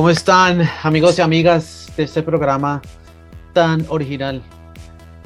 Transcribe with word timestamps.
¿Cómo 0.00 0.08
están 0.08 0.66
amigos 0.82 1.18
y 1.18 1.20
amigas 1.20 1.92
de 1.94 2.04
este 2.04 2.22
programa 2.22 2.80
tan 3.52 3.84
original, 3.90 4.40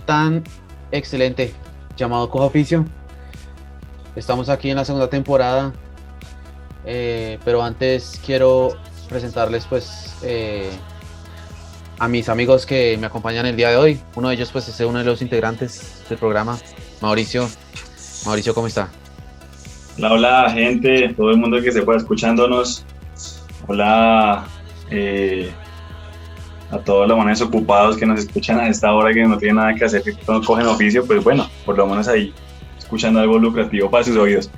tan 0.04 0.43
excelente, 0.91 1.54
llamado 1.96 2.29
Cojo 2.29 2.46
Oficio? 2.46 2.84
Estamos 4.16 4.48
aquí 4.48 4.70
en 4.70 4.77
la 4.77 4.84
segunda 4.84 5.09
temporada, 5.09 5.73
eh, 6.84 7.38
pero 7.45 7.62
antes 7.62 8.20
quiero 8.27 8.70
presentarles 9.09 9.65
pues 9.66 10.16
eh, 10.24 10.68
a 12.01 12.09
mis 12.09 12.29
amigos 12.29 12.66
que 12.66 12.98
me 12.98 13.06
acompañan 13.06 13.46
el 13.46 13.54
día 13.54 13.70
de 13.70 13.77
hoy. 13.77 14.01
Uno 14.16 14.30
de 14.30 14.34
ellos 14.34 14.51
pues 14.51 14.66
es 14.66 14.80
uno 14.80 14.98
de 14.98 15.04
los 15.04 15.23
integrantes 15.23 16.02
del 16.09 16.18
programa, 16.18 16.59
Mauricio. 17.01 17.48
Mauricio, 18.27 18.52
¿cómo 18.52 18.66
está? 18.66 18.88
Hola, 19.98 20.12
hola 20.15 20.51
gente, 20.51 21.15
todo 21.16 21.30
el 21.30 21.37
mundo 21.37 21.62
que 21.62 21.70
se 21.70 21.82
pueda 21.82 21.98
escuchándonos. 21.98 22.84
Hola 23.68 24.48
eh, 24.91 25.51
a 26.70 26.79
todos 26.79 27.09
los 27.09 27.16
manes 27.16 27.41
ocupados 27.41 27.97
que 27.97 28.06
nos 28.06 28.20
escuchan 28.20 28.59
a 28.59 28.69
esta 28.69 28.93
hora 28.93 29.12
que 29.12 29.23
no 29.24 29.38
tienen 29.38 29.57
nada 29.57 29.74
que 29.74 29.84
hacer, 29.84 30.02
que 30.02 30.15
no 30.27 30.43
cogen 30.43 30.66
oficio, 30.66 31.07
pues 31.07 31.23
bueno, 31.23 31.48
por 31.65 31.77
lo 31.77 31.87
menos 31.87 32.09
ahí 32.09 32.33
escuchando 32.79 33.20
algo 33.20 33.38
lucrativo 33.38 33.91
para 33.91 34.05
sus 34.05 34.16
oídos. 34.16 34.51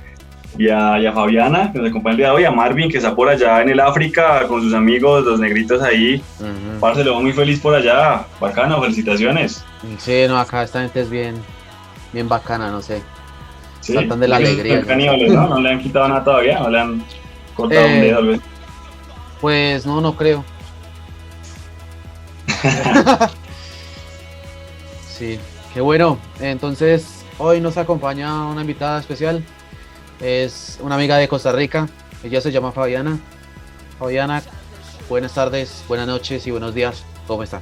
Y 0.57 0.69
a, 0.69 1.11
Fabiana, 1.13 1.71
que 1.71 1.77
nos 1.77 1.89
acompaña 1.89 2.13
el 2.13 2.17
día 2.17 2.27
de 2.27 2.33
hoy, 2.33 2.45
a 2.45 2.51
Marvin, 2.51 2.89
que 2.89 2.97
está 2.97 3.15
por 3.15 3.29
allá 3.29 3.61
en 3.61 3.69
el 3.69 3.79
África 3.79 4.47
con 4.47 4.61
sus 4.61 4.73
amigos, 4.73 5.23
los 5.23 5.39
negritos 5.39 5.81
ahí. 5.83 6.21
Uh 6.39 7.21
muy 7.21 7.33
feliz 7.33 7.59
por 7.59 7.75
allá. 7.75 8.25
Bacano, 8.39 8.81
felicitaciones. 8.81 9.63
Sí, 9.99 10.25
no, 10.27 10.39
acá 10.39 10.63
esta 10.63 10.81
gente 10.81 11.01
es 11.01 11.09
bien, 11.09 11.35
bien 12.11 12.27
bacana, 12.27 12.71
no 12.71 12.81
sé. 12.81 13.03
Saltan 13.81 14.19
de 14.19 14.27
la 14.27 14.37
alegría. 14.37 14.83
¿no? 15.29 15.47
¿no? 15.47 15.59
le 15.59 15.69
han 15.69 15.79
quitado 15.79 16.07
nada 16.07 16.23
todavía, 16.23 16.59
no 16.59 16.69
le 16.69 16.79
han 16.79 17.03
cortado 17.55 17.85
un 17.85 18.01
dedo, 18.01 18.15
tal 18.15 18.27
vez. 18.27 18.41
Pues 19.41 19.85
no, 19.85 20.01
no 20.01 20.15
creo. 20.15 20.43
sí, 25.09 25.39
qué 25.73 25.81
bueno. 25.81 26.17
Entonces, 26.39 27.25
hoy 27.37 27.61
nos 27.61 27.77
acompaña 27.77 28.47
una 28.47 28.61
invitada 28.61 28.99
especial. 28.99 29.43
Es 30.19 30.79
una 30.81 30.95
amiga 30.95 31.17
de 31.17 31.27
Costa 31.27 31.51
Rica. 31.51 31.87
Ella 32.23 32.41
se 32.41 32.51
llama 32.51 32.71
Fabiana. 32.71 33.19
Fabiana, 33.99 34.43
buenas 35.09 35.33
tardes, 35.33 35.83
buenas 35.87 36.07
noches 36.07 36.45
y 36.47 36.51
buenos 36.51 36.73
días. 36.73 37.03
¿Cómo 37.27 37.43
está? 37.43 37.61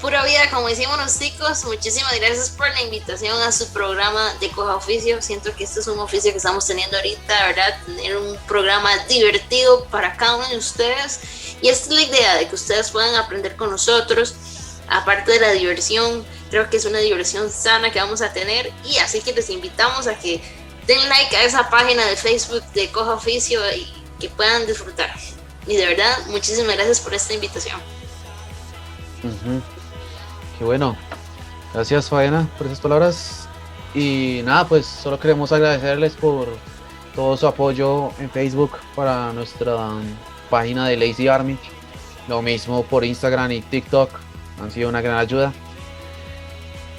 Pura 0.00 0.22
vida, 0.24 0.50
como 0.50 0.68
decimos 0.68 0.98
los 0.98 1.18
chicos, 1.18 1.64
muchísimas 1.64 2.14
gracias 2.16 2.50
por 2.50 2.68
la 2.68 2.82
invitación 2.82 3.40
a 3.40 3.50
su 3.50 3.66
programa 3.72 4.34
de 4.34 4.50
Coja 4.50 4.76
Oficio. 4.76 5.22
Siento 5.22 5.54
que 5.56 5.64
este 5.64 5.80
es 5.80 5.86
un 5.86 5.98
oficio 5.98 6.30
que 6.30 6.36
estamos 6.36 6.66
teniendo 6.66 6.96
ahorita, 6.96 7.46
¿verdad? 7.46 7.78
Tener 7.86 8.16
un 8.16 8.36
programa 8.46 8.96
divertido 9.06 9.84
para 9.86 10.14
cada 10.16 10.36
uno 10.36 10.48
de 10.48 10.58
ustedes. 10.58 11.20
Y 11.62 11.68
esta 11.68 11.88
es 11.88 11.94
la 11.94 12.02
idea, 12.02 12.34
de 12.36 12.48
que 12.48 12.54
ustedes 12.54 12.90
puedan 12.90 13.14
aprender 13.14 13.56
con 13.56 13.70
nosotros. 13.70 14.34
Aparte 14.88 15.32
de 15.32 15.40
la 15.40 15.52
diversión, 15.52 16.26
creo 16.50 16.68
que 16.68 16.76
es 16.76 16.84
una 16.84 16.98
diversión 16.98 17.50
sana 17.50 17.90
que 17.90 17.98
vamos 17.98 18.20
a 18.20 18.32
tener. 18.32 18.70
Y 18.84 18.98
así 18.98 19.22
que 19.22 19.32
les 19.32 19.48
invitamos 19.48 20.06
a 20.06 20.18
que 20.18 20.42
den 20.86 21.08
like 21.08 21.34
a 21.34 21.44
esa 21.44 21.70
página 21.70 22.04
de 22.04 22.16
Facebook 22.16 22.62
de 22.74 22.90
Coja 22.92 23.14
Oficio 23.14 23.60
y 23.74 23.90
que 24.20 24.28
puedan 24.28 24.66
disfrutar. 24.66 25.14
Y 25.66 25.76
de 25.76 25.86
verdad, 25.86 26.26
muchísimas 26.26 26.76
gracias 26.76 27.00
por 27.00 27.14
esta 27.14 27.32
invitación. 27.32 27.80
Qué 30.58 30.64
bueno. 30.64 30.96
Gracias, 31.72 32.08
Fabiana, 32.08 32.48
por 32.56 32.66
esas 32.66 32.80
palabras. 32.80 33.48
Y 33.94 34.42
nada, 34.44 34.66
pues 34.66 34.86
solo 34.86 35.18
queremos 35.18 35.52
agradecerles 35.52 36.14
por 36.14 36.48
todo 37.14 37.36
su 37.36 37.46
apoyo 37.46 38.10
en 38.18 38.30
Facebook 38.30 38.72
para 38.94 39.32
nuestra 39.32 39.76
página 40.50 40.88
de 40.88 40.96
Lazy 40.96 41.28
Army. 41.28 41.58
Lo 42.28 42.42
mismo 42.42 42.84
por 42.84 43.04
Instagram 43.04 43.52
y 43.52 43.60
TikTok. 43.60 44.10
Han 44.62 44.70
sido 44.70 44.88
una 44.88 45.00
gran 45.00 45.18
ayuda. 45.18 45.52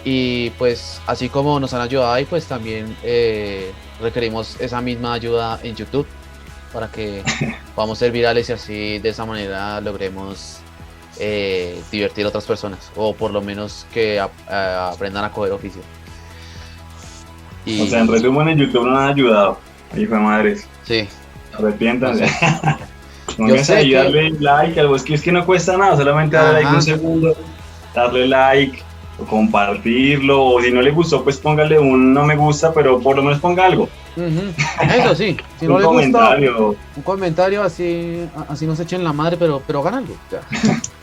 Y 0.03 0.51
pues 0.51 1.01
así 1.07 1.29
como 1.29 1.59
nos 1.59 1.73
han 1.73 1.81
ayudado 1.81 2.13
ahí, 2.13 2.25
pues 2.25 2.45
también 2.45 2.95
eh, 3.01 3.71
requerimos 3.99 4.59
esa 4.61 4.79
misma 4.81 5.13
ayuda 5.13 5.59
en 5.63 5.75
YouTube 5.75 6.05
para 6.71 6.91
que 6.91 7.23
podamos 7.75 7.97
ser 7.97 8.11
virales 8.11 8.49
y 8.49 8.53
así 8.53 8.99
de 8.99 9.09
esa 9.09 9.25
manera 9.25 9.81
logremos 9.81 10.59
eh, 11.19 11.81
divertir 11.91 12.25
a 12.25 12.29
otras 12.29 12.45
personas 12.45 12.91
o 12.95 13.13
por 13.13 13.31
lo 13.31 13.41
menos 13.41 13.85
que 13.93 14.19
aprendan 14.19 15.25
a 15.25 15.31
coger 15.31 15.53
oficio. 15.53 15.81
Y, 17.65 17.81
o 17.81 17.87
sea, 17.87 18.01
en 18.01 18.07
resumen 18.07 18.49
en 18.49 18.59
YouTube 18.59 18.85
no 18.85 18.97
han 18.97 19.09
ayudado, 19.09 19.57
hijo 19.97 20.13
de 20.13 20.19
madres. 20.19 20.67
Sí. 20.83 21.07
Arrepiéntanse. 21.57 22.27
No 23.37 23.57
sé 23.63 23.83
y 23.83 23.93
darle 23.93 24.31
like 24.39 24.79
algo, 24.79 24.95
es 24.95 25.03
que, 25.03 25.15
es 25.15 25.21
que 25.21 25.31
no 25.31 25.45
cuesta 25.45 25.75
nada, 25.77 25.97
solamente 25.97 26.35
darle 26.35 26.61
like 26.61 26.75
un 26.75 26.81
segundo, 26.81 27.35
darle 27.93 28.27
like, 28.27 28.83
o 29.17 29.25
compartirlo, 29.25 30.43
o 30.45 30.61
si 30.61 30.71
no 30.71 30.81
le 30.81 30.91
gustó, 30.91 31.23
pues 31.23 31.37
póngale 31.37 31.79
un 31.79 32.13
no 32.13 32.23
me 32.25 32.35
gusta, 32.35 32.71
pero 32.73 32.99
por 32.99 33.15
lo 33.15 33.23
menos 33.23 33.39
ponga 33.39 33.65
algo. 33.65 33.89
Eso 34.15 35.15
sí, 35.15 35.35
si 35.59 35.67
no 35.67 35.79
le 35.79 35.85
comentario. 35.85 36.67
gusta, 36.67 36.81
un 36.97 37.03
comentario 37.03 37.63
así, 37.63 38.29
así 38.47 38.65
no 38.67 38.75
se 38.75 38.83
echen 38.83 39.03
la 39.03 39.11
madre, 39.11 39.37
pero, 39.37 39.61
pero 39.65 39.79
hagan 39.79 39.95
algo. 39.95 40.15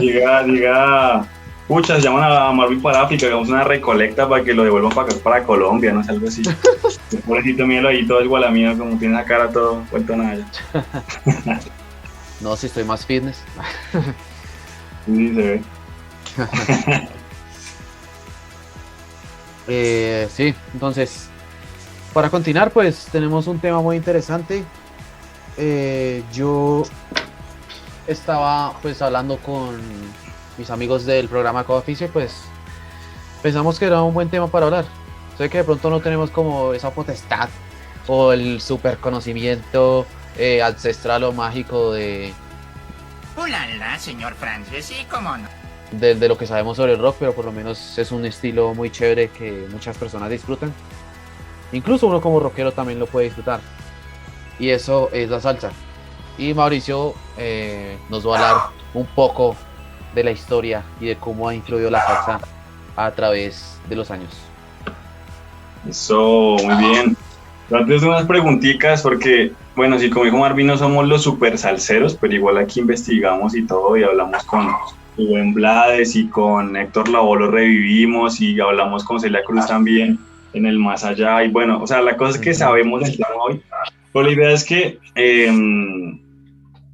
diga, 0.00 0.42
diga, 0.44 1.26
pucha, 1.68 1.96
se 1.96 2.02
llaman 2.02 2.24
a 2.24 2.52
Marvin 2.52 2.82
para 2.82 3.02
África, 3.02 3.26
hagamos 3.26 3.48
una 3.48 3.64
recolecta 3.64 4.28
para 4.28 4.42
que 4.42 4.54
lo 4.54 4.64
devuelvan 4.64 4.92
para, 4.92 5.14
para 5.16 5.44
Colombia, 5.44 5.92
no 5.92 6.02
sé, 6.02 6.10
algo 6.10 6.28
así. 6.28 6.42
pobrecito 7.26 7.66
mío 7.66 7.86
ahí 7.86 8.06
todo 8.06 8.22
igual 8.22 8.44
a 8.44 8.50
mí, 8.50 8.64
como 8.76 8.98
tiene 8.98 9.14
la 9.14 9.24
cara 9.24 9.50
todo 9.50 9.84
vuelto 9.90 10.16
nada. 10.16 10.44
no, 12.40 12.56
si 12.56 12.66
estoy 12.66 12.84
más 12.84 13.06
fitness. 13.06 13.42
sí, 15.06 15.34
se 15.34 15.42
ve. 15.42 15.62
eh, 19.68 20.28
sí, 20.32 20.54
entonces, 20.72 21.28
para 22.12 22.30
continuar, 22.30 22.70
pues 22.72 23.06
tenemos 23.12 23.46
un 23.46 23.58
tema 23.58 23.80
muy 23.80 23.96
interesante. 23.96 24.64
Eh, 25.56 26.22
yo 26.32 26.84
estaba 28.10 28.74
pues 28.82 29.00
hablando 29.02 29.38
con 29.38 29.80
mis 30.58 30.70
amigos 30.70 31.06
del 31.06 31.28
programa 31.28 31.64
Coaficio, 31.64 32.08
pues 32.12 32.42
pensamos 33.42 33.78
que 33.78 33.86
era 33.86 34.02
un 34.02 34.12
buen 34.12 34.28
tema 34.28 34.48
para 34.48 34.66
hablar. 34.66 34.84
Sé 35.38 35.48
que 35.48 35.58
de 35.58 35.64
pronto 35.64 35.88
no 35.90 36.00
tenemos 36.00 36.30
como 36.30 36.74
esa 36.74 36.90
potestad 36.90 37.48
o 38.06 38.32
el 38.32 38.60
super 38.60 38.98
conocimiento 38.98 40.06
eh, 40.36 40.62
ancestral 40.62 41.24
o 41.24 41.32
mágico 41.32 41.92
de... 41.92 42.32
Hola, 43.36 43.66
señor 43.98 44.34
Francis, 44.34 44.84
sí, 44.84 45.06
cómo 45.10 45.36
no. 45.36 45.48
De, 45.92 46.14
de, 46.14 46.28
lo 46.28 46.36
que 46.36 46.46
sabemos 46.46 46.76
sobre 46.76 46.92
el 46.92 46.98
rock, 46.98 47.16
pero 47.18 47.34
por 47.34 47.44
lo 47.44 47.52
menos 47.52 47.98
es 47.98 48.12
un 48.12 48.24
estilo 48.24 48.74
muy 48.74 48.90
chévere 48.90 49.30
que 49.30 49.66
muchas 49.70 49.96
personas 49.96 50.30
disfrutan. 50.30 50.72
Incluso 51.72 52.06
uno 52.06 52.20
como 52.20 52.38
rockero 52.40 52.72
también 52.72 52.98
lo 52.98 53.06
puede 53.06 53.26
disfrutar. 53.26 53.60
Y 54.58 54.70
eso 54.70 55.08
es 55.12 55.30
la 55.30 55.40
salsa. 55.40 55.72
Y 56.40 56.54
Mauricio 56.54 57.14
eh, 57.36 57.98
nos 58.08 58.26
va 58.26 58.38
a 58.38 58.38
hablar 58.38 58.62
un 58.94 59.06
poco 59.06 59.54
de 60.14 60.24
la 60.24 60.30
historia 60.30 60.82
y 60.98 61.06
de 61.06 61.16
cómo 61.16 61.46
ha 61.46 61.54
influido 61.54 61.90
la 61.90 62.00
salsa 62.00 62.40
a 62.96 63.10
través 63.10 63.78
de 63.90 63.96
los 63.96 64.10
años. 64.10 64.30
Eso, 65.86 66.56
muy 66.64 66.76
bien. 66.76 67.16
antes 67.70 68.00
de 68.00 68.08
unas 68.08 68.24
preguntitas, 68.24 69.02
porque, 69.02 69.52
bueno, 69.76 69.98
si 69.98 70.08
como 70.08 70.24
dijo 70.24 70.38
Marvin, 70.38 70.68
no 70.68 70.78
somos 70.78 71.06
los 71.06 71.22
super 71.22 71.58
salseros, 71.58 72.16
pero 72.18 72.34
igual 72.34 72.56
aquí 72.56 72.80
investigamos 72.80 73.54
y 73.54 73.66
todo, 73.66 73.98
y 73.98 74.02
hablamos 74.02 74.42
con 74.44 74.66
Rubén 75.18 75.52
Blades 75.52 76.16
y 76.16 76.26
con 76.28 76.74
Héctor 76.74 77.10
Lavoe 77.10 77.38
lo 77.38 77.50
revivimos, 77.50 78.40
y 78.40 78.58
hablamos 78.60 79.04
con 79.04 79.20
Celia 79.20 79.44
Cruz 79.44 79.66
también 79.66 80.18
en 80.54 80.64
el 80.64 80.78
Más 80.78 81.04
Allá, 81.04 81.44
y 81.44 81.48
bueno, 81.48 81.82
o 81.82 81.86
sea, 81.86 82.00
la 82.00 82.16
cosa 82.16 82.36
es 82.36 82.38
que 82.38 82.54
sabemos 82.54 83.02
el 83.02 83.16
tema 83.16 83.28
hoy, 83.42 83.62
pero 84.12 84.24
la 84.24 84.32
idea 84.32 84.50
es 84.50 84.64
que 84.64 84.98
em, 85.14 86.18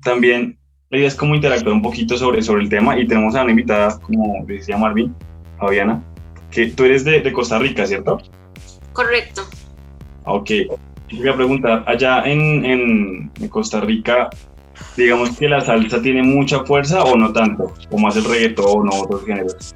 también 0.07 0.57
la 0.89 0.99
idea 0.99 1.09
es 1.09 1.17
como 1.17 1.35
interactuar 1.35 1.75
un 1.75 1.83
poquito 1.83 2.17
sobre, 2.17 2.41
sobre 2.41 2.63
el 2.63 2.69
tema 2.69 2.99
y 2.99 3.07
tenemos 3.09 3.35
a 3.35 3.43
una 3.43 3.51
invitada, 3.51 3.99
como 4.01 4.45
decía 4.47 4.77
Marvin, 4.77 5.15
Fabiana, 5.59 6.01
que 6.51 6.69
tú 6.69 6.85
eres 6.85 7.05
de, 7.05 7.21
de 7.21 7.33
Costa 7.33 7.59
Rica, 7.59 7.85
¿cierto? 7.87 8.21
Correcto. 8.93 9.43
Ok. 10.25 10.51
Voy 11.13 11.29
a 11.29 11.35
preguntar, 11.35 11.85
allá 11.87 12.23
en, 12.25 12.65
en, 12.65 13.49
Costa 13.49 13.81
Rica, 13.81 14.31
digamos 14.97 15.37
que 15.37 15.49
la 15.49 15.61
salsa 15.61 16.01
tiene 16.01 16.23
mucha 16.23 16.65
fuerza 16.65 17.03
o 17.03 17.17
no 17.17 17.33
tanto, 17.33 17.75
como 17.91 18.09
hace 18.09 18.21
el 18.21 18.25
reggaetón 18.27 18.89
o 18.89 19.03
otros 19.03 19.25
géneros. 19.25 19.75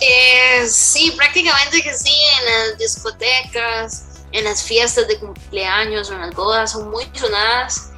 Eh, 0.00 0.66
sí, 0.66 1.12
prácticamente 1.16 1.82
que 1.82 1.92
sí, 1.94 2.14
en 2.38 2.44
las 2.44 2.78
discotecas, 2.78 4.24
en 4.30 4.44
las 4.44 4.62
fiestas 4.62 5.08
de 5.08 5.18
cumpleaños 5.18 6.10
o 6.10 6.14
en 6.14 6.20
las 6.20 6.34
bodas 6.34 6.72
son 6.72 6.90
muy 6.90 7.04
sonadas 7.12 7.92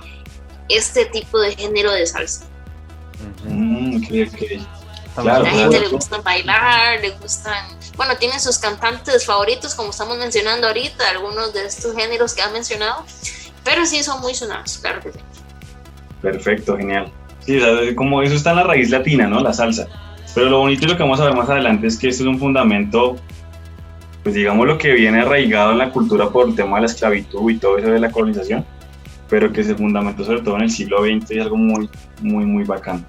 este 0.70 1.06
tipo 1.06 1.38
de 1.38 1.54
género 1.56 1.92
de 1.92 2.06
salsa. 2.06 2.44
Mm, 3.44 4.02
a 5.16 5.22
la 5.22 5.50
gente 5.50 5.80
le 5.80 5.88
gusta 5.88 6.18
bailar, 6.18 7.00
le 7.00 7.10
gustan, 7.10 7.66
bueno, 7.96 8.16
tienen 8.16 8.40
sus 8.40 8.58
cantantes 8.58 9.26
favoritos, 9.26 9.74
como 9.74 9.90
estamos 9.90 10.16
mencionando 10.18 10.68
ahorita, 10.68 11.10
algunos 11.10 11.52
de 11.52 11.66
estos 11.66 11.94
géneros 11.94 12.34
que 12.34 12.42
han 12.42 12.52
mencionado, 12.52 13.04
pero 13.64 13.84
sí 13.84 14.02
son 14.02 14.20
muy 14.20 14.34
sonados, 14.34 14.78
claro 14.78 15.00
que 15.00 15.12
sí. 15.12 15.18
Perfecto, 16.22 16.76
genial. 16.76 17.12
Sí, 17.40 17.58
o 17.58 17.60
sea, 17.60 17.94
como 17.96 18.22
eso 18.22 18.34
está 18.34 18.50
en 18.50 18.56
la 18.56 18.62
raíz 18.64 18.90
latina, 18.90 19.26
¿no? 19.26 19.40
La 19.40 19.52
salsa. 19.52 19.86
Pero 20.34 20.48
lo 20.48 20.58
bonito 20.58 20.84
y 20.84 20.88
lo 20.88 20.96
que 20.96 21.02
vamos 21.02 21.20
a 21.20 21.24
ver 21.24 21.34
más 21.34 21.48
adelante 21.48 21.86
es 21.86 21.98
que 21.98 22.08
esto 22.08 22.22
es 22.22 22.28
un 22.28 22.38
fundamento, 22.38 23.16
pues 24.22 24.34
digamos 24.34 24.66
lo 24.66 24.78
que 24.78 24.92
viene 24.92 25.22
arraigado 25.22 25.72
en 25.72 25.78
la 25.78 25.90
cultura 25.90 26.30
por 26.30 26.48
el 26.48 26.54
tema 26.54 26.76
de 26.76 26.82
la 26.82 26.86
esclavitud 26.86 27.50
y 27.50 27.58
todo 27.58 27.78
eso 27.78 27.88
de 27.88 27.98
la 27.98 28.10
colonización, 28.10 28.64
pero 29.30 29.52
que 29.52 29.62
se 29.62 29.76
fundamentó 29.76 30.24
sobre 30.24 30.42
todo 30.42 30.56
en 30.56 30.62
el 30.62 30.70
siglo 30.70 31.02
XX 31.02 31.30
y 31.30 31.38
es 31.38 31.42
algo 31.44 31.56
muy, 31.56 31.88
muy, 32.20 32.44
muy 32.44 32.64
bacano. 32.64 33.04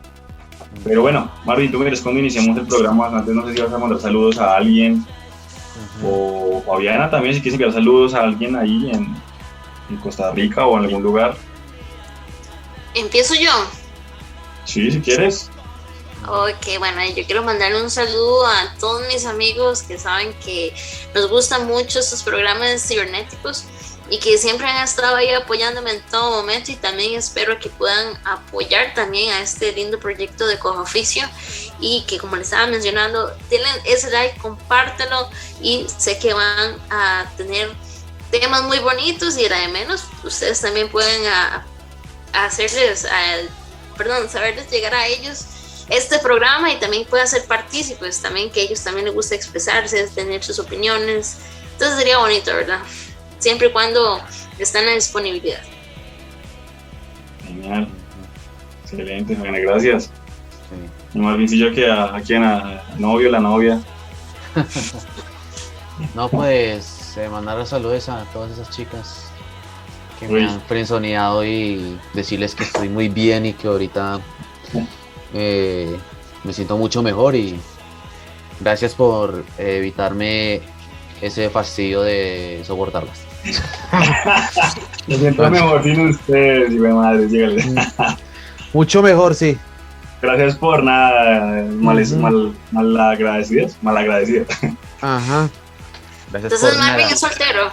Pero 0.83 1.01
bueno, 1.01 1.29
Marvin, 1.45 1.71
tú 1.71 1.79
me 1.79 1.91
cuando 1.99 2.19
iniciamos 2.19 2.57
el 2.57 2.67
programa, 2.67 3.07
antes 3.07 3.35
no 3.35 3.45
sé 3.45 3.55
si 3.55 3.61
vas 3.61 3.73
a 3.73 3.77
mandar 3.77 3.99
saludos 3.99 4.37
a 4.37 4.55
alguien, 4.55 5.05
o 6.05 6.63
Fabiana 6.65 7.09
también, 7.09 7.33
si 7.35 7.41
quieres 7.41 7.55
enviar 7.55 7.73
saludos 7.73 8.13
a 8.13 8.21
alguien 8.21 8.55
ahí 8.55 8.91
en, 8.91 9.15
en 9.89 9.97
Costa 9.97 10.31
Rica 10.31 10.65
o 10.65 10.77
en 10.77 10.85
algún 10.85 11.03
lugar. 11.03 11.35
¿Empiezo 12.93 13.33
yo? 13.35 13.51
Sí, 14.65 14.91
si 14.91 15.01
quieres. 15.01 15.49
Ok, 16.27 16.77
bueno, 16.77 17.01
yo 17.15 17.25
quiero 17.25 17.43
mandarle 17.43 17.81
un 17.81 17.89
saludo 17.89 18.45
a 18.45 18.75
todos 18.79 19.01
mis 19.07 19.25
amigos 19.25 19.81
que 19.81 19.97
saben 19.97 20.33
que 20.45 20.71
nos 21.15 21.29
gustan 21.29 21.65
mucho 21.65 21.99
estos 21.99 22.21
programas 22.21 22.87
cibernéticos 22.87 23.65
y 24.11 24.19
que 24.19 24.37
siempre 24.37 24.67
han 24.67 24.83
estado 24.83 25.15
ahí 25.15 25.29
apoyándome 25.29 25.91
en 25.91 26.01
todo 26.07 26.41
momento 26.41 26.69
y 26.69 26.75
también 26.75 27.17
espero 27.17 27.57
que 27.59 27.69
puedan 27.69 28.19
apoyar 28.25 28.93
también 28.93 29.31
a 29.31 29.39
este 29.39 29.71
lindo 29.71 29.99
proyecto 29.99 30.45
de 30.47 30.59
Cojo 30.59 30.81
Oficio 30.81 31.23
y 31.79 32.03
que 32.07 32.17
como 32.17 32.35
les 32.35 32.47
estaba 32.47 32.67
mencionando, 32.67 33.33
denle 33.49 33.69
ese 33.85 34.11
like, 34.11 34.37
compártelo 34.41 35.29
y 35.61 35.87
sé 35.97 36.19
que 36.19 36.33
van 36.33 36.77
a 36.89 37.31
tener 37.37 37.71
temas 38.31 38.63
muy 38.63 38.79
bonitos 38.79 39.37
y 39.37 39.45
era 39.45 39.59
de 39.59 39.69
menos, 39.69 40.03
ustedes 40.25 40.59
también 40.59 40.89
pueden 40.89 41.25
a, 41.27 41.65
hacerles, 42.33 43.07
perdón, 43.95 44.29
saberles 44.29 44.69
llegar 44.69 44.93
a 44.93 45.07
ellos 45.07 45.45
este 45.87 46.19
programa 46.19 46.69
y 46.69 46.79
también 46.81 47.05
pueden 47.05 47.29
ser 47.29 47.45
partícipes, 47.45 48.21
también 48.21 48.51
que 48.51 48.61
ellos 48.61 48.83
también 48.83 49.05
les 49.05 49.13
gusta 49.13 49.35
expresarse, 49.35 50.05
tener 50.09 50.43
sus 50.43 50.59
opiniones. 50.59 51.37
Entonces 51.73 51.97
sería 51.97 52.17
bonito, 52.17 52.53
¿verdad? 52.53 52.81
Siempre 53.41 53.69
y 53.69 53.71
cuando 53.71 54.21
están 54.59 54.87
en 54.87 54.95
disponibilidad. 54.95 55.61
Genial. 57.43 57.87
Excelente, 58.83 59.33
buenas 59.33 59.61
gracias. 59.61 60.11
Sí. 61.13 61.17
Más 61.19 61.37
bien 61.37 61.73
que 61.73 61.89
a, 61.89 62.15
a 62.15 62.21
quien, 62.21 62.43
a 62.43 62.83
novio, 62.99 63.31
la 63.31 63.39
novia. 63.39 63.81
no, 66.15 66.29
pues 66.29 67.17
eh, 67.17 67.27
mandar 67.29 67.65
saludos 67.65 68.09
a 68.09 68.25
todas 68.31 68.51
esas 68.51 68.69
chicas 68.69 69.31
que 70.19 70.27
me 70.27 70.45
han 70.45 70.61
frenzoneado 70.61 71.43
y 71.43 71.99
decirles 72.13 72.53
que 72.53 72.63
estoy 72.63 72.89
muy 72.89 73.09
bien 73.09 73.47
y 73.47 73.53
que 73.53 73.67
ahorita 73.67 74.19
eh, 75.33 75.97
me 76.43 76.53
siento 76.53 76.77
mucho 76.77 77.01
mejor 77.01 77.35
y 77.35 77.59
gracias 78.59 78.93
por 78.93 79.43
evitarme 79.57 80.61
ese 81.21 81.49
fastidio 81.49 82.01
de 82.01 82.61
soportarlas. 82.65 83.19
me 85.07 85.15
siento 85.15 85.49
mejor 85.49 85.83
sin 85.83 86.09
ustedes, 86.09 86.73
madre, 86.73 87.27
mm. 87.27 87.75
Mucho 88.73 89.01
mejor, 89.01 89.35
sí. 89.35 89.57
Gracias 90.21 90.55
por 90.55 90.83
nada, 90.83 91.65
mal, 91.71 92.05
mal, 92.17 92.53
mal 92.71 92.99
agradecidas, 92.99 93.77
mal 93.81 93.97
agradecidas. 93.97 94.47
Ajá. 95.01 95.49
Gracias 96.31 96.53
Entonces 96.53 96.79
Marvin 96.79 97.07
es 97.07 97.19
soltero. 97.19 97.71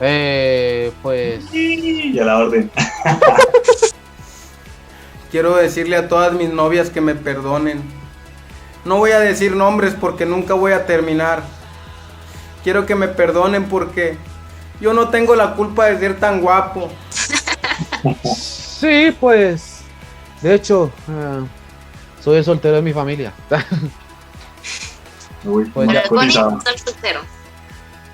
Eh, 0.00 0.92
pues. 1.02 1.44
Sí, 1.50 2.12
ya 2.14 2.24
la 2.24 2.38
orden. 2.38 2.70
Quiero 5.30 5.56
decirle 5.56 5.96
a 5.96 6.08
todas 6.08 6.32
mis 6.32 6.50
novias 6.50 6.90
que 6.90 7.00
me 7.00 7.14
perdonen. 7.14 7.82
No 8.84 8.96
voy 8.96 9.12
a 9.12 9.20
decir 9.20 9.54
nombres 9.54 9.94
porque 9.98 10.26
nunca 10.26 10.54
voy 10.54 10.72
a 10.72 10.86
terminar. 10.86 11.42
Quiero 12.62 12.86
que 12.86 12.94
me 12.94 13.08
perdonen 13.08 13.68
porque 13.68 14.16
yo 14.80 14.92
no 14.92 15.08
tengo 15.08 15.34
la 15.34 15.54
culpa 15.54 15.86
de 15.86 15.98
ser 15.98 16.18
tan 16.18 16.40
guapo. 16.40 16.90
Sí, 18.34 19.14
pues. 19.18 19.82
De 20.40 20.54
hecho, 20.54 20.90
uh, 21.08 21.46
soy 22.22 22.38
el 22.38 22.44
soltero 22.44 22.76
de 22.76 22.82
mi 22.82 22.92
familia. 22.92 23.32
Uy, 25.44 25.64
pues, 25.66 25.88
es 25.90 26.08
bonito 26.08 26.58
estar 26.58 26.78
soltero. 26.78 27.20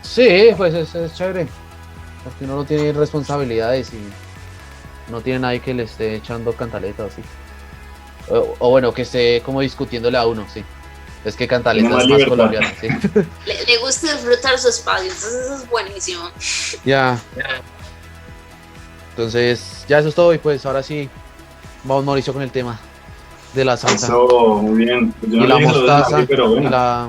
Sí, 0.02 0.50
pues 0.56 0.74
es, 0.74 0.94
es 0.94 1.14
chévere. 1.14 1.46
Porque 2.24 2.44
uno 2.44 2.56
no 2.56 2.64
tiene 2.64 2.92
responsabilidades 2.92 3.92
y 3.92 4.00
no 5.10 5.20
tiene 5.20 5.40
nadie 5.40 5.60
que 5.60 5.74
le 5.74 5.84
esté 5.84 6.16
echando 6.16 6.52
cantaleta 6.52 7.04
así. 7.04 7.22
O, 8.28 8.70
bueno, 8.70 8.92
que 8.92 9.02
esté 9.02 9.40
como 9.44 9.60
discutiéndole 9.60 10.18
a 10.18 10.26
uno, 10.26 10.46
sí. 10.52 10.64
Es 11.26 11.34
que 11.34 11.48
cantaleta 11.48 11.88
es 11.88 12.06
más 12.06 12.24
colombiano, 12.24 12.68
sí. 12.80 12.86
Le, 13.46 13.78
gusta 13.78 14.12
disfrutar 14.12 14.56
su 14.60 14.68
espacio, 14.68 15.10
entonces 15.10 15.44
eso 15.44 15.56
es 15.56 15.68
buenísimo. 15.68 16.30
Ya. 16.84 17.18
Entonces, 19.10 19.84
ya 19.88 19.98
eso 19.98 20.08
es 20.08 20.14
todo 20.14 20.32
y 20.32 20.38
pues 20.38 20.64
ahora 20.64 20.84
sí, 20.84 21.10
vamos 21.82 22.04
Mauricio 22.04 22.32
con 22.32 22.42
el 22.42 22.52
tema 22.52 22.78
de 23.54 23.64
la 23.64 23.76
salsa. 23.76 24.06
Eso, 24.06 24.60
muy 24.62 24.84
bien. 24.84 25.12
Pues 25.18 25.32
y 25.32 25.40
la 25.40 25.58
mostaza 25.58 26.20
y, 26.20 26.62
la, 26.62 27.08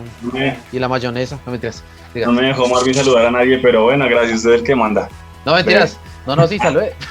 y 0.72 0.80
la 0.80 0.88
mayonesa, 0.90 1.40
no 1.46 1.52
mentiras. 1.52 1.84
No 2.16 2.31
me 2.31 2.48
dejó 2.48 2.68
Marvin 2.68 2.96
saludar 2.96 3.28
a 3.28 3.31
nadie, 3.31 3.60
pero 3.60 3.84
bueno, 3.84 4.10
gracias, 4.10 4.38
usted 4.38 4.54
es 4.54 4.60
el 4.62 4.66
que 4.66 4.75
manda. 4.75 5.10
No 5.46 5.54
mentiras, 5.54 6.00
no, 6.25 6.36
no, 6.36 6.48
sí, 6.48 6.58
saludé. 6.58 6.96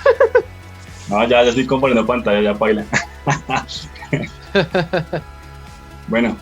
No, 1.08 1.22
ya, 1.22 1.44
ya 1.44 1.50
estoy 1.50 1.64
compartiendo 1.66 2.04
pantalla, 2.04 2.40
ya 2.40 2.52
baila. 2.52 2.84
bueno, 6.08 6.36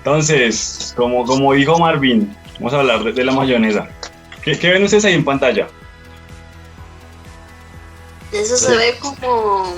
entonces, 0.00 0.94
como, 0.96 1.26
como 1.26 1.52
dijo 1.52 1.78
Marvin, 1.78 2.34
vamos 2.54 2.72
a 2.72 2.80
hablar 2.80 3.04
de, 3.04 3.22
la 3.22 3.32
mayonesa. 3.32 3.86
¿Qué, 4.42 4.54
ven 4.54 4.82
ustedes 4.82 5.04
ahí 5.04 5.12
en 5.12 5.24
pantalla? 5.24 5.68
Eso 8.32 8.56
se 8.56 8.74
ve 8.74 8.94
como. 8.98 9.74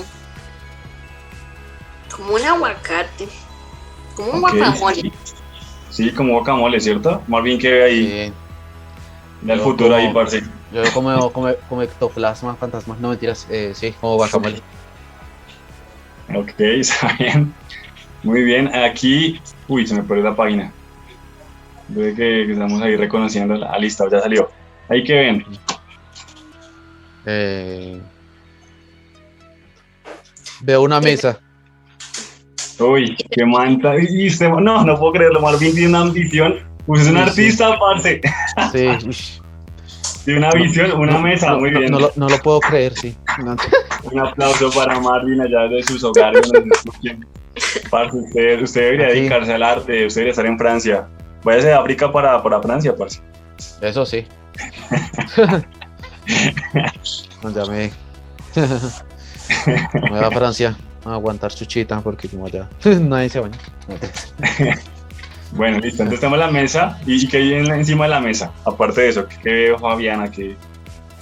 como 2.09 2.35
un 2.35 2.41
aguacate. 2.41 3.27
Como 4.15 4.31
un 4.31 4.39
guacamole. 4.39 5.11
Sí. 5.89 6.11
como 6.13 6.35
guacamole, 6.35 6.79
¿cierto? 6.79 7.21
Marvin, 7.27 7.59
¿qué 7.59 7.71
ve 7.71 7.83
ahí? 7.83 8.33
Sí. 9.43 9.51
el 9.51 9.59
futuro 9.59 9.93
ahí, 9.93 10.13
parce. 10.13 10.41
Yo 10.71 10.83
como, 10.93 11.33
como, 11.33 11.53
como 11.67 11.81
ectoplasma, 11.81 12.55
fantasma, 12.55 12.95
no 12.97 13.09
mentiras, 13.09 13.45
eh, 13.49 13.73
sí, 13.75 13.93
como 13.99 14.15
guacamole. 14.15 14.61
Ok, 16.33 16.53
está 16.59 17.13
bien. 17.19 17.53
Muy 18.23 18.43
bien, 18.43 18.73
aquí, 18.73 19.39
uy, 19.67 19.85
se 19.85 19.95
me 19.95 20.03
perdió 20.03 20.23
la 20.23 20.35
página. 20.35 20.71
Ve 21.89 22.13
que, 22.15 22.51
estamos 22.51 22.81
ahí 22.81 22.95
reconociendo 22.95 23.55
la 23.55 23.77
lista, 23.77 24.05
ya 24.09 24.21
salió. 24.21 24.49
Ahí 24.89 25.03
que 25.03 25.13
ven. 25.13 25.45
Eh, 27.25 28.01
veo 30.61 30.81
una 30.81 31.01
mesa. 31.01 31.39
Uy, 32.79 33.15
qué 33.31 33.45
manta. 33.45 33.93
No, 34.61 34.83
no 34.83 34.99
puedo 34.99 35.13
creerlo. 35.13 35.41
Marvin 35.41 35.73
tiene 35.73 35.89
una 35.89 36.01
ambición. 36.01 36.59
Pues 36.85 37.03
es 37.03 37.07
un 37.09 37.17
artista, 37.17 37.77
parce. 37.79 38.21
Sí, 38.71 39.39
de 40.25 40.37
una 40.37 40.51
visión, 40.51 40.91
una 40.99 41.17
mesa, 41.17 41.55
muy 41.55 41.71
bien. 41.71 41.91
No, 41.91 42.29
lo, 42.29 42.37
puedo 42.39 42.59
creer, 42.59 42.93
sí. 42.93 43.15
Un 44.11 44.19
aplauso 44.19 44.69
para 44.71 44.99
Marvin 44.99 45.41
allá 45.41 45.67
de 45.67 45.83
sus 45.83 46.03
hogares. 46.03 46.49
parce, 47.89 48.17
usted, 48.17 48.61
usted 48.61 48.81
debería 48.81 49.07
dedicarse 49.07 49.53
al 49.53 49.63
arte, 49.63 50.05
usted 50.05 50.21
debería 50.21 50.31
estar 50.31 50.45
en 50.45 50.57
Francia. 50.57 51.07
Váyase 51.43 51.67
de 51.67 51.73
África 51.73 52.11
para, 52.11 52.41
para 52.41 52.61
Francia, 52.61 52.95
parce. 52.95 53.21
Eso 53.81 54.05
sí. 54.05 54.25
ya 57.53 57.65
me... 57.65 57.91
me 60.01 60.09
voy 60.09 60.19
a 60.19 60.31
Francia 60.31 60.75
a 61.05 61.13
aguantar 61.13 61.53
chuchita 61.53 61.99
porque 62.01 62.29
como 62.29 62.45
allá 62.45 62.69
nadie 62.85 63.29
se 63.29 63.39
baña. 63.39 63.57
Bueno, 65.51 65.79
listo. 65.79 66.03
Entonces 66.03 66.19
tenemos 66.19 66.39
la 66.39 66.51
mesa. 66.51 66.99
¿Y 67.05 67.27
qué 67.27 67.37
hay 67.37 67.53
encima 67.53 68.05
de 68.05 68.11
la 68.11 68.19
mesa? 68.19 68.51
Aparte 68.65 69.01
de 69.01 69.09
eso, 69.09 69.27
¿qué 69.27 69.49
veo 69.49 69.79
Fabiana? 69.79 70.31
¿Qué, 70.31 70.55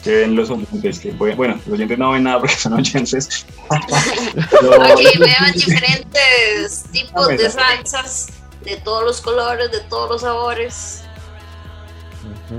qué 0.03 0.11
ven 0.17 0.35
los 0.35 0.49
oyentes? 0.49 0.99
Que, 0.99 1.11
bueno, 1.11 1.55
los 1.65 1.73
oyentes 1.73 1.97
no 1.97 2.11
ven 2.11 2.23
nada 2.23 2.39
porque 2.39 2.55
son 2.55 2.73
oyentes. 2.73 3.45
Ok, 3.71 3.79
veo 5.19 5.53
diferentes 5.53 6.83
tipos 6.91 7.27
de 7.29 7.49
salsas, 7.49 8.27
de 8.63 8.77
todos 8.77 9.03
los 9.05 9.21
colores, 9.21 9.71
de 9.71 9.79
todos 9.81 10.09
los 10.09 10.21
sabores. 10.21 11.03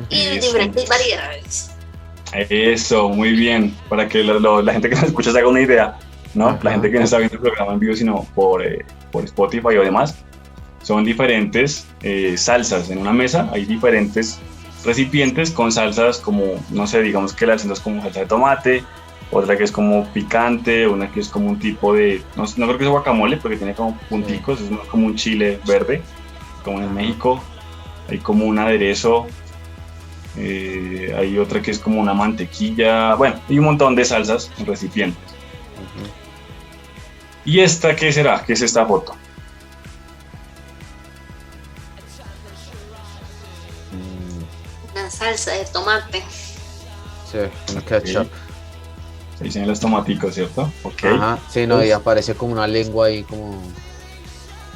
Y 0.09 0.25
de 0.25 0.41
diferentes 0.41 0.89
variedades. 0.89 1.71
Eso, 2.33 3.11
muy 3.11 3.33
bien. 3.33 3.77
Para 3.89 4.09
que 4.09 4.25
la 4.25 4.73
gente 4.73 4.89
que 4.89 4.95
nos 4.95 5.05
escucha 5.05 5.33
se 5.33 5.39
haga 5.39 5.49
una 5.49 5.61
idea, 5.61 5.99
¿no? 6.35 6.59
La 6.63 6.73
gente 6.73 6.91
que 6.91 6.99
no 6.99 7.05
está 7.05 7.19
viendo 7.19 7.37
el 7.37 7.43
programa 7.43 7.75
en 7.75 7.81
vivo, 7.81 7.95
sino 7.95 8.27
por, 8.35 8.65
eh, 8.65 8.85
por 9.11 9.25
Spotify 9.25 9.77
o 9.77 9.83
demás 9.83 10.15
son 10.83 11.05
diferentes 11.05 11.87
eh, 12.03 12.37
salsas. 12.37 12.91
En 12.91 12.99
una 12.99 13.13
mesa 13.13 13.49
hay 13.53 13.65
diferentes 13.65 14.39
recipientes 14.85 15.51
con 15.51 15.73
salsas 15.73 16.19
como, 16.19 16.63
no 16.71 16.87
sé, 16.87 17.03
digamos 17.03 17.33
que 17.33 17.47
las 17.47 17.63
salsas 17.63 17.81
como 17.81 18.03
salsa 18.03 18.21
de 18.21 18.27
tomate, 18.27 18.85
otra 19.31 19.57
que 19.57 19.65
es 19.65 19.73
como 19.73 20.07
picante, 20.13 20.87
una 20.87 21.11
que 21.11 21.21
es 21.21 21.29
como 21.29 21.49
un 21.49 21.59
tipo 21.59 21.95
de, 21.95 22.23
no, 22.37 22.45
no 22.45 22.67
creo 22.67 22.79
que 22.79 22.85
es 22.85 22.91
guacamole 22.91 23.37
porque 23.39 23.57
tiene 23.57 23.75
como 23.75 23.97
punticos, 24.09 24.61
es 24.61 24.71
como 24.89 25.07
un 25.07 25.17
chile 25.17 25.59
verde, 25.67 26.03
como 26.65 26.81
en 26.81 26.93
México, 26.93 27.43
hay 28.09 28.19
como 28.19 28.45
un 28.45 28.59
aderezo, 28.59 29.27
eh, 30.37 31.15
hay 31.17 31.39
otra 31.39 31.63
que 31.63 31.71
es 31.71 31.79
como 31.79 32.01
una 32.01 32.15
mantequilla, 32.15 33.15
bueno, 33.15 33.37
hay 33.49 33.59
un 33.59 33.65
montón 33.65 33.95
de 33.95 34.05
salsas 34.05 34.51
en 34.59 34.67
recipientes. 34.67 35.23
¿Y 37.45 37.61
esta 37.61 37.97
qué 37.97 38.13
será? 38.13 38.43
¿Qué 38.45 38.53
es 38.53 38.63
esta 38.63 38.87
foto? 38.87 39.17
Salsa 45.23 45.53
de 45.53 45.65
tomate. 45.67 46.23
sí, 47.31 47.39
una 47.73 47.83
ketchup. 47.85 48.29
Se 49.39 49.45
dicen 49.45 49.67
los 49.67 49.81
tomaticos, 49.81 50.35
¿cierto? 50.35 50.71
Ok. 50.83 51.05
Ajá, 51.05 51.39
sí, 51.49 51.67
no, 51.67 51.83
y 51.83 51.91
aparece 51.91 52.35
como 52.35 52.53
una 52.53 52.67
lengua 52.67 53.07
ahí, 53.07 53.23
como. 53.23 53.63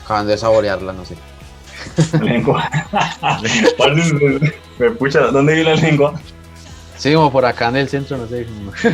Acaban 0.05 0.27
de 0.27 0.39
saborearla, 0.39 0.93
no 0.93 1.05
sé. 1.05 1.17
Lengua. 2.23 2.71
Me 4.79 4.91
pucha, 4.93 5.21
¿dónde 5.33 5.55
vi 5.55 5.65
la 5.65 5.75
lengua? 5.75 6.21
Sí, 6.97 7.13
como 7.13 7.31
por 7.31 7.45
acá 7.45 7.69
en 7.69 7.77
el 7.77 7.89
centro, 7.89 8.17
no 8.17 8.27
sé. 8.29 8.47
como-. 8.47 8.73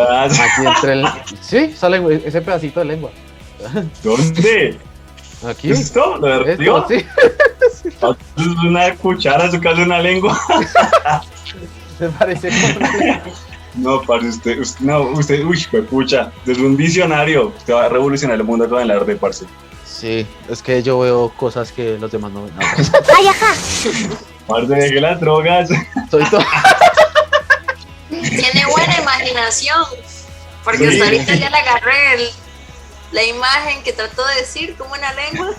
Aquí 0.00 0.66
entre 0.66 0.92
el. 0.92 1.06
Sí, 1.40 1.74
sale 1.76 2.22
ese 2.24 2.40
pedacito 2.40 2.80
de 2.80 2.86
lengua. 2.86 3.10
¿Dónde? 4.02 4.78
Aquí. 5.46 5.70
¿Es 5.70 5.80
esto? 5.80 6.16
¿Lo 6.18 6.32
arriba? 6.32 6.86
sí. 6.88 7.04
Es 7.84 8.46
una 8.66 8.94
cuchara, 8.96 9.50
su 9.50 9.60
casa 9.60 9.82
una 9.82 9.98
lengua. 10.00 10.38
Me 12.00 12.08
parece 12.08 12.48
como 12.48 12.76
una 12.78 12.96
lengua. 12.96 13.32
No, 13.74 14.00
parce, 14.02 14.28
usted, 14.28 14.58
usted, 14.60 14.80
no, 14.84 15.02
usted, 15.02 15.44
uy, 15.44 15.60
fue 15.62 15.82
pucha, 15.82 16.30
desde 16.44 16.64
un 16.64 16.76
diccionario, 16.76 17.48
usted 17.48 17.74
va 17.74 17.86
a 17.86 17.88
revolucionar 17.88 18.36
el 18.36 18.44
mundo 18.44 18.68
con 18.68 18.80
el 18.80 18.90
arte, 18.90 19.16
parce. 19.16 19.46
Sí, 19.84 20.26
es 20.48 20.62
que 20.62 20.82
yo 20.82 20.98
veo 21.00 21.30
cosas 21.36 21.72
que 21.72 21.98
los 21.98 22.10
demás 22.10 22.30
no 22.32 22.44
ven. 22.44 22.52
No, 24.46 24.54
Parce, 24.54 24.66
de 24.74 24.90
que 24.90 25.00
las 25.00 25.20
drogas. 25.20 25.68
soy 26.10 26.24
todo. 26.30 26.42
Tiene 28.10 28.66
buena 28.70 29.00
imaginación. 29.00 29.82
Porque 30.62 30.78
Sí. 30.78 30.86
hasta 30.94 31.04
ahorita 31.04 31.34
ya 31.34 31.50
le 31.50 31.56
agarré 31.56 32.14
el- 32.14 32.30
la 33.14 33.22
imagen 33.22 33.82
que 33.84 33.92
trató 33.92 34.26
de 34.26 34.34
decir 34.40 34.74
como 34.76 34.92
una 34.92 35.12
lengua. 35.14 35.50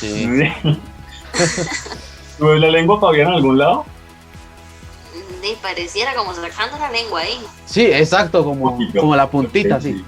Sí. 0.00 0.26
¿Tú 2.38 2.46
ves 2.46 2.60
la 2.60 2.68
lengua, 2.68 2.98
Fabián, 2.98 3.28
en 3.28 3.34
algún 3.34 3.58
lado? 3.58 3.84
Ni 5.42 5.54
pareciera 5.56 6.14
como 6.14 6.34
sacando 6.34 6.78
la 6.78 6.90
lengua 6.90 7.20
ahí. 7.20 7.38
Sí, 7.66 7.84
exacto, 7.84 8.42
como, 8.42 8.78
como 8.98 9.14
la 9.14 9.30
puntita, 9.30 9.78
sí. 9.78 10.02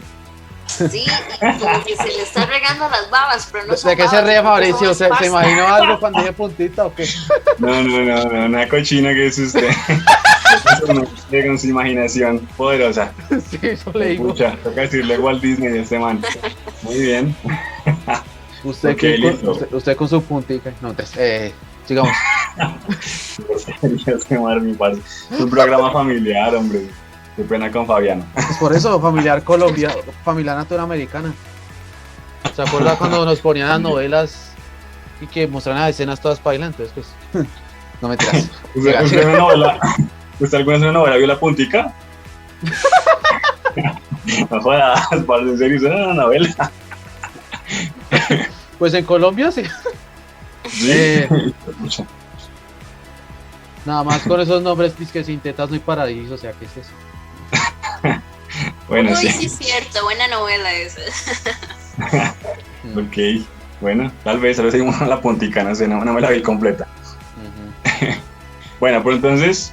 Sí, 0.66 1.06
como 1.40 1.85
que 1.85 1.96
se 1.96 2.06
le 2.08 2.23
está 2.23 2.44
regando 2.46 2.88
las 2.88 3.08
babas, 3.11 3.49
pero 3.50 3.66
no 3.66 3.75
¿De 3.75 3.96
qué 3.96 4.08
se 4.08 4.20
ríe 4.23 4.42
Mauricio? 4.42 4.92
¿Se, 4.94 5.08
¿Se 5.18 5.26
imaginó 5.26 5.66
algo 5.68 5.99
cuando 6.00 6.18
dije 6.20 6.32
puntita 6.32 6.87
o 6.87 6.94
qué? 6.94 7.06
No, 7.58 7.82
no, 7.82 8.00
no, 8.00 8.25
no, 8.25 8.46
una 8.46 8.68
cochina 8.68 9.11
que 9.14 9.26
es 9.28 9.38
usted. 9.38 9.68
Eso 10.82 10.92
no, 10.92 11.02
usted 11.02 11.46
con 11.46 11.58
su 11.58 11.68
imaginación 11.68 12.40
poderosa. 12.56 13.12
Sí, 13.50 13.58
eso 13.62 13.92
le 13.94 14.06
digo. 14.11 14.28
Pucha, 14.28 14.56
toca 14.62 14.82
decirle 14.82 15.18
Walt 15.18 15.42
Disney 15.42 15.70
de 15.70 15.80
este 15.80 15.99
man. 15.99 16.23
Muy 16.82 16.99
bien. 17.00 17.37
Usted, 18.64 18.90
Ok, 18.92 18.99
que- 18.99 19.20
con, 19.20 19.49
usted, 19.50 19.73
usted 19.73 19.96
con 19.96 20.08
su 20.08 20.23
puntica. 20.23 20.73
No, 20.80 20.90
entonces, 20.90 21.16
eh, 21.18 21.52
sigamos. 21.87 22.11
Un 25.38 25.50
programa 25.50 25.92
familiar, 25.92 26.54
hombre. 26.54 26.88
Qué 27.36 27.42
pena 27.42 27.70
con 27.70 27.86
Fabiano. 27.86 28.24
Es 28.34 28.56
por 28.56 28.74
eso, 28.74 28.98
familiar 28.98 29.44
Colombia, 29.44 29.94
familiar 30.24 30.56
latinoamericana. 30.56 31.34
¿Se 32.54 32.62
acuerda 32.62 32.96
cuando 32.96 33.26
nos 33.26 33.40
ponían 33.40 33.68
las 33.68 33.80
novelas 33.80 34.52
y 35.20 35.26
que 35.26 35.46
mostraban 35.46 35.82
las 35.82 35.90
escenas 35.90 36.18
todas 36.18 36.42
bailantes? 36.42 36.90
Pues, 36.94 37.06
no 38.00 38.08
me 38.08 38.16
tiras. 38.16 38.48
¿Usted, 38.74 39.02
usted 39.02 39.28
una 39.28 39.38
novela, 39.38 39.78
¿Usted 40.40 40.58
alguna 40.58 40.76
vez 40.76 40.82
en 40.82 40.88
una 40.88 40.98
novela 40.98 41.16
vio 41.16 41.26
la 41.26 41.38
puntica? 41.38 41.92
no 44.50 44.60
jodas, 44.62 45.06
parce, 45.26 45.50
en 45.50 45.58
serio, 45.58 45.76
¿usted 45.76 45.90
era 45.90 46.04
una 46.04 46.14
novela? 46.14 46.72
Pues 48.78 48.94
en 48.94 49.04
Colombia 49.04 49.50
sí. 49.50 49.64
Sí. 50.70 50.90
Eh, 50.90 51.28
nada 53.84 54.04
más 54.04 54.22
con 54.22 54.40
esos 54.40 54.62
nombres, 54.62 54.94
que 55.12 55.24
sin 55.24 55.40
tetas 55.40 55.68
no 55.68 55.74
hay 55.74 55.80
paraíso, 55.80 56.34
o 56.34 56.38
sea, 56.38 56.52
¿qué 56.52 56.64
es 56.64 56.76
eso? 56.76 56.90
Bueno, 58.88 59.10
Uy, 59.10 59.16
sí. 59.16 59.30
sí 59.32 59.46
es 59.46 59.58
cierto, 59.58 60.02
buena 60.04 60.28
novela 60.28 60.72
esa. 60.74 61.00
Ok, 62.96 63.42
bueno, 63.80 64.12
tal 64.22 64.38
vez, 64.38 64.56
tal 64.56 64.66
vez 64.66 64.72
seguimos 64.72 64.96
con 64.96 65.08
la 65.08 65.20
puntica, 65.20 65.64
no 65.64 65.74
sé, 65.74 65.88
no, 65.88 66.04
no 66.04 66.12
me 66.12 66.20
la 66.20 66.30
vi 66.30 66.42
completa. 66.42 66.86
Bueno, 68.78 69.02
pero 69.02 69.16
entonces, 69.16 69.72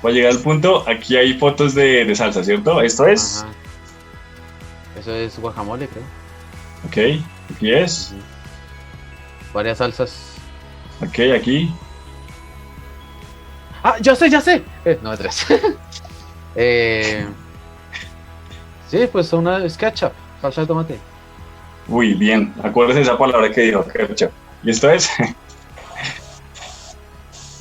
para 0.00 0.14
llegar 0.14 0.32
al 0.32 0.38
punto, 0.38 0.82
aquí 0.88 1.16
hay 1.16 1.34
fotos 1.38 1.74
de, 1.74 2.06
de 2.06 2.14
salsa, 2.16 2.42
¿cierto? 2.42 2.80
Esto 2.80 3.06
es, 3.06 3.42
Ajá. 3.42 3.52
Eso 4.98 5.14
es 5.14 5.38
guacamole, 5.38 5.86
creo. 5.86 6.02
ok, 6.86 7.22
aquí 7.54 7.72
es. 7.72 8.14
Varias 9.52 9.78
salsas. 9.78 10.32
ok, 11.02 11.36
aquí, 11.38 11.70
Ah, 13.82 13.96
ya 14.00 14.16
sé, 14.16 14.28
ya 14.30 14.40
sé. 14.40 14.62
Eh, 14.84 14.98
no, 15.02 15.16
tres. 15.16 15.46
eh, 16.56 17.26
sí, 18.90 19.08
pues 19.10 19.32
una 19.32 19.64
es 19.64 19.76
ketchup, 19.76 20.12
salsa 20.40 20.62
de 20.62 20.66
tomate. 20.66 20.98
uy, 21.88 22.14
bien, 22.14 22.52
acuérdese 22.62 23.02
esa 23.02 23.16
palabra 23.16 23.50
que 23.50 23.60
dijo, 23.62 23.84
ketchup. 23.86 24.30
Y 24.62 24.70
esto 24.70 24.90
es, 24.90 25.08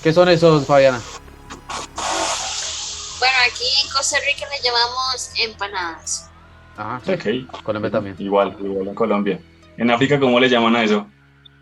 ¿Qué 0.03 0.13
son 0.13 0.29
esos, 0.29 0.65
Fabiana? 0.65 1.00
Bueno, 3.19 3.36
aquí 3.48 3.65
en 3.84 3.89
Costa 3.91 4.17
Rica 4.25 4.46
le 4.50 4.62
llamamos 4.63 5.31
empanadas. 5.43 6.29
Ajá, 6.77 7.01
sí. 7.03 7.12
ok, 7.51 7.63
Colombia 7.63 7.91
también. 7.91 8.15
igual, 8.19 8.55
igual 8.60 8.88
en 8.88 8.96
Colombia. 8.96 9.39
En 9.77 9.91
África, 9.91 10.19
¿cómo 10.19 10.39
le 10.39 10.48
llaman 10.50 10.75
a 10.75 10.84
eso? 10.84 11.07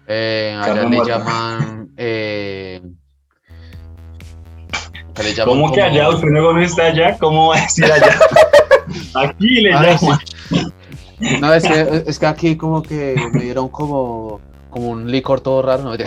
Eh, 0.08 0.56
allá 0.62 0.84
le 0.84 1.06
llaman. 1.06 1.90
Eh, 1.98 2.82
que 5.16 5.24
le 5.24 5.34
llaman 5.34 5.56
¿Cómo 5.56 5.72
que 5.74 5.80
como- 5.82 5.92
allá? 5.94 6.10
¿Usted 6.10 6.28
no 6.28 6.62
está 6.62 6.84
allá? 6.88 7.18
¿Cómo 7.18 7.48
va 7.50 7.58
a 7.58 7.62
decir 7.62 7.86
allá? 7.86 8.20
Aquí 9.14 9.62
le 9.62 9.74
Ay, 9.74 9.98
llaman. 9.98 10.20
No, 11.42 11.54
es 11.54 11.64
que, 11.64 12.04
es 12.08 12.20
que 12.20 12.26
aquí 12.26 12.58
como 12.58 12.84
que 12.84 13.16
me 13.34 13.44
dieron 13.44 13.70
como, 13.70 14.42
como 14.70 14.90
un 14.90 15.10
licor 15.10 15.42
todo 15.42 15.62
raro, 15.62 15.84
no. 15.84 15.94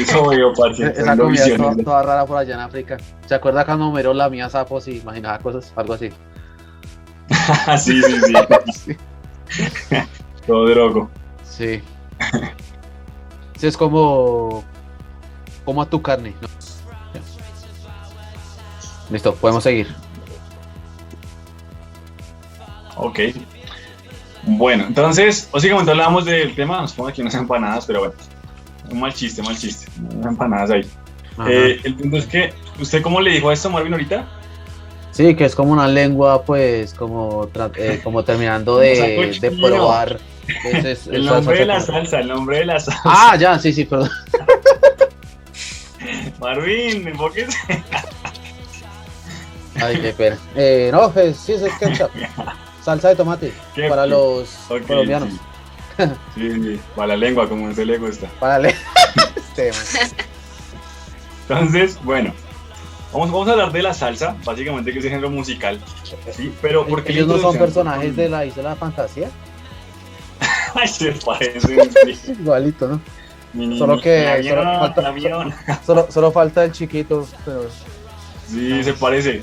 Eso 0.00 0.28
veo, 0.28 0.52
parce. 0.52 0.86
Esa 0.86 1.16
comida 1.16 1.46
es 1.46 1.56
toda, 1.56 1.76
toda 1.76 2.02
rara 2.02 2.26
por 2.26 2.36
allá 2.36 2.54
en 2.54 2.60
África. 2.60 2.98
¿Se 3.26 3.34
acuerda 3.34 3.64
cuando 3.64 3.88
Homero 3.88 4.12
lamía 4.12 4.48
sapos 4.50 4.88
y 4.88 4.98
imaginaba 4.98 5.38
cosas? 5.38 5.72
Algo 5.76 5.94
así. 5.94 6.10
Sí, 7.78 8.00
sí, 8.02 8.20
sí. 8.72 8.96
Todo 10.46 10.68
drogo. 10.68 11.10
Sí. 11.44 11.80
Sí, 13.56 13.66
es 13.66 13.76
como. 13.76 14.64
Como 15.64 15.82
a 15.82 15.86
tu 15.86 16.02
carne. 16.02 16.34
Listo, 19.10 19.34
podemos 19.34 19.62
seguir. 19.62 19.88
Ok. 23.06 23.20
Bueno, 24.44 24.84
entonces, 24.88 25.48
básicamente 25.52 25.90
hablábamos 25.92 26.24
del 26.24 26.54
tema, 26.54 26.80
nos 26.80 26.92
pongo 26.92 27.08
aquí 27.10 27.20
unas 27.22 27.34
empanadas, 27.34 27.86
pero 27.86 28.00
bueno, 28.00 28.14
un 28.90 29.00
mal 29.00 29.12
chiste, 29.14 29.40
mal 29.42 29.56
chiste, 29.56 29.86
unas 30.14 30.26
empanadas 30.32 30.70
ahí. 30.70 30.86
Eh, 31.48 31.80
el 31.84 31.94
punto 31.94 32.16
es 32.18 32.26
que, 32.26 32.52
¿usted 32.80 33.02
cómo 33.02 33.20
le 33.20 33.30
dijo 33.32 33.50
a 33.50 33.52
esto, 33.54 33.70
Marvin, 33.70 33.92
ahorita? 33.92 34.26
Sí, 35.12 35.34
que 35.36 35.44
es 35.44 35.54
como 35.54 35.72
una 35.72 35.86
lengua, 35.88 36.42
pues, 36.44 36.92
como, 36.94 37.48
eh, 37.76 38.00
como 38.02 38.24
terminando 38.24 38.78
de, 38.78 39.38
probar. 39.60 40.18
Es- 40.64 41.06
El 41.10 41.24
nombre 41.24 41.58
de 41.60 41.66
la 41.66 41.74
salsa. 41.80 41.92
salsa, 41.92 42.20
el 42.20 42.28
nombre 42.28 42.58
de 42.58 42.64
la 42.64 42.80
salsa. 42.80 43.00
Ah, 43.04 43.36
ya, 43.38 43.58
sí, 43.58 43.72
sí, 43.72 43.84
perdón. 43.84 44.10
Marvin, 46.40 47.06
enfóquese. 47.06 47.56
Ay, 49.80 50.00
qué 50.00 50.12
pena. 50.12 50.36
Eh, 50.56 50.90
no, 50.92 51.10
pues, 51.12 51.36
sí, 51.36 51.52
es 51.52 51.62
ketchup. 51.78 52.10
Salsa 52.84 53.08
de 53.10 53.16
tomate 53.16 53.52
Qué 53.74 53.88
para 53.88 54.06
los 54.06 54.48
colombianos. 54.86 55.28
Sí. 55.30 56.04
sí, 56.34 56.52
sí, 56.62 56.80
para 56.96 57.08
la 57.08 57.16
lengua, 57.16 57.48
como 57.48 57.66
usted 57.66 57.84
le 57.84 57.98
gusta. 57.98 58.26
Para 58.40 58.58
le- 58.58 58.74
este, 59.36 59.70
man. 59.72 60.10
Entonces, 61.48 61.98
bueno, 62.02 62.32
vamos, 63.12 63.30
vamos 63.30 63.48
a 63.48 63.52
hablar 63.52 63.72
de 63.72 63.82
la 63.82 63.92
salsa, 63.94 64.36
básicamente 64.44 64.92
que 64.92 64.98
es 65.00 65.04
el 65.04 65.10
género 65.10 65.30
musical. 65.30 65.78
¿sí? 66.34 66.52
Pero 66.62 66.86
¿por 66.86 67.04
qué 67.04 67.12
la 67.12 67.18
Ellos 67.20 67.28
no 67.28 67.38
son 67.38 67.58
personajes 67.58 68.16
de 68.16 68.28
la 68.28 68.44
isla 68.46 68.62
de 68.62 68.68
la 68.70 68.76
fantasía. 68.76 69.30
Ay, 70.74 70.88
se 70.88 71.12
parecen. 71.12 71.90
sí. 71.92 72.32
Igualito, 72.32 72.88
¿no? 72.88 73.00
Mi 73.52 73.78
Solo 73.78 74.00
que 74.00 74.26
avión, 74.28 74.56
solo 74.64 74.78
falta- 74.80 75.08
avión. 75.08 75.54
Solo, 75.84 76.06
solo 76.10 76.32
falta 76.32 76.64
el 76.64 76.72
chiquito, 76.72 77.28
pero 77.44 77.66
Sí, 78.48 78.82
se 78.82 78.94
parece. 78.94 79.42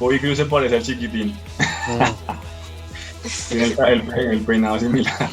Bobby 0.00 0.18
Cruz 0.18 0.38
se 0.38 0.46
parece 0.46 0.76
al 0.76 0.82
chiquitín. 0.82 1.36
Tiene 3.48 3.64
el, 3.64 4.12
el, 4.32 4.40
peinado 4.42 4.78
similar. 4.78 5.30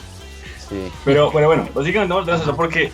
Sí. 0.69 0.91
Pero, 1.03 1.31
pero 1.31 1.47
bueno, 1.47 1.67
básicamente 1.73 2.13
vamos 2.13 2.29
a 2.29 2.35
hacer 2.35 2.55
porque 2.55 2.91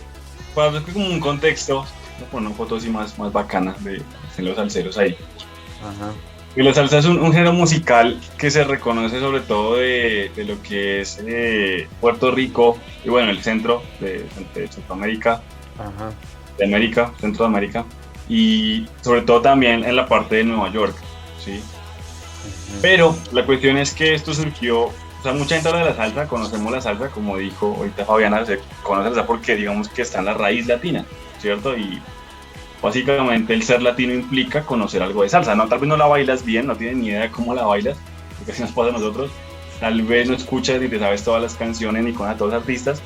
para 0.53 0.71
dar 0.71 0.83
como 0.83 1.07
un 1.07 1.19
contexto, 1.19 1.85
poner 2.31 2.47
una 2.47 2.55
foto 2.55 2.75
así 2.75 2.89
más, 2.89 3.17
más 3.17 3.31
bacana 3.31 3.75
de, 3.79 4.01
los 4.39 4.55
salseros 4.55 4.97
ahí. 4.97 5.15
Ajá. 5.81 6.11
Y 6.55 6.63
la 6.63 6.73
salsa 6.73 6.97
es 6.97 7.05
un, 7.05 7.31
género 7.31 7.53
musical 7.53 8.19
que 8.37 8.51
se 8.51 8.65
reconoce 8.65 9.21
sobre 9.21 9.39
todo 9.39 9.77
de, 9.77 10.31
de 10.35 10.43
lo 10.43 10.61
que 10.61 10.99
es 10.99 11.21
eh, 11.25 11.87
Puerto 12.01 12.29
Rico 12.31 12.77
y 13.05 13.09
bueno, 13.09 13.31
el 13.31 13.41
centro 13.41 13.81
de, 14.01 14.25
Centroamérica, 14.69 15.41
Ajá. 15.79 16.11
de 16.57 16.65
América, 16.65 17.13
centro 17.21 17.45
de 17.45 17.49
América, 17.51 17.85
y 18.27 18.85
sobre 19.01 19.21
todo 19.21 19.41
también 19.41 19.85
en 19.85 19.95
la 19.95 20.07
parte 20.07 20.37
de 20.37 20.43
Nueva 20.43 20.71
York, 20.71 20.95
¿sí? 21.43 21.61
Pero 22.81 23.15
la 23.31 23.45
cuestión 23.45 23.77
es 23.77 23.93
que 23.93 24.13
esto 24.13 24.33
surgió, 24.33 24.85
o 24.85 24.93
sea, 25.23 25.33
mucha 25.33 25.55
gente 25.55 25.69
habla 25.69 25.81
de 25.81 25.89
la 25.91 25.95
salsa, 25.95 26.27
conocemos 26.27 26.71
la 26.71 26.81
salsa, 26.81 27.09
como 27.09 27.37
dijo 27.37 27.75
ahorita 27.77 28.05
Fabiana, 28.05 28.45
se 28.45 28.59
conoce 28.81 29.09
la 29.09 29.15
salsa 29.15 29.27
porque 29.27 29.55
digamos 29.55 29.87
que 29.87 30.01
está 30.01 30.19
en 30.19 30.25
la 30.25 30.33
raíz 30.33 30.65
latina, 30.67 31.05
¿cierto? 31.39 31.77
Y 31.77 32.01
básicamente 32.81 33.53
el 33.53 33.61
ser 33.63 33.81
latino 33.81 34.13
implica 34.13 34.63
conocer 34.63 35.03
algo 35.03 35.23
de 35.23 35.29
salsa, 35.29 35.53
¿no? 35.53 35.67
Tal 35.67 35.79
vez 35.79 35.87
no 35.87 35.97
la 35.97 36.07
bailas 36.07 36.43
bien, 36.43 36.65
no 36.65 36.75
tienes 36.75 36.97
ni 36.97 37.07
idea 37.07 37.21
de 37.21 37.31
cómo 37.31 37.53
la 37.53 37.63
bailas, 37.63 37.97
porque 38.37 38.53
así 38.53 38.61
nos 38.61 38.71
pasa 38.71 38.89
a 38.89 38.93
nosotros. 38.93 39.29
Tal 39.79 40.01
vez 40.03 40.27
no 40.27 40.35
escuchas 40.35 40.79
ni 40.81 40.87
te 40.87 40.99
sabes 40.99 41.23
todas 41.23 41.41
las 41.41 41.55
canciones 41.55 42.03
ni 42.03 42.13
con 42.13 42.35
todos 42.37 42.53
los 42.53 42.61
artistas, 42.61 43.01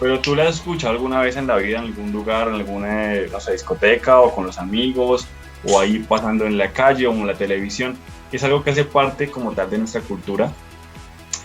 pero 0.00 0.20
tú 0.20 0.34
la 0.34 0.44
has 0.44 0.56
escuchado 0.56 0.92
alguna 0.92 1.20
vez 1.20 1.36
en 1.36 1.46
la 1.46 1.56
vida, 1.56 1.78
en 1.78 1.84
algún 1.84 2.12
lugar, 2.12 2.48
en 2.48 2.54
alguna 2.54 3.12
discoteca 3.12 4.20
o 4.20 4.34
con 4.34 4.46
los 4.46 4.58
amigos, 4.58 5.26
o 5.66 5.80
ahí 5.80 5.98
pasando 6.00 6.46
en 6.46 6.58
la 6.58 6.72
calle 6.72 7.06
o 7.06 7.12
en 7.12 7.26
la 7.26 7.34
televisión. 7.34 7.96
Es 8.32 8.42
algo 8.44 8.64
que 8.64 8.70
hace 8.70 8.84
parte 8.84 9.30
como 9.30 9.52
tal 9.52 9.70
de 9.70 9.78
nuestra 9.78 10.00
cultura, 10.00 10.52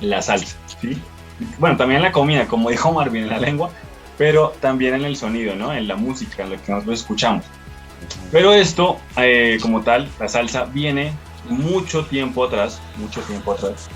la 0.01 0.21
salsa, 0.21 0.57
¿sí? 0.81 1.01
Bueno, 1.57 1.77
también 1.77 2.01
la 2.01 2.11
comida, 2.11 2.47
como 2.47 2.69
dijo 2.69 2.91
Marvin, 2.91 3.23
en 3.23 3.29
la 3.29 3.39
lengua, 3.39 3.69
pero 4.17 4.53
también 4.59 4.95
en 4.95 5.05
el 5.05 5.15
sonido, 5.15 5.55
¿no? 5.55 5.73
En 5.73 5.87
la 5.87 5.95
música, 5.95 6.43
en 6.43 6.51
lo 6.51 6.61
que 6.61 6.71
nosotros 6.71 6.99
escuchamos. 6.99 7.45
Pero 8.31 8.53
esto, 8.53 8.99
eh, 9.17 9.57
como 9.61 9.81
tal, 9.81 10.09
la 10.19 10.27
salsa 10.27 10.65
viene 10.65 11.13
mucho 11.49 12.05
tiempo 12.05 12.45
atrás, 12.45 12.81
mucho 12.97 13.21
tiempo 13.21 13.53
atrás, 13.53 13.89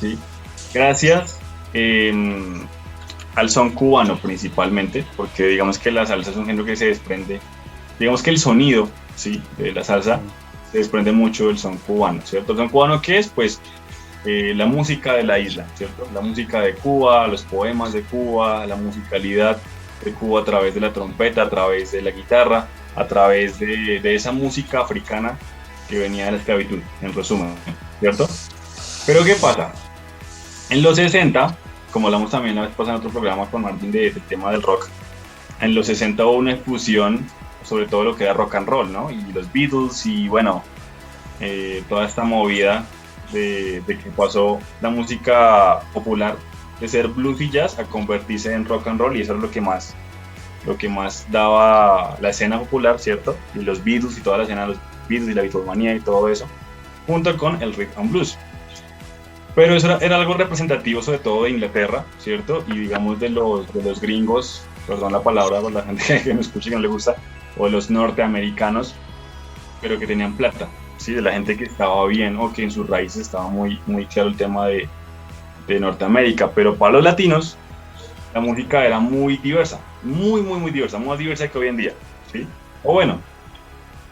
¿sí? 0.00 0.18
Gracias 0.74 1.38
em, 1.72 2.66
al 3.34 3.50
son 3.50 3.70
cubano 3.70 4.18
principalmente, 4.18 5.04
porque 5.16 5.46
digamos 5.46 5.78
que 5.78 5.90
la 5.90 6.06
salsa 6.06 6.30
es 6.30 6.36
un 6.36 6.46
género 6.46 6.64
que 6.64 6.76
se 6.76 6.86
desprende, 6.86 7.40
digamos 7.98 8.22
que 8.22 8.30
el 8.30 8.38
sonido, 8.38 8.88
¿sí? 9.16 9.42
De 9.56 9.72
la 9.72 9.84
salsa 9.84 10.20
se 10.72 10.78
desprende 10.78 11.12
mucho 11.12 11.48
del 11.48 11.58
son 11.58 11.76
cubano, 11.78 12.20
¿cierto? 12.24 12.52
¿El 12.52 12.58
son 12.58 12.68
cubano 12.68 13.00
qué 13.00 13.18
es? 13.18 13.28
Pues 13.28 13.60
eh, 14.24 14.52
la 14.54 14.66
música 14.66 15.14
de 15.14 15.22
la 15.22 15.38
isla, 15.38 15.66
¿cierto? 15.74 16.06
La 16.12 16.20
música 16.20 16.60
de 16.60 16.74
Cuba, 16.74 17.26
los 17.28 17.42
poemas 17.42 17.92
de 17.92 18.02
Cuba, 18.02 18.66
la 18.66 18.76
musicalidad 18.76 19.58
de 20.04 20.12
Cuba 20.12 20.40
a 20.40 20.44
través 20.44 20.74
de 20.74 20.80
la 20.80 20.92
trompeta, 20.92 21.42
a 21.42 21.48
través 21.48 21.92
de 21.92 22.02
la 22.02 22.10
guitarra, 22.10 22.66
a 22.96 23.06
través 23.06 23.58
de, 23.58 24.00
esa 24.14 24.32
música 24.32 24.80
africana 24.80 25.38
que 25.88 25.98
venía 25.98 26.26
de 26.26 26.32
la 26.32 26.38
esclavitud, 26.38 26.80
en 27.00 27.14
resumen, 27.14 27.54
¿cierto? 28.00 28.28
Pero 29.06 29.24
¿qué 29.24 29.34
pasa? 29.36 29.72
En 30.68 30.82
los 30.82 30.96
60, 30.96 31.56
como 31.92 32.08
hablamos 32.08 32.30
también 32.30 32.56
la 32.56 32.62
vez 32.62 32.72
pasada 32.72 32.96
en 32.96 32.98
otro 32.98 33.10
programa 33.10 33.48
con 33.50 33.62
Martín 33.62 33.92
de, 33.92 34.10
del 34.10 34.22
tema 34.22 34.50
del 34.50 34.62
rock, 34.62 34.88
en 35.60 35.74
los 35.74 35.86
60 35.86 36.24
hubo 36.26 36.36
una 36.36 36.52
explosión 36.52 37.24
sobre 37.62 37.86
todo 37.86 38.04
lo 38.04 38.16
que 38.16 38.24
era 38.24 38.32
rock 38.32 38.54
and 38.56 38.68
roll, 38.68 38.92
¿no? 38.92 39.10
Y 39.10 39.20
los 39.32 39.52
Beatles 39.52 40.06
y 40.06 40.28
bueno, 40.28 40.62
eh, 41.40 41.82
toda 41.88 42.06
esta 42.06 42.24
movida 42.24 42.84
de, 43.32 43.82
que 43.86 44.10
pasó 44.16 44.58
la 44.80 44.90
música 44.90 45.80
popular 45.92 46.36
de 46.80 46.88
ser 46.88 47.08
blues 47.08 47.40
y 47.40 47.50
jazz 47.50 47.78
a 47.78 47.84
convertirse 47.84 48.52
en 48.52 48.64
rock 48.64 48.86
and 48.86 49.00
roll 49.00 49.16
y 49.16 49.22
eso 49.22 49.34
es 49.34 49.40
lo 49.40 49.50
que 49.50 49.60
más 49.60 49.94
lo 50.66 50.76
que 50.76 50.88
más 50.88 51.26
daba 51.30 52.16
la 52.20 52.30
escena 52.30 52.58
popular, 52.58 52.98
¿cierto? 52.98 53.36
Y 53.54 53.60
los 53.60 53.82
Beatles 53.82 54.18
y 54.18 54.20
toda 54.20 54.38
la 54.38 54.42
escena 54.42 54.62
de 54.62 54.68
los 54.68 54.78
Beatles 55.08 55.30
y 55.30 55.34
la 55.34 55.42
Beatlemanía 55.42 55.94
y 55.94 56.00
todo 56.00 56.28
eso, 56.28 56.46
junto 57.06 57.36
con 57.36 57.62
el 57.62 57.74
rhythm 57.74 58.00
and 58.00 58.10
blues. 58.10 58.36
Pero 59.54 59.74
eso 59.74 59.98
era, 60.00 60.16
algo 60.16 60.34
representativo 60.34 61.00
sobre 61.00 61.18
todo 61.18 61.44
de 61.44 61.50
Inglaterra, 61.50 62.04
¿cierto? 62.18 62.64
Y 62.68 62.78
digamos 62.78 63.18
de 63.18 63.30
los, 63.30 63.72
de 63.72 63.82
los 63.82 64.00
gringos, 64.00 64.62
perdón 64.86 65.12
la 65.12 65.22
palabra 65.22 65.60
la 65.70 65.82
gente 65.82 66.22
que 66.24 66.34
me 66.34 66.40
escucha 66.40 66.68
y 66.68 66.72
no 66.72 66.80
le 66.80 66.88
gusta, 66.88 67.16
o 67.58 67.66
de 67.66 67.72
los 67.72 67.90
norteamericanos, 67.90 68.94
pero 69.80 69.98
que 69.98 70.06
tenían 70.06 70.34
plata, 70.36 70.68
¿sí? 70.96 71.14
de 71.14 71.22
la 71.22 71.32
gente 71.32 71.56
que 71.56 71.64
estaba 71.64 72.06
bien 72.06 72.36
o 72.36 72.52
que 72.52 72.62
en 72.62 72.70
sus 72.70 72.88
raíces 72.88 73.22
estaba 73.22 73.48
muy, 73.48 73.80
muy 73.86 74.06
claro 74.06 74.28
el 74.28 74.36
tema 74.36 74.66
de, 74.68 74.88
de 75.66 75.80
Norteamérica. 75.80 76.50
Pero 76.50 76.76
para 76.76 76.94
los 76.94 77.04
latinos, 77.04 77.56
la 78.34 78.40
música 78.40 78.84
era 78.84 78.98
muy 78.98 79.36
diversa, 79.38 79.80
muy, 80.02 80.42
muy, 80.42 80.58
muy 80.58 80.70
diversa, 80.70 80.98
más 80.98 81.18
diversa 81.18 81.48
que 81.48 81.58
hoy 81.58 81.68
en 81.68 81.76
día. 81.76 81.92
¿sí? 82.32 82.46
O 82.84 82.92
bueno, 82.92 83.18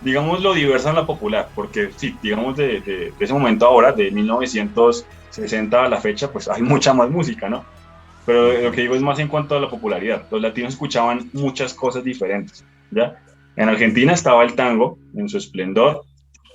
digamos 0.03 0.43
lo 0.43 0.55
diversa 0.55 0.91
en 0.91 0.97
la 0.97 1.07
popular, 1.07 1.49
porque 1.55 1.91
sí, 1.97 2.17
digamos 2.23 2.57
de, 2.57 2.81
de, 2.81 3.13
ese 3.19 3.33
momento 3.33 3.67
ahora, 3.67 3.93
de 3.93 4.11
1960 4.11 5.85
a 5.85 5.89
la 5.89 6.01
fecha, 6.01 6.31
pues 6.31 6.49
hay 6.49 6.63
mucha 6.63 6.93
más 6.93 7.11
música, 7.11 7.49
¿no? 7.49 7.65
Pero 8.25 8.61
lo 8.61 8.73
que 8.73 8.83
digo 8.83 8.95
es 8.95 9.03
más 9.03 9.19
en 9.21 9.29
cuanto 9.29 9.57
a 9.57 9.61
la 9.61 9.71
popularidad. 9.71 10.27
Los 10.31 10.43
latinos 10.43 10.73
escuchaban 10.73 11.31
muchas 11.33 11.73
cosas 11.73 12.03
diferentes, 12.03 12.65
¿ya? 12.91 13.17
En 13.57 13.69
Argentina 13.69 14.13
estaba 14.13 14.45
el 14.45 14.55
tango 14.55 14.99
en 15.15 15.29
su 15.29 15.39
esplendor, 15.39 16.05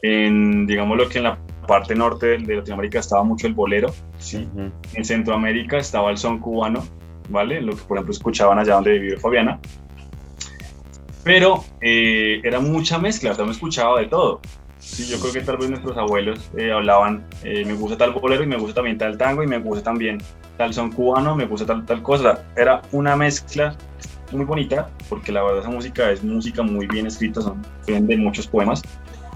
en, 0.04 0.68
digamos 0.68 0.98
lo 0.98 1.10
que 1.10 1.18
en 1.18 1.26
la 1.26 1.40
parte 1.68 1.96
norte 1.96 2.38
de 2.38 2.56
Latinoamérica 2.56 3.00
estaba 3.00 3.24
mucho 3.24 3.48
el 3.48 3.54
bolero, 3.54 3.94
¿sí? 4.20 4.48
En 4.94 5.06
Centroamérica 5.06 5.78
estaba 5.78 6.12
el 6.12 6.18
son 6.18 6.40
cubano, 6.40 6.84
¿vale? 7.30 7.62
Lo 7.62 7.76
que 7.76 7.82
por 7.84 7.98
ejemplo 7.98 8.14
escuchaban 8.14 8.60
allá 8.60 8.76
donde 8.76 9.00
vive 9.00 9.18
Fabiana. 9.18 9.60
Pero 11.24 11.64
eh, 11.82 12.40
era 12.44 12.60
mucha 12.60 12.98
mezcla, 12.98 13.32
o 13.32 13.36
sea, 13.36 13.46
me 13.46 13.52
escuchaba 13.52 14.00
de 14.00 14.08
todo. 14.08 14.42
Sí, 14.80 15.08
yo 15.08 15.20
creo 15.20 15.34
que 15.34 15.42
tal 15.42 15.58
vez 15.58 15.70
nuestros 15.70 15.96
abuelos 15.96 16.52
eh, 16.58 16.72
hablaban, 16.72 17.26
eh, 17.44 17.64
me 17.66 17.74
gusta 17.74 17.98
tal 17.98 18.14
bolero 18.14 18.44
y 18.44 18.48
me 18.48 18.58
gusta 18.58 18.76
también 18.76 18.98
tal 18.98 19.18
tango 19.18 19.44
y 19.44 19.48
me 19.48 19.60
gusta 19.60 19.84
también 19.84 20.18
tal 20.58 20.74
son 20.74 20.92
cubano, 20.92 21.36
me 21.36 21.46
gusta 21.46 21.68
tal, 21.68 21.86
tal 21.86 22.02
cosa. 22.02 22.44
Era 22.56 22.82
una 22.92 23.16
mezcla 23.16 23.76
muy 24.34 24.46
bonita, 24.46 24.90
porque 25.10 25.32
la 25.32 25.44
verdad 25.44 25.62
esa 25.62 25.70
música 25.70 26.12
es 26.12 26.24
música 26.24 26.64
muy 26.64 26.88
bien 26.88 27.08
escrita, 27.08 27.42
son 27.42 27.62
de 27.86 28.18
muchos 28.18 28.48
poemas, 28.48 28.82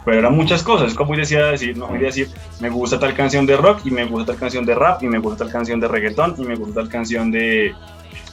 pero 0.05 0.19
eran 0.19 0.35
muchas 0.35 0.61
cosas, 0.61 0.91
es 0.91 0.93
como 0.93 1.15
decía 1.15 1.47
decir, 1.47 1.75
no, 1.75 1.87
voy 1.87 1.97
a 1.97 2.01
decir, 2.01 2.29
me 2.61 2.69
gusta 2.69 2.99
tal 2.99 3.15
canción 3.15 3.45
de 3.45 3.57
rock 3.57 3.81
y 3.85 3.91
me 3.91 4.05
gusta 4.05 4.33
tal 4.33 4.39
canción 4.39 4.65
de 4.65 4.75
rap 4.75 5.01
y 5.01 5.07
me 5.07 5.17
gusta 5.17 5.43
tal 5.45 5.51
canción 5.51 5.79
de 5.79 5.87
reggaetón 5.87 6.35
y 6.37 6.43
me 6.43 6.55
gusta 6.55 6.81
tal 6.81 6.89
canción 6.89 7.31
de, 7.31 7.73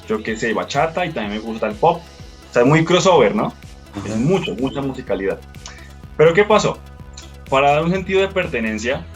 yo 0.07 0.23
qué 0.23 0.37
sé, 0.37 0.53
bachata 0.53 1.07
y 1.07 1.13
también 1.13 1.41
me 1.41 1.49
gusta 1.49 1.69
el 1.69 1.75
pop. 1.75 2.03
O 2.51 2.53
sea, 2.53 2.63
es 2.63 2.69
muy 2.69 2.85
crossover, 2.85 3.35
¿no? 3.35 3.55
Es 4.05 4.17
mucho, 4.17 4.55
mucha 4.55 4.83
musicalidad. 4.83 5.41
Pero 6.19 6.35
¿qué 6.35 6.45
pasó? 6.45 6.79
Para 7.49 7.73
dar 7.73 7.85
un 7.85 7.91
sentido 7.91 8.21
de 8.21 8.29
pertenencia, 8.29 9.07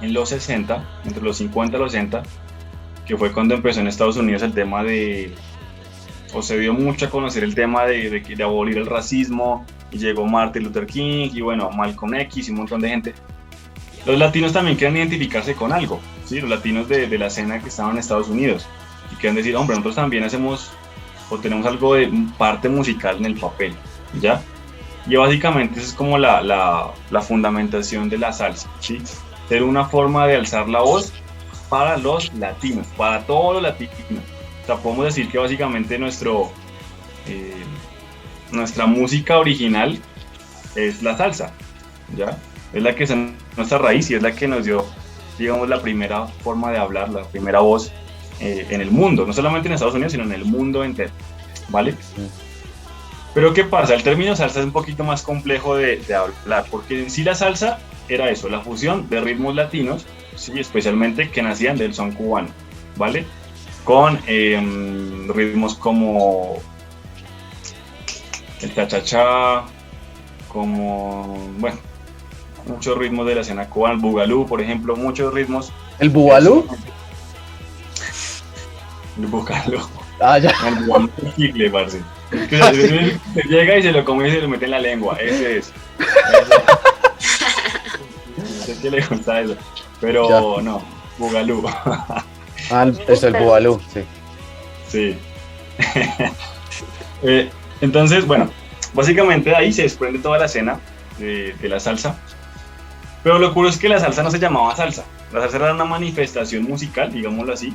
en 0.00 0.12
los 0.12 0.30
60, 0.30 1.02
entre 1.04 1.22
los 1.22 1.36
50 1.36 1.76
y 1.76 1.80
los 1.80 1.92
60, 1.92 2.22
que 3.06 3.16
fue 3.16 3.32
cuando 3.32 3.54
empezó 3.54 3.80
en 3.80 3.86
Estados 3.86 4.16
Unidos 4.16 4.42
el 4.42 4.52
tema 4.52 4.82
de, 4.82 5.34
o 6.32 6.42
se 6.42 6.58
dio 6.58 6.72
mucho 6.72 7.06
a 7.06 7.10
conocer 7.10 7.44
el 7.44 7.54
tema 7.54 7.84
de, 7.84 8.10
de, 8.10 8.20
de 8.20 8.42
abolir 8.42 8.78
el 8.78 8.86
racismo, 8.86 9.64
y 9.90 9.98
llegó 9.98 10.26
Martin 10.26 10.64
Luther 10.64 10.86
King 10.86 11.30
y 11.34 11.40
bueno, 11.40 11.70
Malcolm 11.70 12.14
X 12.14 12.48
y 12.48 12.50
un 12.52 12.58
montón 12.58 12.80
de 12.80 12.88
gente. 12.88 13.14
Los 14.06 14.18
latinos 14.18 14.52
también 14.52 14.76
quieren 14.76 14.96
identificarse 14.96 15.54
con 15.54 15.72
algo, 15.72 16.00
¿sí? 16.24 16.40
los 16.40 16.48
latinos 16.48 16.88
de, 16.88 17.06
de 17.06 17.18
la 17.18 17.26
escena 17.26 17.60
que 17.60 17.68
estaban 17.68 17.92
en 17.92 17.98
Estados 17.98 18.28
Unidos 18.28 18.66
y 19.12 19.16
quieren 19.16 19.36
decir, 19.36 19.56
hombre, 19.56 19.74
nosotros 19.76 19.96
también 19.96 20.24
hacemos 20.24 20.70
o 21.28 21.38
tenemos 21.38 21.66
algo 21.66 21.94
de 21.94 22.10
parte 22.38 22.68
musical 22.68 23.16
en 23.18 23.26
el 23.26 23.34
papel, 23.34 23.74
¿ya? 24.20 24.42
Y 25.06 25.16
básicamente 25.16 25.80
esa 25.80 25.88
es 25.88 25.94
como 25.94 26.18
la, 26.18 26.40
la, 26.42 26.90
la 27.10 27.20
fundamentación 27.20 28.08
de 28.08 28.18
la 28.18 28.32
salsa, 28.32 28.68
¿sí? 28.80 29.00
Ser 29.48 29.62
una 29.62 29.84
forma 29.84 30.26
de 30.26 30.36
alzar 30.36 30.68
la 30.68 30.80
voz 30.80 31.12
para 31.68 31.96
los 31.96 32.32
latinos, 32.34 32.86
para 32.96 33.22
todos 33.22 33.54
los 33.54 33.62
latinos. 33.62 33.94
Sea, 34.70 34.80
podemos 34.80 35.04
decir 35.04 35.28
que 35.28 35.36
básicamente 35.36 35.98
nuestro, 35.98 36.52
eh, 37.26 37.64
nuestra 38.52 38.86
música 38.86 39.38
original 39.38 39.98
es 40.76 41.02
la 41.02 41.16
salsa, 41.16 41.52
¿ya? 42.16 42.38
Es 42.72 42.80
la 42.80 42.94
que 42.94 43.02
es 43.02 43.12
nuestra 43.56 43.78
raíz 43.78 44.08
y 44.12 44.14
es 44.14 44.22
la 44.22 44.30
que 44.30 44.46
nos 44.46 44.64
dio, 44.64 44.86
digamos, 45.40 45.68
la 45.68 45.82
primera 45.82 46.28
forma 46.28 46.70
de 46.70 46.78
hablar, 46.78 47.08
la 47.08 47.24
primera 47.24 47.58
voz 47.58 47.90
eh, 48.38 48.64
en 48.70 48.80
el 48.80 48.92
mundo, 48.92 49.26
no 49.26 49.32
solamente 49.32 49.66
en 49.66 49.74
Estados 49.74 49.94
Unidos, 49.94 50.12
sino 50.12 50.22
en 50.22 50.30
el 50.30 50.44
mundo 50.44 50.84
entero, 50.84 51.10
¿vale? 51.68 51.96
Pero 53.34 53.52
¿qué 53.52 53.64
pasa? 53.64 53.94
El 53.94 54.04
término 54.04 54.36
salsa 54.36 54.60
es 54.60 54.66
un 54.66 54.72
poquito 54.72 55.02
más 55.02 55.22
complejo 55.22 55.74
de, 55.74 55.96
de 55.96 56.14
hablar, 56.14 56.64
porque 56.70 57.02
en 57.02 57.10
sí 57.10 57.24
la 57.24 57.34
salsa 57.34 57.80
era 58.08 58.30
eso, 58.30 58.48
la 58.48 58.60
fusión 58.60 59.08
de 59.10 59.20
ritmos 59.20 59.56
latinos, 59.56 60.06
¿sí? 60.36 60.52
especialmente 60.60 61.28
que 61.28 61.42
nacían 61.42 61.76
del 61.76 61.92
son 61.92 62.12
cubano, 62.12 62.50
¿vale? 62.96 63.26
Con 63.84 64.20
em, 64.26 65.28
ritmos 65.28 65.74
como 65.74 66.58
el 68.60 69.04
cha 69.04 69.64
como, 70.48 71.38
bueno, 71.58 71.78
muchos 72.66 72.98
ritmos 72.98 73.26
de 73.26 73.36
la 73.36 73.40
escena 73.42 73.68
cubana, 73.68 73.94
el 73.94 74.00
bugalú, 74.00 74.46
por 74.46 74.60
ejemplo, 74.60 74.96
muchos 74.96 75.32
ritmos. 75.32 75.72
¿El 75.98 76.10
bubalú? 76.10 76.66
El 79.18 79.26
bugalú. 79.26 79.80
Ah, 80.20 80.38
ya. 80.38 80.52
El 80.66 80.84
bugalú 80.84 81.10
es 81.24 81.36
chicle, 81.36 81.70
parce. 81.70 82.00
Es 82.32 82.48
que 82.48 82.58
se, 82.58 83.18
se 83.34 83.48
llega 83.48 83.78
y 83.78 83.82
se 83.82 83.92
lo 83.92 84.04
come 84.04 84.28
y 84.28 84.32
se 84.32 84.40
lo 84.40 84.48
mete 84.48 84.66
en 84.66 84.70
la 84.72 84.78
lengua, 84.78 85.16
ese 85.20 85.58
es. 85.58 85.72
No 88.36 88.66
sé 88.66 88.76
qué 88.80 88.90
le 88.90 89.04
gusta 89.04 89.40
eso, 89.40 89.56
pero 90.00 90.60
no, 90.62 90.82
bugalú. 91.18 91.64
Ah, 92.70 92.82
el- 92.84 93.00
es 93.08 93.22
el 93.22 93.32
bubalú, 93.34 93.80
sí. 93.92 94.00
Sí. 94.88 95.18
Eh, 97.22 97.50
entonces, 97.82 98.26
bueno, 98.26 98.48
básicamente 98.94 99.50
de 99.50 99.56
ahí 99.56 99.72
se 99.74 99.82
desprende 99.82 100.18
toda 100.20 100.38
la 100.38 100.46
escena 100.46 100.80
de, 101.18 101.52
de 101.60 101.68
la 101.68 101.78
salsa. 101.78 102.18
Pero 103.22 103.38
lo 103.38 103.52
curioso 103.52 103.74
es 103.76 103.80
que 103.82 103.90
la 103.90 104.00
salsa 104.00 104.22
no 104.22 104.30
se 104.30 104.38
llamaba 104.38 104.74
salsa. 104.74 105.04
La 105.30 105.42
salsa 105.42 105.58
era 105.58 105.74
una 105.74 105.84
manifestación 105.84 106.62
musical, 106.64 107.12
digámoslo 107.12 107.52
así, 107.52 107.74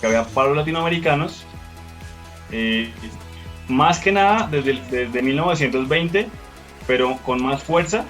que 0.00 0.06
había 0.08 0.24
para 0.24 0.48
los 0.48 0.56
latinoamericanos. 0.56 1.44
eh, 2.50 2.92
más 3.68 4.00
que 4.00 4.10
nada 4.10 4.48
desde, 4.50 4.80
desde 4.90 5.22
1920, 5.22 6.26
pero 6.88 7.16
con 7.18 7.40
más 7.40 7.62
fuerza 7.62 8.04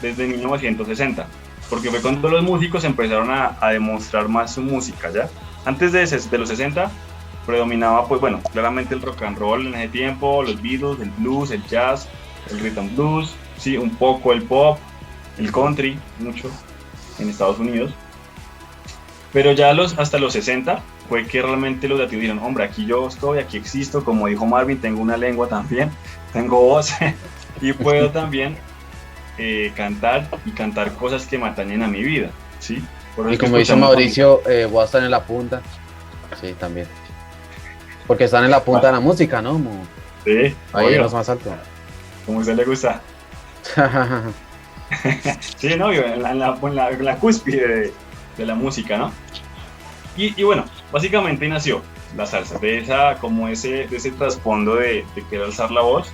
desde 0.00 0.28
1960. 0.28 1.26
Porque 1.70 1.88
fue 1.88 2.02
cuando 2.02 2.28
los 2.28 2.42
músicos 2.42 2.84
empezaron 2.84 3.30
a, 3.30 3.56
a 3.60 3.70
demostrar 3.70 4.28
más 4.28 4.54
su 4.54 4.60
música, 4.60 5.10
¿ya? 5.10 5.30
Antes 5.64 5.92
de, 5.92 6.04
de 6.04 6.38
los 6.38 6.48
60 6.48 6.90
predominaba, 7.46 8.06
pues 8.06 8.20
bueno, 8.20 8.40
claramente 8.52 8.94
el 8.94 9.02
rock 9.02 9.22
and 9.22 9.38
roll 9.38 9.66
en 9.66 9.74
ese 9.74 9.88
tiempo, 9.88 10.42
los 10.42 10.60
Beatles, 10.60 11.00
el 11.00 11.10
blues, 11.10 11.50
el 11.50 11.64
jazz, 11.66 12.08
el 12.50 12.60
rhythm 12.60 12.94
blues, 12.94 13.34
sí, 13.56 13.76
un 13.76 13.90
poco 13.90 14.32
el 14.32 14.42
pop, 14.42 14.78
el 15.38 15.50
country, 15.50 15.98
mucho 16.18 16.50
en 17.18 17.28
Estados 17.28 17.58
Unidos. 17.58 17.92
Pero 19.32 19.52
ya 19.52 19.72
los, 19.72 19.98
hasta 19.98 20.18
los 20.18 20.32
60 20.32 20.82
fue 21.08 21.26
que 21.26 21.42
realmente 21.42 21.88
los 21.88 21.98
latinos 21.98 22.22
dijeron, 22.22 22.42
hombre, 22.42 22.64
aquí 22.64 22.86
yo 22.86 23.08
estoy, 23.08 23.38
aquí 23.38 23.56
existo, 23.56 24.04
como 24.04 24.26
dijo 24.26 24.46
Marvin, 24.46 24.80
tengo 24.80 25.00
una 25.00 25.16
lengua 25.16 25.48
también, 25.48 25.90
tengo 26.32 26.60
voz 26.60 26.92
y 27.60 27.72
puedo 27.72 28.10
también 28.10 28.56
eh, 29.42 29.72
cantar 29.74 30.28
y 30.44 30.50
cantar 30.50 30.92
cosas 30.92 31.26
que 31.26 31.38
me 31.38 31.46
atañen 31.48 31.82
a 31.82 31.88
mi 31.88 32.02
vida, 32.02 32.30
¿sí? 32.58 32.82
Por 33.16 33.32
Y 33.32 33.38
como 33.38 33.56
dice 33.56 33.74
Mauricio, 33.74 34.42
eh, 34.46 34.66
voy 34.70 34.82
a 34.82 34.84
estar 34.84 35.02
en 35.02 35.10
la 35.10 35.24
punta. 35.24 35.62
Sí, 36.40 36.54
también. 36.58 36.86
Porque 38.06 38.24
están 38.24 38.44
en 38.44 38.50
la 38.50 38.62
punta 38.62 38.88
de 38.88 38.92
la 38.92 39.00
música, 39.00 39.40
¿no? 39.40 39.52
Como 39.54 39.86
Sí, 40.24 40.54
ahí 40.74 40.96
los 40.96 41.14
más 41.14 41.28
altos. 41.30 41.52
como 42.26 42.38
a 42.38 42.40
usted 42.42 42.54
le 42.54 42.64
gusta. 42.64 43.00
Sí, 45.56 45.76
no, 45.76 45.92
Yo, 45.92 46.02
en 46.02 46.22
la, 46.22 46.32
en 46.32 46.74
la, 46.74 46.90
en 46.90 47.16
cúspide 47.16 47.68
de, 47.68 47.92
de 48.36 48.46
la 48.46 48.56
música, 48.56 48.98
¿no? 48.98 49.12
Y, 50.16 50.38
y 50.38 50.42
bueno, 50.42 50.64
básicamente 50.90 51.48
nació 51.48 51.80
la 52.16 52.26
salsa, 52.26 52.58
de, 52.58 52.78
esa, 52.78 53.14
como 53.20 53.46
ese, 53.46 53.86
de 53.86 53.96
ese 53.96 54.10
trasfondo 54.10 54.74
de, 54.74 55.04
de 55.14 55.24
querer 55.30 55.46
alzar 55.46 55.70
la 55.70 55.82
voz, 55.82 56.10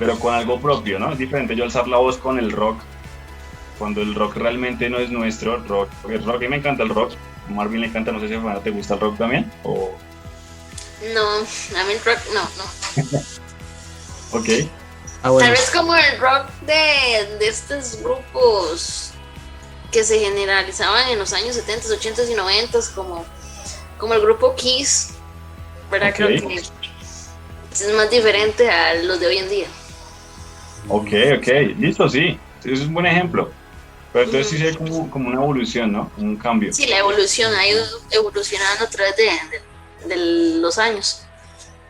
pero 0.00 0.18
con 0.18 0.34
algo 0.34 0.58
propio, 0.58 0.98
¿no? 0.98 1.12
Es 1.12 1.18
diferente 1.18 1.54
yo 1.54 1.62
alzar 1.62 1.86
la 1.86 1.98
voz 1.98 2.16
con 2.16 2.38
el 2.38 2.50
rock, 2.50 2.80
cuando 3.78 4.00
el 4.00 4.14
rock 4.14 4.36
realmente 4.36 4.90
no 4.90 4.98
es 4.98 5.10
nuestro, 5.10 5.56
el 5.56 5.68
rock, 5.68 5.90
el 6.08 6.24
rock, 6.24 6.36
a 6.36 6.38
mí 6.38 6.48
me 6.48 6.56
encanta 6.56 6.82
el 6.82 6.88
rock, 6.88 7.12
a 7.48 7.52
Marvin 7.52 7.82
le 7.82 7.86
encanta, 7.88 8.10
no 8.10 8.18
sé 8.18 8.28
si 8.28 8.34
a 8.34 8.38
Fernanda 8.38 8.62
te 8.62 8.70
gusta 8.70 8.94
el 8.94 9.00
rock 9.00 9.18
también, 9.18 9.52
o... 9.62 9.92
No, 11.14 11.28
a 11.30 11.84
mí 11.84 11.92
el 11.92 12.04
rock, 12.04 12.18
no, 12.34 12.42
no. 12.42 13.20
Ok, 14.32 14.48
Ah, 15.22 15.30
bueno. 15.30 15.46
Tal 15.46 15.50
vez 15.50 15.70
como 15.70 15.94
el 15.94 16.18
rock 16.18 16.48
de, 16.62 17.36
de 17.38 17.48
estos 17.48 18.02
grupos 18.02 19.10
que 19.92 20.02
se 20.02 20.18
generalizaban 20.18 21.10
en 21.10 21.18
los 21.18 21.32
años 21.34 21.56
70, 21.56 21.88
80 21.92 22.24
y 22.24 22.34
90, 22.34 22.78
como, 22.94 23.26
como 23.98 24.14
el 24.14 24.22
grupo 24.22 24.54
Kiss, 24.54 25.10
¿verdad? 25.90 26.14
Creo 26.16 26.28
que 26.28 26.54
es 26.54 27.94
más 27.94 28.10
diferente 28.10 28.70
a 28.70 28.94
los 28.94 29.20
de 29.20 29.26
hoy 29.26 29.38
en 29.38 29.48
día. 29.50 29.66
Ok, 30.88 31.08
ok, 31.38 31.48
listo, 31.78 32.08
sí, 32.08 32.38
ese 32.60 32.72
es 32.72 32.80
un 32.80 32.94
buen 32.94 33.06
ejemplo. 33.06 33.50
Pero 34.12 34.24
entonces 34.24 34.48
sí 34.50 34.62
ve 34.62 34.74
como, 34.76 35.08
como 35.10 35.28
una 35.28 35.36
evolución, 35.40 35.92
¿no? 35.92 36.10
Como 36.16 36.26
un 36.28 36.36
cambio. 36.36 36.72
Sí, 36.72 36.86
la 36.86 36.98
evolución 36.98 37.54
ha 37.54 37.66
ido 37.66 37.84
evolucionando 38.10 38.84
a 38.84 38.88
través 38.90 39.14
de, 39.16 39.24
de- 39.24 40.08
de 40.08 40.16
los 40.60 40.78
años. 40.78 41.22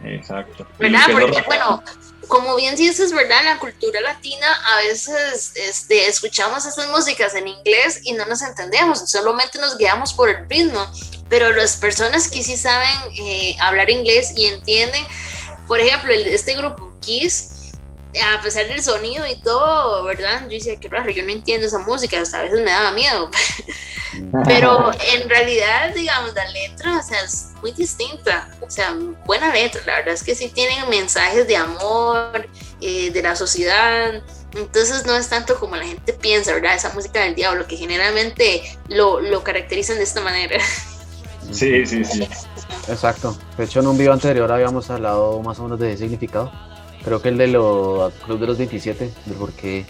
Exacto. 0.05 0.66
¿Verdad? 0.79 1.09
Es 1.09 1.12
Porque, 1.16 1.42
bueno, 1.46 1.83
como 2.29 2.57
bien 2.57 2.76
dices, 2.76 3.12
¿verdad? 3.12 3.38
En 3.40 3.46
la 3.46 3.59
cultura 3.59 4.00
latina 4.03 4.46
a 4.66 4.76
veces 4.79 5.53
este, 5.57 6.09
escuchamos 6.09 6.66
estas 6.66 6.88
músicas 6.90 7.35
en 7.35 7.48
inglés 7.48 8.00
y 8.03 8.12
no 8.12 8.26
nos 8.26 8.42
entendemos, 8.42 9.09
solamente 9.11 9.59
nos 9.59 9.79
guiamos 9.79 10.12
por 10.12 10.29
el 10.29 10.48
ritmo, 10.48 10.87
pero 11.29 11.50
las 11.53 11.76
personas 11.76 12.29
que 12.29 12.42
sí 12.42 12.57
saben 12.57 12.88
eh, 13.18 13.57
hablar 13.61 13.88
inglés 13.90 14.33
y 14.37 14.46
entienden, 14.46 15.05
por 15.66 15.81
ejemplo, 15.81 16.12
este 16.12 16.55
grupo 16.55 16.92
Kiss, 17.00 17.48
a 18.18 18.42
pesar 18.42 18.66
del 18.66 18.83
sonido 18.83 19.27
y 19.27 19.37
todo, 19.37 20.05
¿verdad? 20.05 20.42
Yo 20.42 20.51
decía, 20.51 20.79
qué 20.81 20.88
raro, 20.88 21.11
yo 21.11 21.23
no 21.23 21.31
entiendo 21.31 21.66
esa 21.66 21.79
música, 21.79 22.20
hasta 22.20 22.40
a 22.40 22.42
veces 22.42 22.61
me 22.61 22.70
daba 22.70 22.90
miedo, 22.92 23.31
pero 24.46 24.90
en 24.92 25.29
realidad, 25.29 25.94
digamos, 25.94 26.35
la 26.35 26.49
letra, 26.51 26.99
o 26.99 27.03
sea, 27.03 27.23
es 27.23 27.51
muy 27.61 27.73
distinta. 27.73 28.49
O 28.61 28.70
sea, 28.70 28.96
buena 29.27 29.53
letra. 29.53 29.81
La 29.87 29.96
verdad 29.96 30.14
es 30.14 30.23
que 30.23 30.35
sí 30.35 30.49
tienen 30.49 30.88
mensajes 30.88 31.46
de 31.46 31.57
amor, 31.57 32.49
eh, 32.81 33.11
de 33.11 33.23
la 33.23 33.37
sociedad. 33.37 34.23
Entonces 34.55 35.07
no 35.07 35.16
es 35.16 35.29
tanto 35.29 35.59
como 35.59 35.77
la 35.77 35.85
gente 35.85 36.12
piensa, 36.12 36.53
¿verdad? 36.53 36.75
Esa 36.75 36.92
música 36.92 37.20
del 37.20 37.35
diablo, 37.35 37.66
que 37.66 37.77
generalmente 37.77 38.62
lo, 38.88 39.20
lo 39.20 39.44
caracterizan 39.44 39.96
de 39.96 40.05
esta 40.05 40.20
manera. 40.20 40.59
Sí, 41.53 41.85
sí, 41.85 42.05
sí. 42.05 42.29
Exacto. 42.87 43.37
De 43.59 43.64
hecho, 43.64 43.81
en 43.81 43.88
un 43.88 43.99
video 43.99 44.12
anterior 44.12 44.53
habíamos 44.53 44.88
hablado 44.88 45.42
más 45.42 45.59
o 45.59 45.64
menos 45.64 45.81
de 45.81 45.94
ese 45.94 46.05
significado. 46.05 46.53
Creo 47.05 47.23
que 47.23 47.29
el 47.31 47.39
de 47.39 47.47
los 47.49 48.13
Club 48.15 48.39
de 48.41 48.47
los 48.47 48.59
27, 48.59 49.11
de 49.27 49.35
por 49.35 49.53
qué 49.53 49.85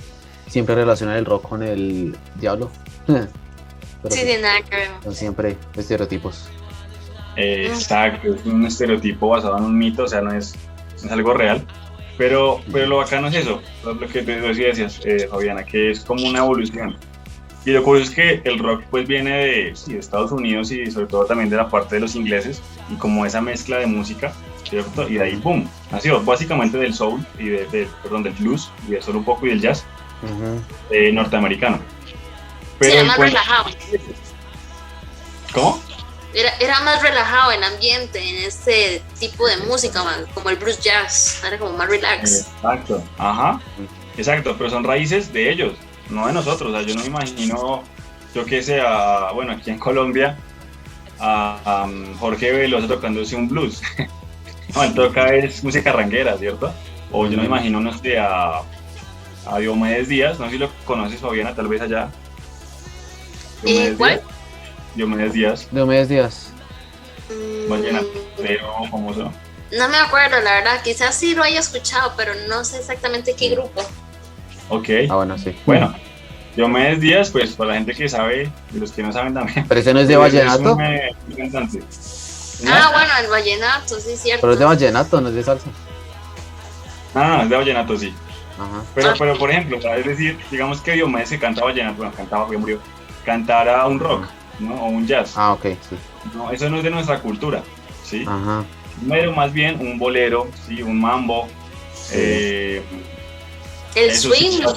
siempre 0.49 0.75
relacionan 0.75 1.17
el 1.17 1.25
rock 1.25 1.49
con 1.49 1.63
el 1.63 2.17
diablo. 2.37 2.71
Pero 3.07 4.15
Sí, 4.15 4.21
sí, 4.21 4.27
de 4.27 4.39
nada 4.41 4.63
que 4.63 4.77
ver. 4.77 4.89
son 5.05 5.15
siempre 5.15 5.57
estereotipos. 5.77 6.49
Eh, 7.37 7.67
Exacto, 7.67 8.35
es 8.35 8.45
un 8.47 8.65
estereotipo 8.67 9.29
basado 9.29 9.59
en 9.59 9.65
un 9.65 9.77
mito, 9.79 10.05
o 10.05 10.09
sea, 10.09 10.21
no 10.23 10.33
es, 10.33 10.55
es 10.97 11.11
algo 11.11 11.35
real. 11.35 11.65
Pero, 12.17 12.61
pero 12.71 12.87
lo 12.87 12.97
bacano 12.99 13.29
es 13.29 13.35
eso, 13.37 13.63
lo 13.85 13.99
que 13.99 14.23
te 14.23 14.41
decías, 14.41 15.01
eh, 15.05 15.27
Fabiana, 15.31 15.65
que 15.65 15.91
es 15.91 16.01
como 16.01 16.27
una 16.29 16.41
evolución. 16.41 16.97
Y 17.65 17.71
lo 17.73 17.83
curioso 17.83 18.11
es 18.11 18.17
que 18.17 18.43
el 18.49 18.59
rock 18.59 18.83
pues 18.91 19.07
viene 19.07 19.31
de, 19.37 19.73
sí, 19.77 19.93
de 19.95 19.99
Estados 20.01 20.31
Unidos 20.33 20.71
y 20.71 20.91
sobre 20.91 21.07
todo 21.07 21.25
también 21.27 21.49
de 21.51 21.57
la 21.57 21.69
parte 21.69 21.95
de 21.97 22.01
los 22.03 22.15
ingleses 22.17 22.61
y 22.91 22.95
como 22.97 23.25
esa 23.27 23.41
mezcla 23.43 23.79
de 23.79 23.87
música, 23.87 24.33
¿cierto? 24.71 25.09
Y 25.09 25.15
de 25.15 25.25
ahí, 25.25 25.37
¡boom! 25.37 25.69
Nació 25.91 26.23
básicamente 26.23 26.79
del 26.79 26.95
soul 26.95 27.27
y 27.39 27.49
de, 27.49 27.67
de- 27.67 27.89
perdón, 28.03 28.23
del 28.23 28.33
blues 28.35 28.71
y 28.89 28.93
de 28.93 29.03
solo 29.03 29.19
un 29.19 29.25
poco 29.25 29.47
y 29.47 29.51
del 29.51 29.61
jazz 29.61 29.85
eh, 30.91 31.11
norteamericano. 31.13 31.79
Sí, 32.81 32.91
era 32.93 33.05
más 33.05 33.17
cuento- 33.17 33.37
relajado. 33.39 33.71
¿Cómo? 35.53 35.81
Era, 36.33 36.51
era 36.61 36.81
más 36.83 37.03
relajado 37.03 37.51
el 37.51 37.63
ambiente 37.65 38.21
en 38.21 38.37
este 38.47 39.03
tipo 39.19 39.47
de 39.49 39.57
música, 39.67 40.03
como 40.33 40.49
el 40.51 40.57
blues 40.57 40.79
jazz. 40.81 41.43
Era 41.45 41.59
como 41.59 41.77
más 41.77 41.89
relax. 41.89 42.47
Exacto, 42.55 43.03
ajá, 43.19 43.61
exacto, 44.17 44.55
pero 44.57 44.71
son 44.71 44.85
raíces 44.85 45.33
de 45.33 45.51
ellos, 45.51 45.73
no 46.09 46.29
de 46.29 46.33
nosotros. 46.33 46.71
O 46.71 46.73
sea, 46.73 46.83
yo 46.83 46.95
no 46.95 47.01
me 47.01 47.09
imagino, 47.09 47.83
yo 48.35 48.45
que 48.45 48.63
sé, 48.63 48.81
a- 48.81 49.33
bueno, 49.35 49.53
aquí 49.53 49.71
en 49.71 49.79
Colombia, 49.81 50.39
a, 51.19 51.59
a, 51.65 51.85
um, 51.85 52.17
Jorge 52.19 52.53
Veloso 52.53 52.87
tocándose 52.87 53.35
un 53.35 53.49
blues. 53.49 53.83
no, 54.75 54.83
él 54.85 54.95
toca 54.95 55.35
es 55.35 55.63
música 55.65 55.93
ranguera, 55.93 56.37
¿cierto? 56.39 56.73
O 57.13 57.25
yo 57.27 57.33
no 57.37 57.43
me 57.43 57.47
imagino, 57.49 57.81
no 57.81 57.97
sé, 57.99 58.19
a, 58.19 58.61
a 59.47 59.59
Diomedes 59.59 60.09
Díaz, 60.09 60.39
no 60.39 60.47
sé 60.47 60.53
si 60.53 60.59
lo 60.59 60.71
conoces, 60.85 61.21
Fabiana, 61.21 61.55
tal 61.55 61.69
vez 61.69 61.81
allá. 61.81 62.09
Eh, 63.65 63.95
¿cuál? 63.99 64.15
Díaz. 64.17 64.25
Diomedes 64.95 65.33
Díaz, 65.33 65.69
Diomedes 65.71 66.09
Díaz. 66.09 66.53
Mm, 67.29 67.69
vallenatero 67.71 68.73
famoso. 68.91 69.31
no 69.79 69.89
me 69.89 69.97
acuerdo, 69.99 70.41
la 70.41 70.55
verdad. 70.55 70.83
Quizás 70.83 71.15
sí 71.15 71.35
lo 71.35 71.43
haya 71.43 71.61
escuchado, 71.61 72.13
pero 72.17 72.33
no 72.49 72.65
sé 72.65 72.79
exactamente 72.79 73.35
qué 73.39 73.51
grupo. 73.51 73.83
Ok, 74.69 74.89
Ah, 75.09 75.17
bueno, 75.17 75.37
sí. 75.39 75.55
bueno. 75.67 75.95
Diomedes 76.57 77.01
Díaz, 77.01 77.31
pues 77.31 77.53
para 77.53 77.71
la 77.71 77.77
gente 77.77 77.93
que 77.95 78.09
sabe 78.09 78.51
y 78.75 78.79
los 78.79 78.91
que 78.91 79.03
no 79.05 79.13
saben 79.13 79.35
también. 79.35 79.65
Pero 79.69 79.81
ese 79.81 79.95
no 79.95 80.01
es 80.01 80.09
de 80.09 80.17
Pues, 80.17 80.33
vallenato. 80.35 80.75
un, 80.75 80.83
eh, 80.83 81.11
un 81.29 81.35
cantante. 81.37 81.81
¿No? 82.63 82.71
Ah, 82.75 82.91
bueno, 82.93 83.11
el 83.23 83.29
vallenato, 83.29 83.99
sí, 84.01 84.17
cierto. 84.17 84.41
Pero 84.43 84.53
es 84.53 84.59
de 84.59 84.65
vallenato, 84.65 85.21
no 85.21 85.29
es 85.29 85.35
de 85.35 85.43
salsa. 85.45 85.67
No, 87.15 87.27
no, 87.29 87.43
es 87.43 87.49
de 87.51 87.57
vallenato, 87.57 87.97
sí. 87.99 88.15
Ajá. 88.59 88.83
Pero, 88.95 89.11
Ah. 89.11 89.15
pero 89.19 89.39
por 89.39 89.51
ejemplo, 89.51 89.79
es 89.79 90.05
decir, 90.05 90.39
digamos 90.51 90.81
que 90.81 90.93
Diomedes 90.93 91.29
se 91.31 91.39
canta 91.39 91.65
vallenato, 91.65 91.97
bueno, 91.97 92.13
cantaba, 92.15 92.45
porque 92.45 92.59
murió, 92.59 92.81
cantara 93.25 93.87
un 93.87 93.99
rock, 93.99 94.27
¿no? 94.59 94.75
O 94.75 94.89
un 94.89 95.07
jazz. 95.07 95.33
Ah, 95.37 95.53
ok, 95.53 95.63
sí. 95.89 95.97
No, 96.35 96.51
eso 96.51 96.69
no 96.69 96.77
es 96.79 96.83
de 96.85 96.91
nuestra 96.91 97.21
cultura, 97.21 97.63
¿sí? 98.05 98.25
Ajá. 98.29 98.65
Pero 99.09 99.33
más 99.33 99.53
bien 99.53 99.81
un 99.81 99.99
bolero, 99.99 100.49
¿sí? 100.67 100.83
Un 100.83 101.01
mambo. 101.01 101.49
eh, 102.13 102.83
el 103.95 104.15
swing. 104.17 104.63
¿ok? 104.65 104.75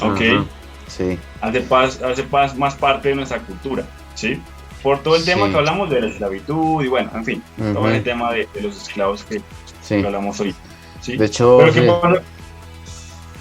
Ajá, 0.00 0.44
Sí. 0.88 1.18
Hace, 1.40 1.68
pas- 1.68 2.02
hace 2.02 2.28
pas- 2.28 2.54
más 2.54 2.74
parte 2.74 3.08
de 3.10 3.14
nuestra 3.14 3.38
cultura, 3.40 3.84
¿sí? 4.14 4.42
Por 4.82 5.02
todo 5.02 5.16
el 5.16 5.24
tema 5.24 5.46
Sí. 5.46 5.52
que 5.52 5.58
hablamos 5.58 5.90
de 5.90 6.00
la 6.00 6.06
esclavitud 6.08 6.84
y 6.84 6.88
bueno, 6.88 7.10
en 7.14 7.24
fin, 7.24 7.42
todo 7.74 7.88
el 7.88 8.02
tema 8.02 8.32
de, 8.32 8.48
de 8.54 8.60
los 8.62 8.76
esclavos 8.82 9.24
que, 9.24 9.40
Sí. 9.82 10.00
que 10.00 10.06
hablamos 10.06 10.38
hoy, 10.40 10.54
¿sí? 11.00 11.16
De 11.16 11.24
hecho, 11.26 11.58
Pero 11.58 11.72
¿qué 11.72 11.80
sí. 11.80 11.86
pasa? 11.86 12.22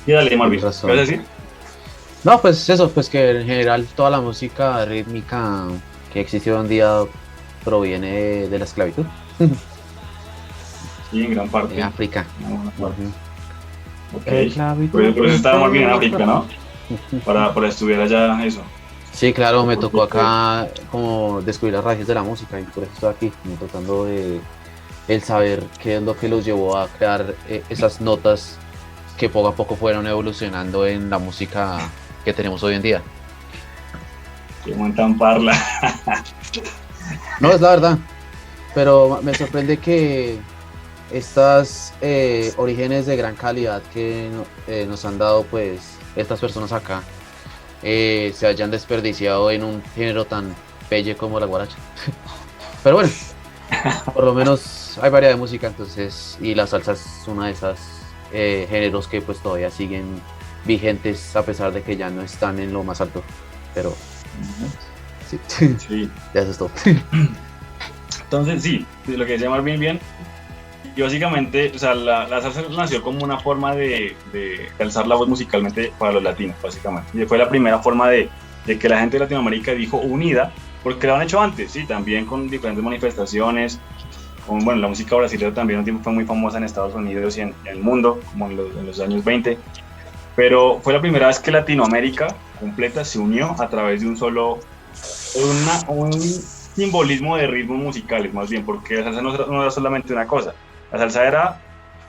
Sí, 0.06 0.12
dale, 0.14 0.38
Marvin, 0.38 0.60
¿qué 0.60 0.66
vas 0.66 0.84
a 0.84 0.88
decir? 0.88 1.22
No, 2.24 2.42
pues 2.42 2.68
eso, 2.70 2.90
pues 2.90 3.10
que 3.10 3.30
en 3.42 3.46
general 3.46 3.86
toda 3.96 4.10
la 4.10 4.20
música 4.22 4.84
rítmica 4.86 5.66
que 6.12 6.22
existe 6.22 6.52
hoy 6.52 6.62
en 6.62 6.68
día 6.70 7.00
proviene 7.64 8.12
de, 8.12 8.50
de 8.50 8.60
la 8.60 8.66
esclavitud 8.66 9.06
Sí, 11.12 11.24
en 11.26 11.34
gran 11.36 11.48
parte. 11.50 11.76
en 11.76 11.84
África. 11.84 12.26
en 12.42 12.72
parte. 12.72 13.04
Ok. 14.16 14.28
Esclavitud. 14.28 14.92
Por, 15.04 15.16
por 15.16 15.26
eso 15.28 15.36
estaba 15.36 15.60
Marvin 15.60 15.84
en 15.84 15.90
África, 15.90 16.26
¿no? 16.26 16.46
Para, 17.26 17.54
para 17.54 17.68
estudiar 17.68 18.00
allá 18.02 18.46
eso. 18.46 18.62
Sí, 19.18 19.34
claro, 19.34 19.66
me 19.66 19.78
tocó 19.78 20.04
acá 20.04 20.68
como 20.92 21.42
descubrir 21.42 21.74
las 21.74 21.84
raíces 21.84 22.06
de 22.06 22.14
la 22.14 22.22
música 22.22 22.60
y 22.60 22.64
por 22.66 22.84
eso 22.84 22.94
estoy 22.94 23.10
aquí, 23.10 23.34
como 23.42 23.56
tratando 23.56 24.06
de 24.06 24.40
el 25.08 25.24
saber 25.24 25.64
qué 25.82 25.96
es 25.96 26.04
lo 26.04 26.16
que 26.16 26.30
los 26.30 26.46
llevó 26.46 26.78
a 26.78 26.88
crear 26.88 27.34
eh, 27.50 27.64
esas 27.68 28.00
notas 28.00 28.60
que 29.18 29.28
poco 29.28 29.48
a 29.48 29.56
poco 29.56 29.76
fueron 29.76 30.06
evolucionando 30.06 30.86
en 30.86 31.10
la 31.10 31.18
música 31.18 31.80
que 32.24 32.32
tenemos 32.32 32.62
hoy 32.62 32.76
en 32.76 32.84
día. 32.84 33.02
Que 34.64 34.76
montan 34.76 35.18
parla. 35.18 35.58
No, 37.40 37.52
es 37.52 37.62
la 37.62 37.70
verdad. 37.70 37.98
Pero 38.76 39.20
me 39.24 39.34
sorprende 39.34 39.78
que 39.78 40.38
estas 41.12 41.94
eh, 42.02 42.54
orígenes 42.58 43.08
de 43.08 43.16
gran 43.16 43.36
calidad 43.36 43.82
que 43.94 44.30
eh, 44.68 44.86
nos 44.88 45.06
han 45.06 45.18
dado 45.18 45.44
pues 45.44 45.98
estas 46.16 46.40
personas 46.40 46.72
acá 46.72 47.02
eh, 47.84 48.34
se 48.36 48.48
hayan 48.48 48.72
desperdiciado 48.72 49.52
en 49.52 49.64
un 49.64 49.84
género 49.96 50.26
tan 50.26 50.54
pelle 50.90 51.16
como 51.16 51.40
la 51.40 51.46
guaracha. 51.46 51.76
Pero 52.84 52.98
bueno, 52.98 53.10
por 54.14 54.24
lo 54.24 54.34
menos 54.34 54.98
hay 55.02 55.10
variedad 55.10 55.34
de 55.34 55.40
música 55.40 55.68
entonces 55.68 56.38
y 56.42 56.56
la 56.56 56.68
salsa 56.68 56.94
es 56.94 57.24
una 57.28 57.48
de 57.48 57.52
esas 57.52 57.80
eh, 58.32 58.66
géneros 58.70 59.08
que 59.08 59.22
pues 59.22 59.40
todavía 59.40 59.70
siguen 59.70 60.22
vigentes 60.66 61.36
a 61.36 61.44
pesar 61.44 61.72
de 61.72 61.82
que 61.82 61.98
ya 61.98 62.10
no 62.10 62.22
están 62.22 62.60
en 62.60 62.74
lo 62.74 62.84
más 62.84 63.02
alto. 63.02 63.24
Pero 63.74 63.96
sí, 65.30 65.40
Sí. 65.78 66.10
ya 66.34 66.42
eso 66.42 66.52
es 66.52 66.58
todo. 66.58 66.72
Entonces, 68.24 68.64
sí, 68.64 68.86
lo 69.08 69.26
que 69.26 69.34
decía 69.34 69.50
Marvin 69.50 69.80
bien. 69.80 70.00
Y 70.98 71.02
básicamente, 71.04 71.72
o 71.76 71.78
sea, 71.78 71.94
la, 71.94 72.28
la 72.28 72.42
salsa 72.42 72.64
nació 72.76 73.04
como 73.04 73.24
una 73.24 73.38
forma 73.38 73.76
de, 73.76 74.16
de 74.34 74.68
alzar 74.80 75.06
la 75.06 75.14
voz 75.14 75.28
musicalmente 75.30 75.94
para 76.00 76.14
los 76.14 76.24
latinos, 76.24 76.56
básicamente. 76.62 77.12
Y 77.14 77.24
fue 77.28 77.38
la 77.38 77.48
primera 77.48 77.78
forma 77.78 78.10
de, 78.10 78.30
de 78.66 78.80
que 78.80 78.90
la 78.90 79.00
gente 79.00 79.18
de 79.18 79.26
Latinoamérica 79.26 79.76
dijo 79.76 79.98
unida, 79.98 80.52
porque 80.82 81.06
lo 81.06 81.16
han 81.16 81.22
hecho 81.22 81.40
antes, 81.40 81.72
sí, 81.72 81.86
también 81.86 82.26
con 82.26 82.50
diferentes 82.50 82.84
manifestaciones. 82.84 83.80
Con, 84.48 84.66
bueno, 84.66 84.82
la 84.82 84.88
música 84.88 85.16
brasileña 85.16 85.54
también 85.54 85.78
un 85.78 85.86
tiempo 85.86 86.04
fue 86.04 86.14
muy 86.14 86.26
famosa 86.26 86.58
en 86.58 86.64
Estados 86.64 86.96
Unidos 86.96 87.38
y 87.38 87.42
en, 87.42 87.54
en 87.66 87.74
el 87.74 87.80
mundo, 87.80 88.20
como 88.32 88.48
en 88.48 88.58
los, 88.58 88.76
en 88.76 88.88
los 88.88 89.00
años 89.00 89.24
20. 89.24 89.56
Pero 90.36 90.80
fue 90.82 90.94
la 90.94 91.02
primera 91.02 91.28
vez 91.28 91.38
que 91.38 91.52
Latinoamérica 91.52 92.36
completa 92.60 93.06
se 93.06 93.20
unió 93.20 93.56
a 93.60 93.70
través 93.70 94.02
de 94.02 94.08
un 94.08 94.18
solo, 94.18 94.58
una, 95.36 95.90
un 95.90 96.12
simbolismo 96.12 97.38
de 97.38 97.46
ritmos 97.46 97.78
musicales, 97.78 98.34
más 98.34 98.50
bien, 98.50 98.66
porque 98.66 98.96
la 98.96 99.04
salsa 99.04 99.22
no, 99.22 99.38
no 99.46 99.62
era 99.62 99.70
solamente 99.70 100.12
una 100.12 100.26
cosa. 100.26 100.56
La 100.92 100.98
salsa 101.00 101.28
era 101.28 101.62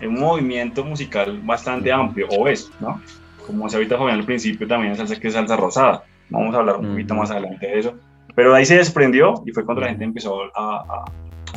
un 0.03 0.15
movimiento 0.15 0.85
musical 0.85 1.41
bastante 1.43 1.91
amplio, 1.93 2.29
o 2.29 2.47
es, 2.49 2.71
¿no? 2.81 3.01
Como 3.47 3.69
se 3.69 3.77
ahorita 3.77 3.97
Fabián 3.99 4.19
al 4.21 4.25
principio, 4.27 4.69
también 4.69 4.95
salsa 4.97 5.19
que 5.19 5.29
es 5.29 5.35
salsa 5.35 5.57
rosada. 5.57 6.05
Vamos 6.31 6.55
a 6.55 6.59
hablar 6.59 6.77
un 6.77 6.91
poquito 6.91 7.15
más 7.15 7.31
adelante 7.31 7.67
de 7.67 7.79
eso. 7.81 7.95
Pero 8.35 8.53
de 8.53 8.59
ahí 8.59 8.67
se 8.67 8.77
desprendió 8.77 9.43
y 9.47 9.53
fue 9.53 9.65
cuando 9.65 9.81
la 9.83 9.89
gente 9.89 10.05
empezó 10.05 10.39
a, 10.55 10.77
a- 10.77 11.05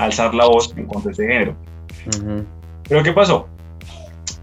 alzar 0.03 0.34
la 0.34 0.45
voz 0.45 0.73
en 0.77 0.86
cuanto 0.86 1.10
a 1.10 1.12
este 1.12 1.27
género. 1.27 1.55
Ujú. 2.17 2.45
Pero 2.88 3.03
¿qué 3.03 3.12
pasó? 3.12 3.47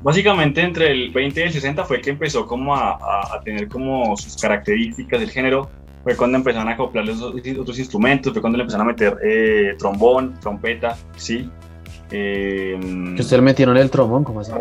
Básicamente 0.03 0.61
entre 0.61 0.93
el 0.93 1.11
20 1.11 1.41
y 1.41 1.43
el 1.45 1.53
60 1.53 1.85
fue 1.85 2.01
que 2.01 2.11
empezó 2.11 2.47
como 2.47 2.77
a, 2.77 2.93
a- 2.93 3.35
a 3.37 3.41
tener 3.43 3.69
como 3.69 4.17
sus 4.17 4.37
características 4.37 5.19
del 5.21 5.31
género. 5.31 5.69
Fue 6.05 6.17
cuando 6.17 6.37
empezaron 6.39 6.69
a 6.69 6.73
acoplarle 6.73 7.13
esos 7.13 7.35
otros 7.59 7.79
instrumentos, 7.79 8.33
fue 8.33 8.41
cuando 8.41 8.57
le 8.59 8.63
empezaron 8.63 8.87
a 8.87 8.91
meter 8.93 9.17
eh, 9.25 9.75
trombón, 9.79 10.39
trompeta, 10.41 10.97
¿sí? 11.17 11.51
Eh, 12.11 12.79
Que 13.17 13.23
usted 13.23 13.37
le 13.37 13.43
metieron 13.43 13.77
el 13.77 13.91
trombón, 13.91 14.25
¿cómo 14.25 14.41
así? 14.41 14.53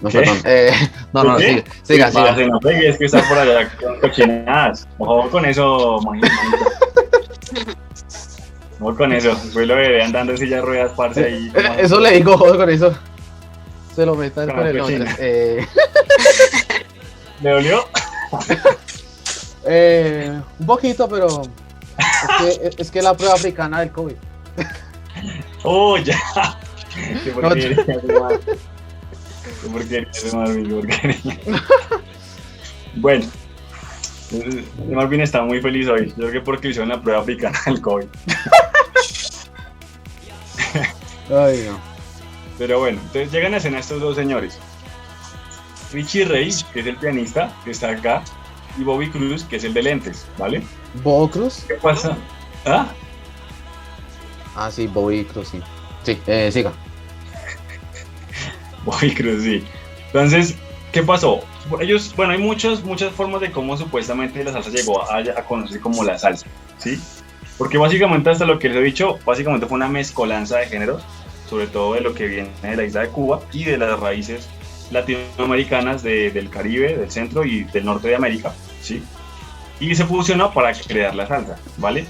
No, 0.00 0.08
¿Qué? 0.10 0.18
perdón. 0.18 0.38
Eh, 0.44 0.70
no, 1.12 1.24
no, 1.24 1.36
¿Qué? 1.36 1.64
siga, 1.82 2.10
siga, 2.10 2.34
Sí, 2.34 2.40
siga. 2.40 2.46
no 2.48 2.60
pegues, 2.60 2.98
que 2.98 3.04
está 3.04 3.22
por 3.28 3.38
allá 3.38 3.70
con 3.80 4.00
cochinadas. 4.00 4.88
Ojo 4.98 5.30
con 5.30 5.44
eso, 5.44 6.00
manito. 6.04 6.26
Ojo 8.80 8.96
con 8.96 9.12
eso. 9.12 9.28
Después 9.30 9.66
lo 9.68 9.76
veré 9.76 10.02
andando 10.02 10.32
en 10.32 10.38
silla 10.38 10.56
de 10.56 10.62
ruedas, 10.62 10.92
parce, 10.96 11.24
ahí. 11.24 11.52
Eh, 11.54 11.76
Eso 11.78 12.00
le 12.00 12.10
digo, 12.12 12.36
joder 12.36 12.56
con 12.56 12.70
eso. 12.70 12.92
Se 13.94 14.04
lo 14.06 14.14
metan 14.16 14.48
Con 14.50 14.66
el 14.66 14.76
nombre. 14.78 15.04
Eh, 15.18 15.66
¿Le 17.42 17.50
dolió? 17.50 17.84
eh, 19.66 20.40
un 20.58 20.66
poquito, 20.66 21.08
pero 21.08 21.42
es 21.98 22.58
que, 22.58 22.70
es 22.82 22.90
que 22.90 23.02
la 23.02 23.14
prueba 23.16 23.34
africana 23.34 23.80
del 23.80 23.90
COVID. 23.92 24.14
¡Oh, 25.62 25.96
ya! 25.98 26.18
¡Qué 27.24 27.30
porquería, 27.34 27.84
hermano. 27.86 28.38
¡Qué 29.62 29.68
porquería, 29.68 30.08
Marvin! 30.34 30.68
¡Qué 30.68 30.74
porquería! 30.74 31.64
Bueno, 32.96 33.24
Marvin 34.90 35.20
está 35.20 35.42
muy 35.42 35.60
feliz 35.60 35.88
hoy. 35.88 36.08
Yo 36.08 36.14
creo 36.14 36.32
que 36.32 36.40
porque 36.40 36.68
hicieron 36.68 36.88
la 36.90 37.00
prueba 37.00 37.20
africana 37.20 37.58
del 37.66 37.80
COVID. 37.80 38.06
Ay, 41.30 41.66
no. 41.68 41.78
Pero 42.58 42.80
bueno, 42.80 42.98
entonces 43.00 43.32
llegan 43.32 43.54
a 43.54 43.56
escena 43.56 43.78
estos 43.78 44.00
dos 44.00 44.16
señores. 44.16 44.58
Richie 45.92 46.24
Ray, 46.24 46.54
que 46.72 46.80
es 46.80 46.86
el 46.86 46.96
pianista, 46.96 47.54
que 47.64 47.70
está 47.70 47.90
acá, 47.90 48.22
y 48.78 48.84
Bobby 48.84 49.10
Cruz, 49.10 49.44
que 49.44 49.56
es 49.56 49.64
el 49.64 49.74
de 49.74 49.82
lentes, 49.82 50.26
¿vale? 50.38 50.62
¿Bobo 51.02 51.30
Cruz? 51.30 51.64
¿Qué 51.68 51.74
pasa? 51.74 52.16
¿Ah? 52.64 52.86
Ah, 54.56 54.70
sí, 54.70 54.86
Bobby 54.86 55.24
Cruz, 55.24 55.48
sí. 55.48 55.60
Sí, 56.02 56.18
eh, 56.26 56.50
siga. 56.52 56.72
Bobby 58.84 59.14
Cruz, 59.14 59.42
sí. 59.42 59.64
Entonces, 60.06 60.56
¿qué 60.92 61.02
pasó? 61.02 61.40
Ellos, 61.80 62.12
bueno, 62.16 62.32
hay 62.32 62.38
muchas, 62.38 62.82
muchas 62.82 63.12
formas 63.12 63.40
de 63.40 63.50
cómo 63.52 63.76
supuestamente 63.76 64.42
la 64.44 64.52
salsa 64.52 64.70
llegó 64.70 65.02
a, 65.10 65.18
a 65.18 65.44
conocer 65.44 65.80
como 65.80 66.02
la 66.04 66.18
salsa, 66.18 66.46
¿sí? 66.78 67.00
Porque 67.56 67.78
básicamente 67.78 68.30
hasta 68.30 68.44
lo 68.44 68.58
que 68.58 68.68
les 68.68 68.78
he 68.78 68.82
dicho, 68.82 69.18
básicamente 69.24 69.66
fue 69.66 69.76
una 69.76 69.88
mezcolanza 69.88 70.58
de 70.58 70.66
géneros, 70.66 71.02
sobre 71.48 71.66
todo 71.68 71.94
de 71.94 72.00
lo 72.00 72.14
que 72.14 72.26
viene 72.26 72.50
de 72.62 72.76
la 72.76 72.84
isla 72.84 73.02
de 73.02 73.08
Cuba 73.08 73.40
y 73.52 73.64
de 73.64 73.78
las 73.78 73.98
raíces 74.00 74.48
latinoamericanas 74.90 76.02
de- 76.02 76.30
del 76.30 76.50
Caribe, 76.50 76.96
del 76.96 77.10
centro 77.10 77.44
y 77.44 77.64
del 77.64 77.84
norte 77.84 78.08
de 78.08 78.16
América, 78.16 78.52
¿sí? 78.82 79.02
Y 79.80 79.94
se 79.94 80.04
fusionó 80.04 80.52
para 80.52 80.72
crear 80.72 81.14
la 81.14 81.26
salsa, 81.26 81.56
¿vale? 81.76 82.06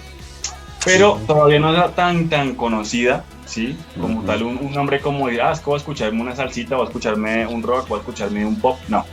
Pero 0.85 1.21
todavía 1.27 1.61
no 1.61 1.71
era 1.73 1.91
tan, 1.95 2.29
tan 2.29 2.55
conocida, 2.55 3.25
¿sí? 3.47 3.77
Como 4.01 4.19
Ujú. 4.19 4.27
tal, 4.27 4.43
un, 4.43 4.59
un 4.59 4.73
nombre 4.73 5.01
como 5.01 5.29
de, 5.29 5.41
ah, 5.41 5.53
es 5.53 5.61
que 5.61 5.67
voy 5.67 5.75
a 5.75 5.79
escucharme 5.79 6.21
una 6.21 6.35
salsita, 6.35 6.77
voy 6.77 6.87
a 6.87 6.89
escucharme 6.89 7.47
un 7.47 7.63
rock, 7.63 7.89
voy 7.89 7.99
a 7.99 8.01
escucharme 8.01 8.45
un 8.45 8.57
pop, 8.61 8.79
no. 8.89 9.05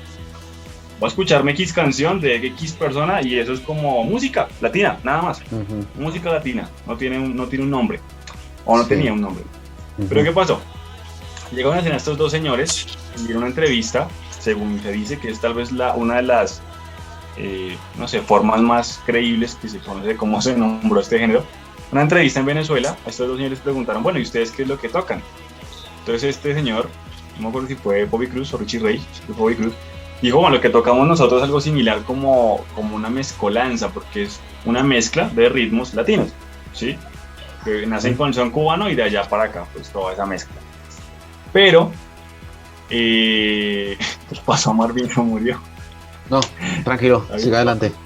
Voy 1.00 1.08
a 1.08 1.10
escucharme 1.10 1.52
X 1.52 1.72
canción 1.72 2.20
de 2.20 2.36
X 2.48 2.74
persona 2.74 3.22
y 3.22 3.38
eso 3.40 3.54
es 3.54 3.60
como 3.62 4.04
música 4.04 4.48
latina, 4.62 4.98
nada 5.04 5.22
más. 5.22 5.42
Ujú, 5.52 5.86
Música 6.02 6.32
latina, 6.32 6.68
no 6.88 6.98
tiene 6.98 7.20
un, 7.20 7.36
no 7.36 7.46
tiene 7.46 7.64
un 7.66 7.72
nombre, 7.72 8.00
o 8.66 8.76
no 8.76 8.84
Sí. 8.84 8.90
tenía 8.90 9.14
un 9.14 9.22
nombre. 9.22 9.44
ujú. 9.98 10.08
Pero 10.10 10.24
¿qué 10.24 10.32
pasó? 10.32 10.60
Llegaron 11.52 11.78
a 11.88 11.96
estos 11.96 12.18
dos 12.18 12.32
señores 12.32 12.86
dieron 13.20 13.38
una 13.38 13.48
entrevista, 13.48 14.08
según 14.40 14.80
se 14.82 14.92
dice 14.92 15.20
que 15.20 15.30
es 15.30 15.40
tal 15.42 15.54
vez 15.54 15.72
la, 15.72 15.94
una 15.94 16.18
de 16.18 16.22
las, 16.24 16.62
eh, 17.38 17.76
no 17.98 18.08
sé, 18.08 18.22
formas 18.22 18.62
más 18.62 19.00
creíbles 19.06 19.58
que 19.62 19.68
se 19.68 19.80
conoce 19.80 20.08
de 20.10 20.16
cómo 20.18 20.42
se 20.42 20.56
nombró 20.56 21.00
este 21.00 21.18
género. 21.20 21.44
Una 21.92 22.04
entrevista 22.04 22.40
en 22.40 22.46
Venezuela, 22.46 22.96
a 23.06 23.10
estos 23.10 23.28
dos 23.28 23.38
señores 23.38 23.60
preguntaron, 23.60 24.04
bueno, 24.04 24.20
¿y 24.20 24.22
ustedes 24.22 24.52
qué 24.52 24.62
es 24.62 24.68
lo 24.68 24.80
que 24.80 24.90
tocan? 24.90 25.22
Entonces 26.00 26.36
este 26.36 26.54
señor, 26.54 26.90
no 27.38 27.44
me 27.44 27.50
acuerdo 27.50 27.68
si 27.68 27.76
fue 27.76 28.06
Bobby 28.06 28.28
Cruz 28.28 28.54
o 28.54 28.58
Richie 28.58 28.80
Ray, 28.80 29.02
Bobby 29.30 29.56
Cruz, 29.56 29.74
dijo, 30.22 30.40
bueno, 30.40 30.58
lo 30.58 30.62
que 30.62 30.70
tocamos 30.70 31.08
nosotros 31.08 31.42
es 31.42 31.46
algo 31.46 31.62
similar 31.62 32.04
como, 32.04 32.64
como 32.76 32.96
una 32.96 33.10
mezcolanza, 33.10 33.90
porque 33.90 34.24
es 34.24 34.40
una 34.66 34.84
mezcla 34.84 35.30
de 35.30 35.50
ritmos 35.50 35.94
latinos, 35.94 36.30
¿sí? 36.74 36.98
Que 37.64 37.86
nacen 37.88 38.16
con 38.16 38.34
son 38.34 38.52
cubano 38.52 38.90
y 38.90 38.96
de 38.96 39.04
allá 39.04 39.28
para 39.28 39.44
acá, 39.44 39.66
pues 39.74 39.90
toda 39.90 40.14
esa 40.14 40.26
mezcla. 40.26 40.56
Pero, 41.52 41.92
eh, 42.90 43.98
¿qué 44.30 44.36
le 44.36 44.42
pasó 44.42 44.72
a 44.72 44.74
Marvin? 44.74 45.10
Se 45.10 45.22
murió. 45.22 45.60
No, 46.30 46.40
tranquilo, 46.84 47.26
siga 47.38 47.58
adelante. 47.58 47.92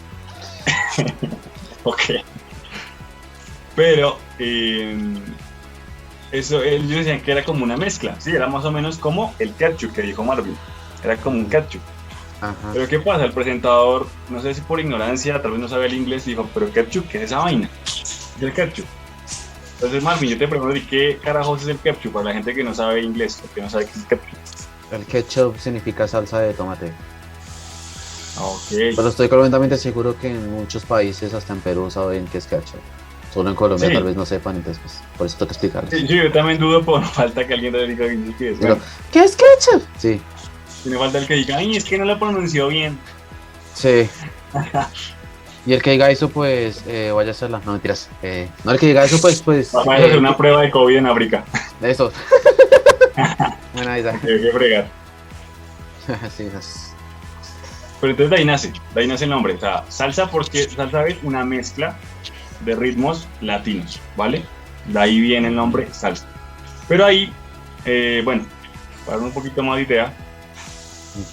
Ok. 1.86 2.00
Pero, 3.76 4.18
eh, 4.40 4.96
eso, 6.32 6.64
ellos 6.64 6.90
decían 6.90 7.22
que 7.22 7.32
era 7.32 7.44
como 7.44 7.64
una 7.64 7.78
mezcla, 7.78 8.20
sí, 8.20 8.32
era 8.32 8.48
más 8.48 8.66
o 8.66 8.72
menos 8.72 8.98
como 8.98 9.34
el 9.40 9.54
ketchup 9.54 9.94
que 9.94 10.02
dijo 10.02 10.24
Marvin. 10.24 10.58
Era 11.04 11.18
como 11.18 11.38
un 11.38 11.46
ketchup. 11.50 11.82
Ajá. 12.42 12.56
Pero 12.74 12.88
¿qué 12.88 13.00
pasa? 13.00 13.26
El 13.26 13.32
presentador, 13.32 14.08
no 14.30 14.42
sé 14.42 14.54
si 14.54 14.62
por 14.62 14.80
ignorancia, 14.80 15.42
tal 15.42 15.52
vez 15.52 15.60
no 15.62 15.68
sabe 15.68 15.86
el 15.88 15.94
inglés, 15.94 16.26
dijo, 16.26 16.48
pero 16.54 16.72
ketchup, 16.72 17.08
¿qué 17.08 17.20
es 17.20 17.24
esa 17.26 17.40
vaina? 17.40 17.70
¿Qué 17.86 17.92
es 17.94 18.42
el 18.42 18.54
ketchup? 18.54 18.86
Entonces, 19.76 20.04
Marvin, 20.04 20.30
yo 20.30 20.38
te 20.38 20.48
pregunto, 20.48 20.76
¿y 20.76 20.82
qué 20.82 21.20
carajos 21.24 21.64
es 21.64 21.68
el 21.68 21.78
ketchup 21.78 22.14
para 22.14 22.26
la 22.26 22.34
gente 22.34 22.54
que 22.54 22.64
no 22.64 22.74
sabe 22.74 23.02
inglés 23.02 23.42
o 23.44 23.54
que 23.54 23.62
no 23.62 23.70
sabe 23.70 23.86
qué 23.86 23.92
es 23.92 23.98
el 23.98 24.08
ketchup? 24.08 24.38
El 24.92 25.06
ketchup 25.06 25.58
significa 25.60 26.08
salsa 26.08 26.40
de 26.40 26.54
tomate. 26.54 26.94
Ah, 28.38 28.44
Ok. 28.46 28.70
Pero 28.96 29.08
estoy 29.08 29.30
completamente 29.30 29.78
seguro 29.78 30.18
que 30.18 30.30
en 30.30 30.52
muchos 30.52 30.84
países, 30.86 31.34
hasta 31.34 31.54
en 31.54 31.60
Perú, 31.62 31.92
saben 31.92 32.28
qué 32.32 32.38
es 32.40 32.48
ketchup. 32.48 32.80
Solo 33.34 33.50
en 33.50 33.56
Colombia 33.56 33.88
Sí. 33.88 33.94
tal 33.94 34.04
vez 34.04 34.16
no 34.16 34.26
sepan, 34.26 34.58
entonces 34.58 34.80
pues, 34.84 35.02
por 35.18 35.26
eso 35.28 35.38
tengo 35.38 35.48
que 35.48 35.54
explicarles. 35.54 35.92
Sí, 35.92 36.08
yo 36.08 36.32
también 36.32 36.60
dudo 36.60 36.84
por 36.84 37.04
falta 37.04 37.48
que 37.48 37.54
alguien 37.56 37.74
le 37.74 37.88
diga 37.88 38.06
qué 38.38 38.52
es. 38.52 38.60
Bueno, 38.60 38.78
¿Qué 39.12 39.24
es 39.24 39.36
ketchup? 39.36 39.84
Sí, 39.98 40.22
tiene 40.84 40.98
falta 41.00 41.18
el 41.18 41.26
que 41.28 41.34
diga, 41.36 41.58
ay, 41.58 41.76
es 41.76 41.84
que 41.84 41.98
no 41.98 42.06
lo 42.06 42.20
pronunció 42.20 42.68
bien. 42.68 42.98
sí. 43.74 44.08
Y 45.66 45.72
el 45.72 45.82
que 45.82 45.92
diga 45.92 46.12
eso, 46.12 46.28
pues, 46.28 46.84
eh, 46.88 47.12
vaya 47.16 47.30
a 47.30 47.32
hacerla. 47.32 47.62
No, 47.66 47.72
mentiras. 47.72 48.10
Eh, 48.22 48.50
no, 48.66 48.72
el 48.74 48.80
que 48.82 48.88
diga 48.88 49.06
eso, 49.06 49.18
pues, 49.22 49.42
pues. 49.42 49.72
Vamos 49.72 49.94
a 49.94 49.98
eh, 49.98 50.04
hacer 50.04 50.18
una 50.18 50.36
prueba 50.36 50.62
de 50.62 50.70
COVID 50.70 50.98
en 50.98 51.06
África. 51.08 51.46
Eso. 51.82 52.12
bueno, 53.74 53.98
Isaac. 53.98 54.20
Hay 54.26 54.42
que 54.42 54.52
fregar. 54.52 54.88
sí, 56.36 56.50
es- 56.58 56.94
Pero 58.02 58.12
entonces 58.12 58.30
de 58.32 58.36
ahí 58.36 58.44
nace, 58.46 58.74
de 58.94 59.02
ahí 59.02 59.08
nace 59.08 59.24
el 59.24 59.30
nombre. 59.30 59.54
O 59.54 59.60
sea, 59.62 59.86
salsa 59.88 60.30
porque 60.30 60.68
salsa 60.70 61.08
es 61.08 61.16
una 61.24 61.46
mezcla 61.46 61.98
de 62.66 62.76
ritmos 62.76 63.28
latinos, 63.42 64.00
¿vale? 64.16 64.44
De 64.88 65.00
ahí 65.00 65.20
viene 65.20 65.48
el 65.48 65.56
nombre 65.56 65.88
salsa. 65.92 66.26
Pero 66.88 67.06
ahí, 67.06 67.32
eh, 67.86 68.22
bueno, 68.24 68.46
para 69.06 69.18
dar 69.18 69.28
un 69.28 69.34
poquito 69.34 69.64
más 69.64 69.78
de 69.78 69.84
idea, 69.84 70.14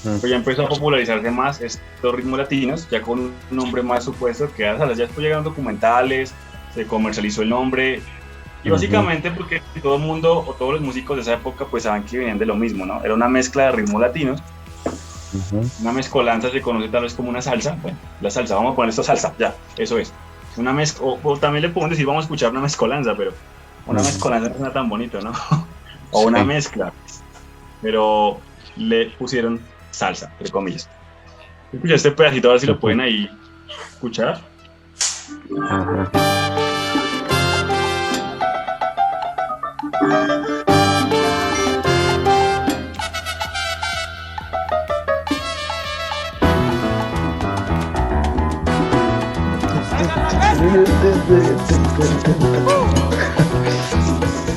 pues 0.02 0.22
ya 0.30 0.36
empezó 0.36 0.64
a 0.64 0.68
popularizarse 0.68 1.30
más 1.30 1.60
estos 1.60 2.14
ritmos 2.14 2.38
latinos, 2.38 2.88
ya 2.90 3.00
con 3.00 3.20
un 3.20 3.34
nombre 3.50 3.82
más 3.82 4.04
supuesto 4.04 4.52
que 4.52 4.62
era 4.62 4.78
salsa. 4.78 4.94
Ya 4.94 5.04
después 5.04 5.24
llegaron 5.24 5.44
documentales, 5.44 6.34
se 6.74 6.86
comercializó 6.86 7.42
el 7.42 7.48
nombre. 7.48 8.02
Y 8.62 8.68
básicamente 8.68 9.30
porque 9.30 9.62
todo 9.82 9.96
el 9.96 10.02
mundo 10.02 10.38
o 10.38 10.54
todos 10.54 10.74
los 10.74 10.82
músicos 10.82 11.16
de 11.16 11.22
esa 11.22 11.34
época 11.34 11.64
pues 11.64 11.84
saben 11.84 12.02
que 12.04 12.18
venían 12.18 12.38
de 12.38 12.44
lo 12.44 12.54
mismo, 12.54 12.84
¿no? 12.84 13.02
Era 13.02 13.14
una 13.14 13.28
mezcla 13.28 13.64
de 13.64 13.72
ritmos 13.72 14.02
latinos 14.02 14.42
Ujú. 15.32 15.64
una 15.80 15.92
mezcolanza 15.92 16.50
se 16.50 16.60
conoce 16.60 16.88
tal 16.88 17.02
vez 17.02 17.14
como 17.14 17.30
una 17.30 17.40
salsa. 17.40 17.76
Bueno, 17.80 17.96
la 18.20 18.30
salsa, 18.30 18.56
vamos 18.56 18.72
a 18.72 18.76
poner 18.76 18.90
esto 18.90 19.02
salsa, 19.02 19.34
ya, 19.38 19.54
eso 19.76 19.98
es. 19.98 20.12
Una 20.56 20.72
mezcla, 20.72 21.04
o, 21.06 21.18
o 21.22 21.38
también 21.38 21.62
le 21.62 21.68
podemos 21.68 21.90
decir, 21.90 22.06
vamos 22.06 22.22
a 22.22 22.24
escuchar 22.24 22.50
una 22.50 22.60
mezcolanza, 22.60 23.14
pero 23.16 23.32
una 23.86 24.00
Ujú. 24.00 24.08
mezcolanza 24.10 24.48
no 24.48 24.54
suena 24.56 24.72
tan 24.72 24.88
bonito, 24.88 25.20
¿no? 25.20 25.32
o 26.10 26.22
una 26.22 26.40
Sí. 26.40 26.44
mezcla. 26.46 26.92
Pero 27.82 28.40
le 28.76 29.06
pusieron 29.10 29.60
salsa, 29.90 30.30
entre 30.38 30.50
comillas. 30.50 30.88
Escucha 31.72 31.94
este 31.94 32.10
pedacito, 32.10 32.48
a 32.48 32.52
ver 32.52 32.60
si 32.60 32.66
lo 32.66 32.78
pueden 32.80 33.00
ahí 33.00 33.28
escuchar. 33.94 34.40
Ajá. 35.70 36.10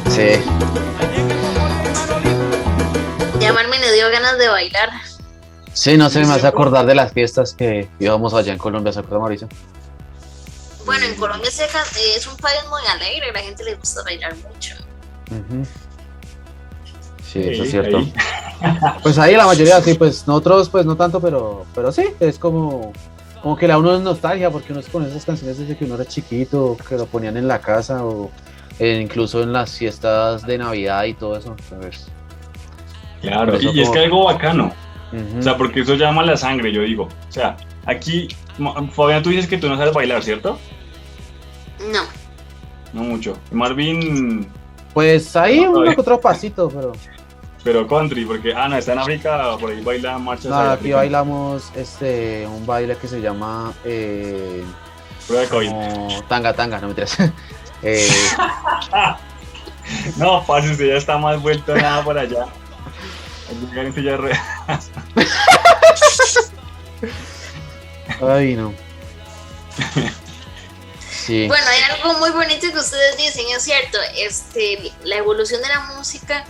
Sí, 0.10 0.39
Ya 3.39 3.51
Marvin 3.53 3.82
le 3.82 3.93
dio 3.93 4.10
ganas 4.12 4.38
de 4.38 4.47
bailar. 4.47 4.89
sí, 5.73 5.97
no 5.97 6.10
sé, 6.10 6.25
me 6.25 6.34
hace 6.34 6.47
acordar 6.47 6.86
de 6.86 6.95
las 6.95 7.13
fiestas 7.13 7.53
que 7.53 7.89
íbamos 7.99 8.34
allá 8.34 8.53
en 8.53 8.60
Colombia, 8.60 8.93
¿se 8.93 8.99
acuerda 8.99 9.19
Mauricio? 9.19 9.49
Bueno, 10.86 11.06
en 11.06 11.15
Colombia 11.15 11.49
es 11.49 12.27
un 12.27 12.38
país 12.38 12.60
muy 12.69 12.82
alegre, 12.89 13.29
a 13.29 13.34
la 13.34 13.39
gente 13.39 13.63
le 13.63 13.75
gusta 13.75 14.03
bailar 14.03 14.36
mucho. 14.36 14.75
Sí, 17.32 17.41
eso 17.41 17.63
es 17.63 17.71
cierto. 17.71 17.97
ahí. 17.97 18.13
Pues 19.01 19.17
ahí 19.17 19.36
la 19.36 19.45
mayoría, 19.45 19.82
sí, 19.82 19.95
pues 19.95 20.27
nosotros 20.27 20.69
pues 20.69 20.86
no 20.86 20.95
tanto, 20.95 21.19
pero, 21.19 21.65
pero 21.73 21.91
sí, 21.91 22.06
es 22.19 22.38
como, 22.38 22.93
como 23.43 23.58
que 23.58 23.67
la 23.67 23.77
uno 23.77 23.93
es 23.93 24.01
nostalgia, 24.01 24.49
porque 24.49 24.71
uno 24.71 24.82
se 24.82 24.89
pone 24.89 25.10
esas 25.10 25.25
canciones 25.25 25.58
desde 25.58 25.75
que 25.75 25.84
uno 25.84 25.95
era 25.95 26.06
chiquito, 26.06 26.77
que 26.88 26.95
lo 26.95 27.06
ponían 27.06 27.36
en 27.36 27.45
la 27.45 27.60
casa 27.60 28.06
o 28.06 28.32
eh, 28.79 28.99
incluso 29.03 29.43
en 29.43 29.51
las 29.51 29.77
fiestas 29.77 30.47
de 30.47 30.58
Navidad 30.58 31.03
y 31.03 31.13
todo 31.13 31.36
eso. 31.38 31.53
¿sabes? 31.69 32.08
Claro, 33.21 33.53
eso 33.53 33.69
y, 33.73 33.79
y 33.79 33.82
es 33.82 33.89
que 33.89 33.99
algo 33.99 34.23
bacano, 34.23 34.71
o 35.38 35.41
sea, 35.41 35.58
porque 35.58 35.82
eso 35.82 35.95
llama 35.95 36.23
la 36.23 36.38
sangre, 36.38 36.71
yo 36.71 36.84
digo. 36.84 37.03
O 37.03 37.32
sea, 37.32 37.58
aquí, 37.86 38.29
Fabián, 38.91 39.21
tú 39.21 39.29
dices 39.29 39.47
que 39.47 39.58
tú 39.58 39.67
no 39.67 39.75
sabes 39.75 39.93
bailar, 39.93 40.23
¿cierto? 40.23 40.58
No, 41.91 42.03
No 42.93 43.03
mucho. 43.03 43.38
Marvin, 43.51 44.47
Pues 44.93 45.36
ahí 45.36 45.62
No, 45.65 45.84
que 45.84 45.99
otro 45.99 46.19
pasito, 46.21 46.69
pero 46.69 46.93
pero 47.63 47.88
country, 47.88 48.26
porque, 48.26 48.54
ah, 48.54 48.67
no, 48.67 48.78
está 48.78 48.93
en 48.93 48.99
África, 48.99 49.58
por 49.58 49.71
ahí 49.71 49.82
baila 49.82 50.17
marchas. 50.17 50.47
no, 50.47 50.60
aquí 50.60 50.71
africanas. 50.71 50.97
bailamos 50.97 51.71
este 51.76 52.45
un 52.47 52.65
baile 52.65 52.97
que 52.97 53.08
se 53.08 53.21
llama 53.21 53.73
eh, 53.86 54.63
Prueba 55.28 55.43
de 55.43 55.49
COVID. 55.49 55.69
como 55.69 56.23
tanga 56.28 56.54
tanga, 56.54 56.80
no 56.80 56.89
me 56.89 56.95
eh, 57.84 58.10
No, 60.17 60.43
parce, 60.45 60.71
usted 60.71 60.88
ya 60.88 60.97
está 60.97 61.17
más 61.17 61.41
vuelto 61.41 61.73
a 61.73 61.78
nada 61.78 62.04
por 62.04 62.17
allá. 62.17 62.47
Al 63.49 63.69
llegar 63.69 63.86
en 63.86 63.93
silla 63.93 64.12
de 64.12 64.17
ruedas. 64.17 64.91
Ay, 68.21 68.56
no. 68.56 68.73
Sí. 71.10 71.47
Bueno, 71.47 71.65
hay 71.67 71.82
algo 71.95 72.19
muy 72.19 72.32
bonito 72.32 72.69
que 72.71 72.80
ustedes 72.80 73.17
dicen, 73.17 73.45
es 73.56 73.63
cierto, 73.63 73.97
este, 74.17 74.91
la 75.04 75.15
evolución 75.15 75.62
de 75.62 75.69
la 75.69 75.80
música, 75.95 76.43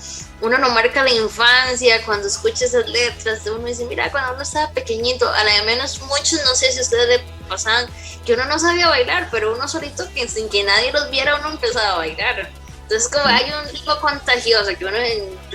uno 0.43 0.57
no 0.57 0.69
marca 0.71 1.03
la 1.03 1.09
infancia, 1.11 2.03
cuando 2.05 2.27
escucha 2.27 2.65
esas 2.65 2.87
letras, 2.89 3.41
uno 3.47 3.65
dice, 3.65 3.85
mira, 3.85 4.11
cuando 4.11 4.33
uno 4.33 4.41
estaba 4.43 4.69
pequeñito, 4.71 5.27
a 5.31 5.43
la 5.43 5.55
de 5.55 5.63
menos 5.63 5.99
muchos, 6.01 6.39
no 6.45 6.53
sé 6.53 6.71
si 6.71 6.79
a 6.79 6.81
ustedes 6.81 7.07
le 7.07 7.25
pasaban, 7.47 7.87
que 8.25 8.33
uno 8.33 8.45
no 8.45 8.59
sabía 8.59 8.87
bailar, 8.89 9.29
pero 9.31 9.55
uno 9.55 9.67
solito, 9.67 10.03
que 10.13 10.27
sin 10.27 10.49
que 10.49 10.63
nadie 10.63 10.91
los 10.91 11.09
viera, 11.09 11.37
uno 11.39 11.51
empezaba 11.51 11.93
a 11.93 11.97
bailar. 11.97 12.49
Entonces 12.83 13.09
como 13.09 13.25
hay 13.25 13.45
un 13.45 13.71
ritmo 13.71 13.95
contagioso 14.01 14.67
que 14.77 14.85
uno, 14.85 14.97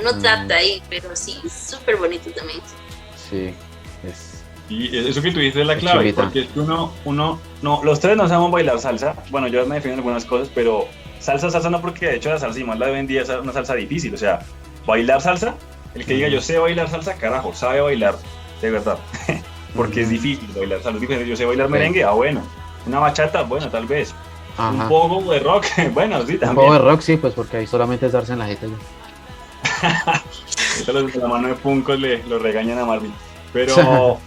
uno 0.01 0.13
Mm. 0.15 0.23
trata 0.23 0.55
ahí, 0.57 0.83
pero 0.89 1.15
sí, 1.15 1.39
súper 1.71 1.97
bonito 1.97 2.31
también. 2.31 2.61
Sí. 3.31 3.55
Es, 4.03 4.43
Y 4.71 5.09
eso 5.09 5.21
que 5.23 5.31
tú 5.33 5.39
dices 5.41 5.61
es 5.61 5.67
la 5.67 5.77
clave, 5.77 5.99
chulita. 6.01 6.23
porque 6.23 6.41
es 6.43 6.49
que 6.49 6.61
uno, 6.61 6.93
uno, 7.05 7.41
no, 7.63 7.83
los 7.85 8.01
tres 8.01 8.17
no 8.17 8.27
sabemos 8.29 8.51
bailar 8.51 8.79
salsa. 8.81 9.15
Bueno, 9.31 9.49
yo 9.49 9.65
me 9.67 9.77
defiendo 9.77 9.95
en 9.95 9.99
algunas 10.01 10.25
cosas, 10.25 10.49
pero 10.55 10.89
salsa, 11.21 11.51
salsa 11.51 11.69
no, 11.71 11.81
porque 11.81 12.07
de 12.07 12.17
hecho 12.17 12.31
la 12.31 12.39
salsa 12.39 12.59
y 12.61 12.65
más 12.65 12.79
la 12.79 12.87
de 12.87 12.93
hoy 12.93 12.99
en 13.01 13.07
día 13.07 13.23
es 13.23 13.29
una 13.31 13.53
salsa 13.53 13.75
difícil. 13.75 14.15
O 14.15 14.19
sea, 14.19 14.41
bailar 14.89 15.21
salsa, 15.21 15.55
el 15.95 16.05
que 16.05 16.15
diga 16.15 16.29
yo 16.29 16.41
sé 16.41 16.59
bailar 16.59 16.89
salsa, 16.89 17.15
carajo, 17.15 17.55
sabe 17.55 17.81
bailar, 17.81 18.17
de 18.61 18.71
verdad. 18.71 18.99
porque 19.77 20.01
es 20.01 20.09
difícil 20.11 20.49
bailar 20.57 20.83
salsa. 20.83 21.05
Yo 21.25 21.37
sé 21.37 21.45
bailar 21.45 21.69
merengue, 21.69 22.03
ah, 22.03 22.13
bueno. 22.13 22.43
Una 22.87 22.99
bachata, 22.99 23.43
bueno, 23.43 23.69
tal 23.69 23.87
vez. 23.87 24.15
Un 24.59 24.89
poco 24.89 25.31
de 25.31 25.39
rock, 25.41 25.67
bueno, 25.93 26.27
sí, 26.27 26.33
Un 26.33 26.41
también. 26.41 26.55
poco 26.57 26.73
de 26.73 26.79
rock, 26.81 27.01
sí, 27.03 27.17
pues 27.17 27.35
porque 27.35 27.59
ahí 27.59 27.67
solamente 27.67 28.07
es 28.07 28.13
darse 28.13 28.33
en 28.33 28.41
la 28.41 28.47
jeta. 28.47 28.67
Ahorita 29.83 30.93
los 30.93 31.13
de 31.13 31.19
la 31.21 31.29
mano 31.29 31.49
de 31.49 31.55
Puncos 31.55 32.01
le 32.01 32.23
lo 32.25 32.39
regañan 32.39 32.79
a 32.79 32.85
Marvin. 32.85 33.13
Pero, 33.53 34.19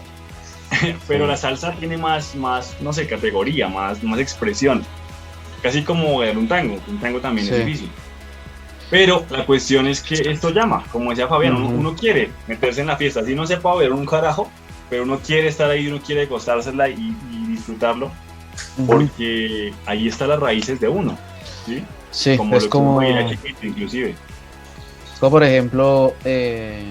pero 1.07 1.27
la 1.27 1.35
salsa 1.35 1.73
tiene 1.73 1.97
más, 1.97 2.35
más, 2.35 2.75
no 2.81 2.93
sé, 2.93 3.07
categoría, 3.07 3.67
más, 3.67 4.03
más 4.03 4.19
expresión. 4.19 4.85
Casi 5.61 5.83
como 5.83 6.17
un 6.17 6.47
tango. 6.47 6.77
Un 6.87 6.99
tango 6.99 7.19
también 7.19 7.47
Sí. 7.47 7.53
es 7.53 7.65
difícil. 7.65 7.91
Pero 8.91 9.25
la 9.29 9.45
cuestión 9.45 9.87
es 9.87 10.01
que 10.01 10.15
esto 10.15 10.49
llama, 10.49 10.83
como 10.91 11.09
decía 11.09 11.27
Fabián, 11.27 11.55
uno, 11.55 11.69
uno 11.69 11.95
quiere 11.95 12.29
meterse 12.45 12.81
en 12.81 12.87
la 12.87 12.97
fiesta. 12.97 13.21
Así 13.21 13.33
no 13.33 13.47
sepa 13.47 13.73
ver 13.75 13.93
un 13.93 14.05
carajo, 14.05 14.51
pero 14.89 15.03
uno 15.03 15.17
quiere 15.19 15.47
estar 15.47 15.69
ahí, 15.71 15.87
uno 15.87 16.01
quiere 16.05 16.23
acostársela 16.23 16.89
y, 16.89 17.15
y 17.31 17.45
disfrutarlo, 17.47 18.11
porque 18.85 19.73
ahí 19.85 20.09
están 20.09 20.27
las 20.29 20.39
raíces 20.41 20.79
de 20.81 20.89
uno. 20.89 21.17
¿sí? 21.65 21.83
Sí, 22.11 22.35
Como 22.35 22.57
es 22.57 22.65
lo 22.65 22.69
que 22.69 22.77
uno 22.77 22.95
como, 22.97 23.29
chiquito, 23.29 23.65
inclusive. 23.65 24.09
es 24.11 25.19
como, 25.19 25.31
por 25.31 25.43
ejemplo, 25.45 26.13
eh, 26.25 26.83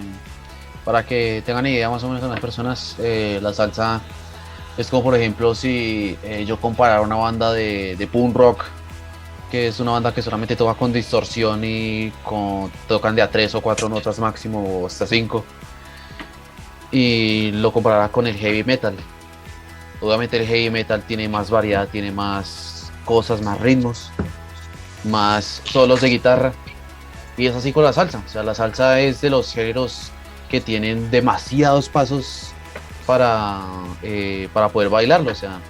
para 0.86 1.05
que 1.05 1.42
tengan 1.44 1.66
idea 1.66 1.90
más 1.90 2.03
o 2.03 2.09
menos 2.09 2.28
las 2.30 2.40
personas, 2.40 2.96
eh, 2.98 3.38
la 3.42 3.53
salsa 3.53 4.01
es 4.78 4.88
como, 4.88 5.03
por 5.03 5.14
ejemplo, 5.16 5.55
si 5.55 6.16
eh, 6.22 6.44
yo 6.46 6.59
comparara 6.59 7.03
una 7.03 7.16
banda 7.16 7.53
de, 7.53 7.96
de 7.96 8.07
punk 8.07 8.34
rock, 8.34 8.64
que 9.51 9.68
es 9.68 9.80
una 9.80 9.92
banda 9.92 10.14
que 10.14 10.22
solamente 10.22 10.57
toca 10.57 10.74
con 10.74 10.92
distorsión 10.92 11.62
y 11.64 12.12
con, 12.24 12.70
tocan 12.86 13.16
de 13.16 13.22
a 13.22 13.30
tres 13.30 13.55
o 13.55 13.61
cuatro 13.61 13.88
notas 13.88 14.18
máximo 14.18 14.62
o 14.62 14.86
hasta 14.86 15.07
cinco, 15.07 15.44
y 16.90 17.51
lo 17.53 17.72
comparara 17.72 18.09
con 18.09 18.26
el 18.26 18.36
heavy 18.36 18.64
metal. 18.64 18.96
Obviamente 20.01 20.38
el 20.38 20.46
heavy 20.46 20.70
metal 20.70 21.03
tiene 21.03 21.28
más 21.28 21.51
variedad, 21.51 21.88
tiene 21.88 22.11
más 22.11 22.90
cosas, 23.05 23.42
más 23.42 23.61
ritmos, 23.61 24.11
más 25.05 25.62
solos 25.64 26.01
de 26.01 26.09
guitarra. 26.09 26.53
Y 27.36 27.46
es 27.46 27.55
así 27.55 27.72
con 27.72 27.84
la 27.84 27.92
salsa. 27.92 28.22
O 28.26 28.28
sea, 28.28 28.42
la 28.42 28.55
salsa 28.55 29.01
es 29.01 29.20
de 29.20 29.30
los 29.30 29.53
géneros 29.53 30.11
que 30.48 30.61
tienen 30.61 31.11
demasiados 31.11 31.88
pasos 31.88 32.53
para, 33.07 33.62
eh, 34.03 34.48
para 34.53 34.68
poder 34.68 34.88
bailarlo. 34.88 35.32
O 35.32 35.34
sea, 35.34 35.61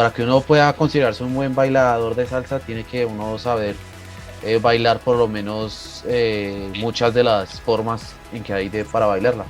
para 0.00 0.14
que 0.14 0.22
uno 0.22 0.40
pueda 0.40 0.72
considerarse 0.72 1.22
un 1.22 1.34
buen 1.34 1.54
bailador 1.54 2.14
de 2.14 2.26
salsa, 2.26 2.58
tiene 2.58 2.84
que 2.84 3.04
uno 3.04 3.38
saber 3.38 3.76
eh, 4.42 4.56
bailar 4.56 4.98
por 5.00 5.18
lo 5.18 5.28
menos 5.28 6.04
eh, 6.06 6.72
muchas 6.78 7.12
de 7.12 7.22
las 7.22 7.60
formas 7.60 8.14
en 8.32 8.42
que 8.42 8.54
hay 8.54 8.70
de, 8.70 8.86
para 8.86 9.04
bailarla. 9.04 9.44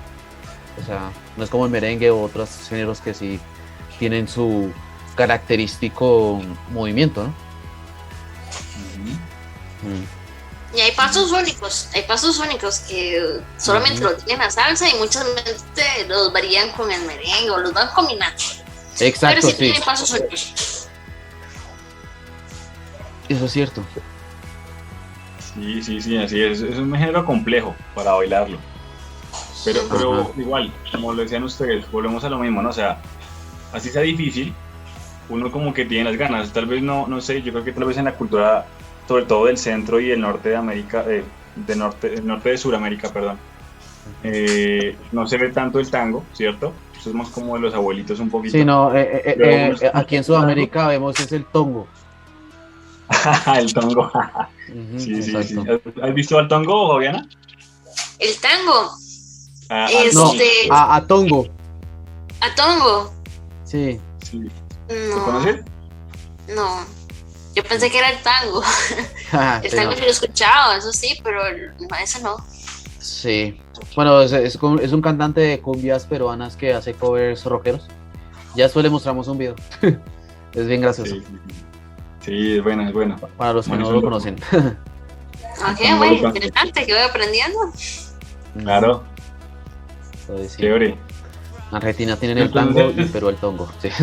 O 0.82 0.84
sea, 0.84 1.12
no 1.36 1.44
es 1.44 1.51
como 1.51 1.66
el 1.66 1.70
merengue 1.70 2.11
u 2.11 2.20
otros 2.20 2.51
géneros 2.68 3.01
que 3.01 3.14
sí 3.14 3.38
tienen 4.01 4.26
su 4.26 4.72
característico 5.14 6.42
movimiento, 6.70 7.22
¿no? 7.22 7.28
Mm. 9.88 10.76
Y 10.76 10.80
hay 10.80 10.90
pasos 10.96 11.30
únicos, 11.30 11.90
hay 11.94 12.03
pasos 12.03 12.40
únicos 12.40 12.80
que 12.80 13.40
solamente 13.57 14.01
lo 14.01 14.16
tienen 14.16 14.44
la 14.44 14.51
salsa 14.51 14.88
y 14.88 14.94
muchas 14.94 15.24
veces 15.32 16.09
los 16.09 16.32
varían 16.32 16.72
con 16.72 16.90
el 16.90 17.03
merengue 17.03 17.51
o 17.51 17.59
los 17.59 17.72
van 17.72 17.86
combinando. 17.94 18.42
Exacto, 18.99 19.49
Pero 19.57 19.74
sí, 19.74 19.80
pasos. 19.84 20.20
Eso 23.28 23.45
es 23.45 23.53
cierto. 23.53 23.84
Sí, 25.55 25.82
sí, 25.82 26.01
sí, 26.01 26.16
así 26.16 26.43
es. 26.43 26.61
Es 26.61 26.78
un 26.78 26.93
género 26.93 27.24
complejo 27.24 27.74
para 27.95 28.12
bailarlo. 28.12 28.59
Pero, 29.64 29.80
pero 29.91 30.20
Ajá. 30.20 30.30
igual, 30.36 30.72
como 30.91 31.12
lo 31.12 31.22
decían 31.22 31.45
ustedes, 31.45 31.91
volvemos 31.91 32.24
a 32.24 32.30
lo 32.30 32.38
mismo, 32.38 32.62
¿no? 32.62 32.70
O 32.70 32.72
sea, 32.72 33.01
así 33.72 33.91
sea 33.91 34.03
difícil, 34.03 34.55
uno 35.28 35.51
como 35.51 35.72
que 35.74 35.84
tiene 35.84 36.11
las 36.11 36.18
ganas. 36.18 36.53
Tal 36.53 36.66
vez 36.66 36.82
no, 36.82 37.07
no 37.07 37.20
sé, 37.20 37.43
yo 37.43 37.53
creo 37.53 37.64
que 37.64 37.72
tal 37.72 37.84
vez 37.84 37.97
en 37.99 38.07
la 38.07 38.14
cultura, 38.14 38.66
sobre 39.07 39.26
todo 39.26 39.47
del 39.47 39.59
centro 39.59 40.01
y 40.01 40.11
el 40.11 40.20
norte 40.20 40.51
de 40.51 40.57
América, 40.57 41.05
eh, 41.07 41.24
de 41.55 41.76
norte, 41.76 42.14
el 42.14 42.26
norte 42.26 42.51
de 42.51 42.59
Sudamérica, 42.59 43.11
perdón, 43.12 43.38
eh, 44.22 44.97
no 45.12 45.26
se 45.26 45.36
ve 45.36 45.51
tanto 45.51 45.78
el 45.78 45.91
tango, 45.91 46.24
¿cierto? 46.32 46.72
Eso 47.01 47.09
es 47.11 47.14
más 47.16 47.28
como 47.30 47.55
de 47.55 47.61
los 47.62 47.74
abuelitos 47.74 48.20
un 48.20 48.28
poquito. 48.30 48.53
Sí, 48.59 48.64
no, 48.64 48.94
eh, 48.94 49.22
eh, 49.24 49.36
eh, 49.38 49.74
eh, 49.80 49.90
aquí 49.94 50.16
en 50.16 50.24
Sudamérica 50.24 50.86
vemos 50.88 51.18
es 51.18 51.32
el 51.32 51.44
tongo. 51.46 51.86
el 53.57 53.72
tongo. 53.72 54.11
Sí, 54.98 55.20
sí, 55.20 55.32
sí. 55.42 55.57
¿Has- 55.59 56.05
¿Has 56.05 56.14
visto 56.14 56.38
al 56.38 56.46
tongo, 56.46 56.92
Fabiana? 56.92 57.26
El 58.20 58.36
tango, 58.38 58.92
Ah, 59.68 59.86
ah, 59.86 59.90
Este- 59.90 60.14
No, 60.68 60.74
a, 60.74 60.94
a 60.96 61.07
tongo. 61.07 61.46
a 62.40 62.55
tongo. 62.55 63.12
Sí. 63.64 64.01
sí. 64.24 64.40
¿Lo 64.88 65.16
No, 65.16 65.24
conoces? 65.24 65.61
no. 66.55 66.84
Yo 67.57 67.64
pensé 67.64 67.90
que 67.90 67.98
era 67.98 68.11
el 68.11 68.18
tango. 68.22 68.62
El 69.64 69.70
Sí, 69.70 69.76
tango 69.76 69.92
sí 69.92 70.01
lo 70.01 70.07
he 70.07 70.11
escuchado, 70.11 70.74
eso 70.74 70.92
sí, 70.92 71.18
pero 71.24 71.44
el- 71.46 71.72
ese 72.01 72.22
no. 72.22 72.36
Sí. 73.11 73.61
Bueno, 73.96 74.20
es, 74.22 74.32
es 74.32 74.54
un- 74.56 74.78
es 74.80 74.92
un 74.92 75.02
cantante 75.02 75.40
de 75.40 75.61
cumbias 75.61 76.06
peruanas 76.06 76.56
que 76.56 76.72
hace 76.72 76.94
covers 76.94 77.44
rockeros. 77.44 77.88
Ya 78.54 78.64
después 78.64 78.84
le 78.84 78.90
mostramos 78.90 79.26
un 79.28 79.36
video. 79.38 79.56
es 80.54 80.66
bien 80.66 80.80
gracioso. 80.80 81.14
Sí, 81.16 81.20
sí, 81.20 81.36
sí. 81.48 81.54
Sí, 82.24 82.56
es 82.58 82.62
bueno, 82.62 82.86
es 82.86 82.92
bueno. 82.92 83.16
Para 83.36 83.52
los 83.54 83.64
que 83.64 83.70
Bueno, 83.70 83.86
no 83.86 83.92
lo 83.92 84.02
conocen. 84.02 84.36
Ok, 85.62 85.80
muy 85.98 86.08
interesante, 86.16 86.86
que 86.86 86.92
voy 86.94 87.02
aprendiendo. 87.02 87.58
Claro, 88.61 89.04
Entonces, 90.22 90.52
sí. 90.52 90.62
chévere. 90.62 90.96
Argentina 91.70 92.16
tienen 92.16 92.38
el 92.38 92.50
tango 92.50 92.90
y 92.96 93.04
Perú 93.04 93.28
el 93.28 93.36
tongo. 93.36 93.68
Sí. 93.78 93.88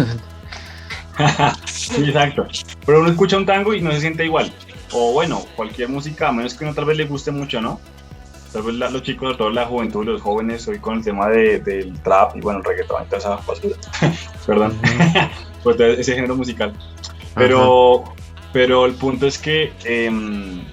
Sí, 1.66 2.04
exacto. 2.06 2.46
Pero 2.86 3.00
uno 3.00 3.10
escucha 3.10 3.38
un 3.38 3.46
tango 3.48 3.74
y 3.74 3.82
no 3.82 3.92
se 3.92 4.02
siente 4.02 4.24
igual. 4.24 4.54
O 4.92 5.14
bueno, 5.14 5.42
cualquier 5.56 5.90
música, 5.90 6.28
a 6.28 6.32
menos 6.32 6.54
que 6.54 6.64
uno 6.64 6.76
tal 6.76 6.86
vez 6.86 6.98
le 6.98 7.06
guste 7.06 7.32
mucho, 7.32 7.60
¿no? 7.60 7.80
Tal 8.58 8.66
vez 8.66 8.76
la- 8.76 8.90
los 8.90 9.04
chicos, 9.04 9.28
sobre 9.28 9.38
todo 9.38 9.50
la 9.52 9.66
juventud, 9.68 10.04
los 10.04 10.20
jóvenes, 10.20 10.68
hoy 10.68 10.80
con 10.80 10.98
el 10.98 11.04
tema 11.04 11.28
de- 11.30 11.60
del 11.60 11.94
trap 12.02 12.36
y 12.36 12.40
bueno, 12.42 12.58
el 12.58 12.66
reggaetón 12.66 13.04
y 13.04 13.06
toda 13.06 13.18
esa 13.20 13.36
basura. 13.36 13.76
Perdón. 14.48 14.74
pues 15.64 15.80
ese 15.80 16.16
género 16.16 16.36
musical. 16.36 16.74
Pero, 17.36 18.04
pero 18.52 18.88
el 18.88 18.96
punto 18.96 19.28
es 19.28 19.38
que 19.38 19.74
em, 19.84 20.64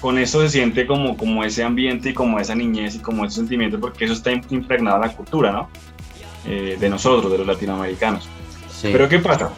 con 0.00 0.18
eso 0.18 0.40
se 0.42 0.50
siente 0.50 0.86
como, 0.86 1.16
como 1.16 1.42
ese 1.42 1.64
ambiente 1.64 2.10
y 2.10 2.14
como 2.14 2.38
esa 2.38 2.54
niñez 2.54 2.94
y 2.94 3.00
como 3.00 3.24
ese 3.24 3.34
sentimiento, 3.36 3.80
porque 3.80 4.04
eso 4.04 4.14
está 4.14 4.30
impregnado 4.30 4.98
en 5.02 5.02
la 5.02 5.16
cultura, 5.16 5.50
¿no? 5.50 5.68
Eh, 6.46 6.76
de 6.78 6.88
nosotros, 6.88 7.32
de 7.32 7.38
los 7.38 7.46
latinoamericanos. 7.48 8.28
Sí. 8.70 8.90
Pero 8.92 9.08
¿qué 9.08 9.18
pasa? 9.18 9.50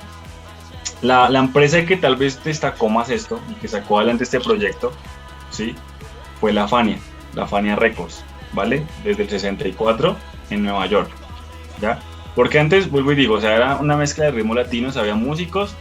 La, 1.03 1.29
la 1.29 1.41
empresa 1.41 1.85
que 1.85 1.99
tal 1.99 2.17
vez 2.17 2.43
destacó 2.43 2.89
más 2.89 3.11
esto 3.11 3.41
y 3.51 3.55
que 3.57 3.69
sacó 3.69 3.99
adelante 3.99 4.25
este 4.25 4.41
proyecto, 4.41 4.91
¿sí? 5.51 5.75
Fue 6.41 6.55
la 6.55 6.67
Fania, 6.67 6.99
la 7.35 7.47
Fania 7.47 7.77
Records, 7.77 8.25
¿vale? 8.53 8.85
Desde 9.05 9.23
el 9.23 9.29
64 9.29 10.17
en 10.51 10.63
Nueva 10.63 10.87
York, 10.87 11.11
¿ya? 11.81 11.99
Porque 12.35 12.59
antes, 12.59 12.91
vuelvo 12.91 13.13
y 13.13 13.17
digo, 13.17 13.35
o 13.35 13.41
sea, 13.41 13.57
era 13.57 13.77
una 13.77 13.97
mezcla 13.97 14.27
de 14.27 14.31
ritmos 14.33 14.57
latinos, 14.57 14.97
había 14.97 15.15
músicos, 15.15 15.75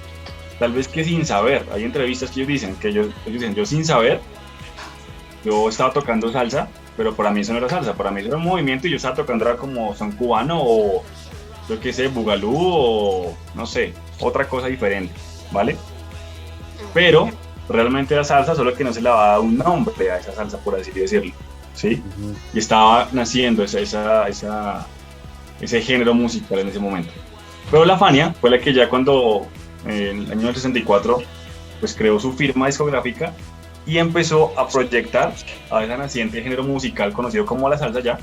tal 0.57 0.73
vez 0.73 0.87
que 0.87 1.03
sin 1.03 1.25
saber, 1.25 1.65
hay 1.73 1.83
entrevistas 1.83 2.31
que 2.31 2.41
ellos 2.41 2.47
dicen, 2.47 2.75
que 2.75 2.89
ellos, 2.89 3.07
ellos 3.25 3.41
dicen, 3.41 3.55
yo 3.55 3.65
sin 3.65 3.85
saber, 3.85 4.19
yo 5.43 5.69
estaba 5.69 5.93
tocando 5.93 6.31
salsa, 6.31 6.67
pero 6.97 7.15
para 7.15 7.31
mí 7.31 7.41
eso 7.41 7.53
no 7.53 7.59
era 7.59 7.69
salsa, 7.69 7.93
para 7.93 8.11
mí 8.11 8.19
eso 8.19 8.29
era 8.29 8.37
un 8.37 8.43
movimiento 8.43 8.87
y 8.87 8.91
yo 8.91 8.97
estaba 8.97 9.15
tocando 9.15 9.45
era 9.45 9.55
como 9.55 9.95
son 9.95 10.11
cubano 10.11 10.59
o 10.61 11.03
yo 11.69 11.79
qué 11.79 11.93
sé, 11.93 12.07
bugalú 12.07 12.53
o 12.57 13.37
no 13.55 13.65
sé, 13.65 13.93
otra 14.19 14.49
cosa 14.49 14.67
diferente, 14.67 15.13
¿vale? 15.51 15.77
Pero 16.93 17.29
realmente 17.70 18.13
era 18.13 18.24
salsa, 18.24 18.55
solo 18.55 18.74
que 18.74 18.84
no 18.84 18.91
se 18.93 19.01
le 19.01 19.09
dado 19.09 19.43
un 19.43 19.57
nombre 19.57 20.11
a 20.11 20.17
esa 20.17 20.32
salsa, 20.34 20.57
por 20.57 20.80
así 20.80 20.91
decirlo, 20.91 21.32
¿sí? 21.74 22.01
Ujú. 22.20 22.36
Y 22.53 22.59
estaba 22.59 23.07
naciendo 23.11 23.63
esa, 23.63 23.80
esa, 23.80 24.28
esa- 24.28 24.88
ese 25.61 25.82
género 25.82 26.13
musical 26.13 26.59
en 26.59 26.67
ese 26.70 26.80
momento. 26.80 27.11
Pero 27.70 27.86
la 27.86 27.97
Fania 27.97 28.34
fue 28.41 28.49
la 28.49 28.59
que 28.59 28.74
ya 28.74 28.89
cuando, 28.89 29.45
eh, 29.86 30.09
en 30.11 30.24
el 30.24 30.32
año 30.32 30.45
del 30.47 30.55
64, 30.55 31.22
pues 31.80 31.93
creó 31.93 32.20
su 32.20 32.34
firma 32.34 32.65
discográfica 32.67 33.34
y 33.86 33.97
empezó 33.97 34.57
a 34.59 34.67
proyectar 34.67 35.34
a 35.70 35.84
ese 35.84 35.97
naciente 35.97 36.41
género 36.41 36.63
musical 36.63 37.13
conocido 37.13 37.45
como 37.45 37.70
la 37.70 37.78
salsa 37.78 37.99
ya, 38.01 38.17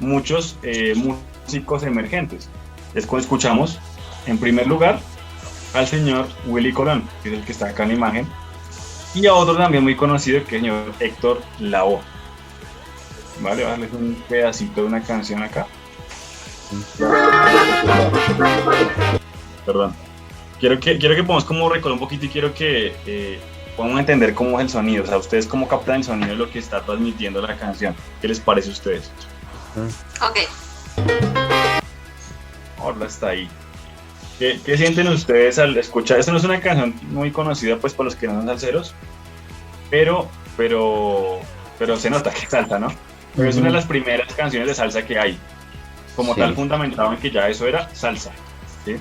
muchos 0.00 0.56
eh, 0.62 0.94
músicos 0.94 1.82
emergentes. 1.82 2.48
Es 2.94 3.06
cuando 3.06 3.22
escuchamos, 3.24 3.78
en 4.26 4.38
primer 4.38 4.66
lugar, 4.66 4.98
al 5.74 5.86
señor 5.86 6.26
Willy 6.46 6.72
Colón, 6.72 7.08
que 7.22 7.30
es 7.30 7.38
el 7.38 7.44
que 7.44 7.52
está 7.52 7.68
acá 7.68 7.82
en 7.84 7.90
la 7.90 7.94
imagen, 7.94 8.26
y 9.14 9.26
a 9.26 9.34
otro 9.34 9.56
también 9.56 9.82
muy 9.82 9.96
conocido, 9.96 10.44
que 10.44 10.56
es 10.56 10.62
el 10.62 10.70
señor 10.70 10.92
Héctor 11.00 11.42
Lavoe. 11.60 12.00
Vale, 13.40 13.56
voy 13.56 13.64
a 13.64 13.68
darles 13.70 13.92
un 13.92 14.14
pedacito 14.28 14.82
de 14.82 14.86
una 14.86 15.02
canción 15.02 15.42
acá. 15.42 15.66
Perdón. 19.64 19.94
Quiero 20.58 20.80
que, 20.80 20.98
quiero 20.98 21.14
que 21.14 21.22
podamos 21.22 21.44
como 21.44 21.68
recordar 21.68 21.92
un 21.92 22.00
poquito 22.00 22.26
y 22.26 22.28
quiero 22.28 22.52
que 22.52 22.96
eh, 23.06 23.38
podamos 23.76 24.00
entender 24.00 24.34
cómo 24.34 24.58
es 24.58 24.64
el 24.64 24.70
sonido. 24.70 25.04
O 25.04 25.06
sea, 25.06 25.18
ustedes 25.18 25.46
cómo 25.46 25.68
captan 25.68 25.96
el 25.96 26.04
sonido 26.04 26.30
de 26.30 26.36
lo 26.36 26.50
que 26.50 26.58
está 26.58 26.82
transmitiendo 26.82 27.40
la 27.40 27.56
canción. 27.56 27.94
¿Qué 28.20 28.28
les 28.28 28.40
parece 28.40 28.70
a 28.70 28.72
ustedes? 28.72 29.10
Ok. 30.20 30.38
Ahora 32.78 33.06
está 33.06 33.28
ahí. 33.28 33.48
¿Qué, 34.38 34.60
qué 34.64 34.76
sienten 34.76 35.08
ustedes 35.08 35.58
al 35.58 35.76
escuchar? 35.76 36.20
Esta 36.20 36.30
no 36.32 36.38
es 36.38 36.44
una 36.44 36.60
canción 36.60 36.94
muy 37.10 37.32
conocida 37.32 37.76
pues 37.76 37.92
para 37.92 38.04
los 38.06 38.16
que 38.16 38.26
no 38.28 38.34
son 38.34 38.46
salseros, 38.46 38.94
pero, 39.90 40.28
pero, 40.56 41.40
pero 41.78 41.96
se 41.96 42.08
nota 42.10 42.30
que 42.30 42.44
es 42.44 42.50
salsa, 42.50 42.78
¿no? 42.78 42.88
Pero 43.34 43.48
es 43.50 43.56
una 43.56 43.66
de 43.66 43.72
las 43.74 43.86
primeras 43.86 44.32
canciones 44.34 44.68
de 44.68 44.74
salsa 44.74 45.04
que 45.04 45.18
hay, 45.18 45.38
como 46.14 46.34
Sí. 46.34 46.40
tal 46.40 46.54
fundamentado 46.54 47.12
en 47.12 47.18
que 47.18 47.30
ya 47.30 47.48
eso 47.48 47.66
era 47.66 47.92
salsa. 47.94 48.30
¿sí? 48.84 48.96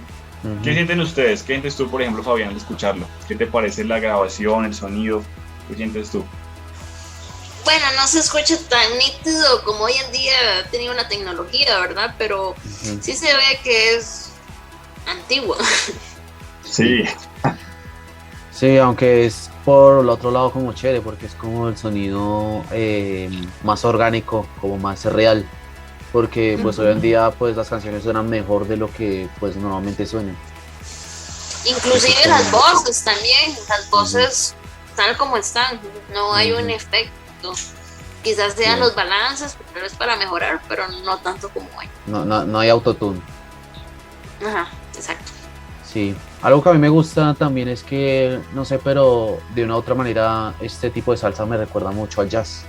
¿Qué 0.64 0.74
sienten 0.74 1.00
ustedes? 1.02 1.42
¿Qué 1.42 1.54
sientes 1.54 1.76
tú, 1.76 1.90
por 1.90 2.02
ejemplo, 2.02 2.24
Fabián, 2.24 2.50
al 2.50 2.58
escucharlo? 2.58 3.08
¿Qué 3.28 3.36
te 3.36 3.46
parece 3.48 3.84
la 3.84 4.00
grabación, 4.00 4.66
el 4.66 4.74
sonido? 4.74 5.24
¿Qué 5.68 5.76
sientes 5.76 6.10
tú? 6.12 6.24
Bueno, 7.64 7.86
no 7.98 8.08
se 8.08 8.20
escucha 8.20 8.56
tan 8.70 8.98
nítido 8.98 9.64
como 9.66 9.84
hoy 9.86 9.94
en 10.06 10.12
día 10.12 10.34
ha 10.60 10.70
tenido 10.70 10.94
una 10.94 11.08
tecnología, 11.08 11.80
¿verdad? 11.80 12.16
Pero 12.18 12.56
sí 13.02 13.14
se 13.14 13.26
ve 13.28 13.60
que 13.64 13.96
es 13.96 14.27
antiguo. 15.08 15.56
Sí, 16.70 17.06
Sí, 18.58 18.76
aunque 18.80 19.28
es 19.28 19.52
por 19.64 20.00
el 20.04 20.10
otro 20.10 20.32
lado 20.32 20.52
como 20.52 20.74
chévere, 20.74 21.02
porque 21.02 21.28
es 21.28 21.36
como 21.36 21.70
el 21.70 21.78
sonido 21.78 22.66
eh, 22.72 23.30
más 23.64 23.86
orgánico, 23.86 24.48
como 24.60 24.80
más 24.80 25.06
real. 25.06 25.48
Porque 26.12 26.58
pues 26.64 26.80
hoy 26.80 26.92
en 26.92 27.00
día 27.00 27.30
pues 27.38 27.56
las 27.56 27.70
canciones 27.70 28.02
suenan 28.02 28.28
mejor 28.28 28.68
de 28.68 28.78
lo 28.78 28.92
que 28.92 29.30
pues 29.40 29.56
normalmente 29.58 30.08
suenan. 30.08 30.36
Inclusive 31.66 32.16
las 32.26 32.50
voces 32.52 33.04
también, 33.04 33.56
las 33.70 33.88
voces 33.92 34.56
tal 34.96 35.16
como 35.18 35.38
están, 35.38 35.80
no 36.12 36.34
hay 36.34 36.52
un 36.52 36.72
efecto. 36.72 37.54
Quizás 38.24 38.56
sean 38.56 38.80
los 38.80 38.96
balances, 38.96 39.56
pero 39.72 39.86
es 39.86 39.94
para 39.94 40.16
mejorar, 40.16 40.62
pero 40.68 40.88
no 40.88 41.18
tanto 41.20 41.50
como 41.50 41.70
hoy. 41.78 41.88
No, 42.08 42.26
no, 42.26 42.44
no 42.44 42.58
hay 42.58 42.70
autotune. 42.70 43.22
Ajá, 44.44 44.68
exacto. 44.98 45.32
Sí, 45.86 46.16
algo 46.42 46.62
que 46.62 46.70
a 46.70 46.74
mí 46.74 46.80
me 46.80 46.90
gusta 46.90 47.34
también 47.34 47.70
es 47.70 47.82
que, 47.82 48.40
no 48.54 48.66
sé, 48.66 48.78
pero 48.78 49.40
de 49.56 49.64
una 49.64 49.76
u 49.76 49.78
otra 49.78 49.96
manera 49.96 50.54
este 50.60 50.90
tipo 50.90 51.12
de 51.12 51.18
salsa 51.18 51.46
me 51.46 51.58
recuerda 51.58 51.92
mucho 51.92 52.22
al 52.22 52.30
jazz. 52.30 52.66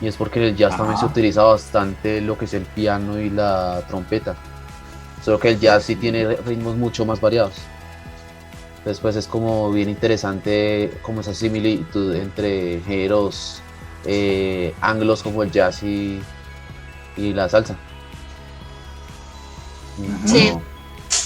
Y 0.00 0.08
es 0.08 0.16
porque 0.16 0.40
en 0.40 0.46
el 0.46 0.56
jazz 0.56 0.76
también 0.76 0.98
se 0.98 1.04
Ajá. 1.04 1.12
utiliza 1.12 1.42
bastante 1.44 2.20
lo 2.20 2.36
que 2.36 2.46
es 2.46 2.54
el 2.54 2.62
piano 2.62 3.20
y 3.20 3.30
la 3.30 3.84
trompeta. 3.88 4.34
Solo 5.22 5.38
que 5.38 5.50
el 5.50 5.60
jazz 5.60 5.84
sí 5.84 5.94
tiene 5.94 6.36
ritmos 6.36 6.76
mucho 6.76 7.04
más 7.04 7.20
variados. 7.20 7.54
Después 8.84 9.14
es 9.14 9.28
como 9.28 9.70
bien 9.70 9.88
interesante 9.88 10.98
como 11.02 11.20
esa 11.20 11.34
similitud 11.34 12.16
entre 12.16 12.80
géneros 12.80 13.62
eh, 14.04 14.74
anglos 14.80 15.22
como 15.22 15.44
el 15.44 15.52
jazz 15.52 15.84
y, 15.84 16.20
y 17.16 17.32
la 17.32 17.48
salsa. 17.48 17.76
Sí. 20.26 20.48
Como, 20.48 20.62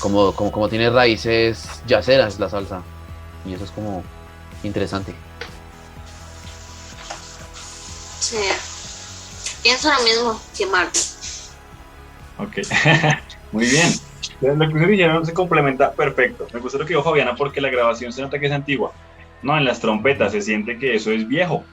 como, 0.01 0.33
como, 0.35 0.53
como 0.53 0.69
tiene 0.69 0.91
raíces 0.91 1.69
jazzeras 1.87 2.39
la 2.39 2.49
salsa. 2.49 2.83
Y 3.45 3.55
eso 3.55 3.65
es 3.65 3.71
como 3.71 4.03
interesante. 4.63 5.15
Sí. 8.21 8.37
Pienso 9.63 9.93
lo 9.93 10.03
mismo 10.03 10.41
que 10.57 10.67
Marco. 10.67 10.99
Ok, 12.39 12.59
muy 13.53 13.67
bien. 13.67 13.93
Lo 14.41 14.59
que 14.59 14.67
ustedes 14.67 14.89
dijeron 14.89 15.25
se 15.25 15.33
complementa 15.33 15.93
perfecto. 15.93 16.47
Me 16.53 16.61
gustó 16.61 16.79
lo 16.79 16.85
que 16.85 16.91
dijo 16.91 17.03
Fabiana 17.03 17.35
porque 17.35 17.61
la 17.61 17.71
grabación 17.71 18.13
se 18.13 18.23
nota 18.23 18.39
que 18.39 18.47
es 18.47 18.53
antigua. 18.53 18.93
No, 19.43 19.57
en 19.57 19.65
las 19.65 19.81
trompetas 19.81 20.33
se 20.33 20.43
siente 20.43 20.79
que 20.79 20.95
eso 20.95 21.11
es 21.11 21.27
viejo. 21.27 21.65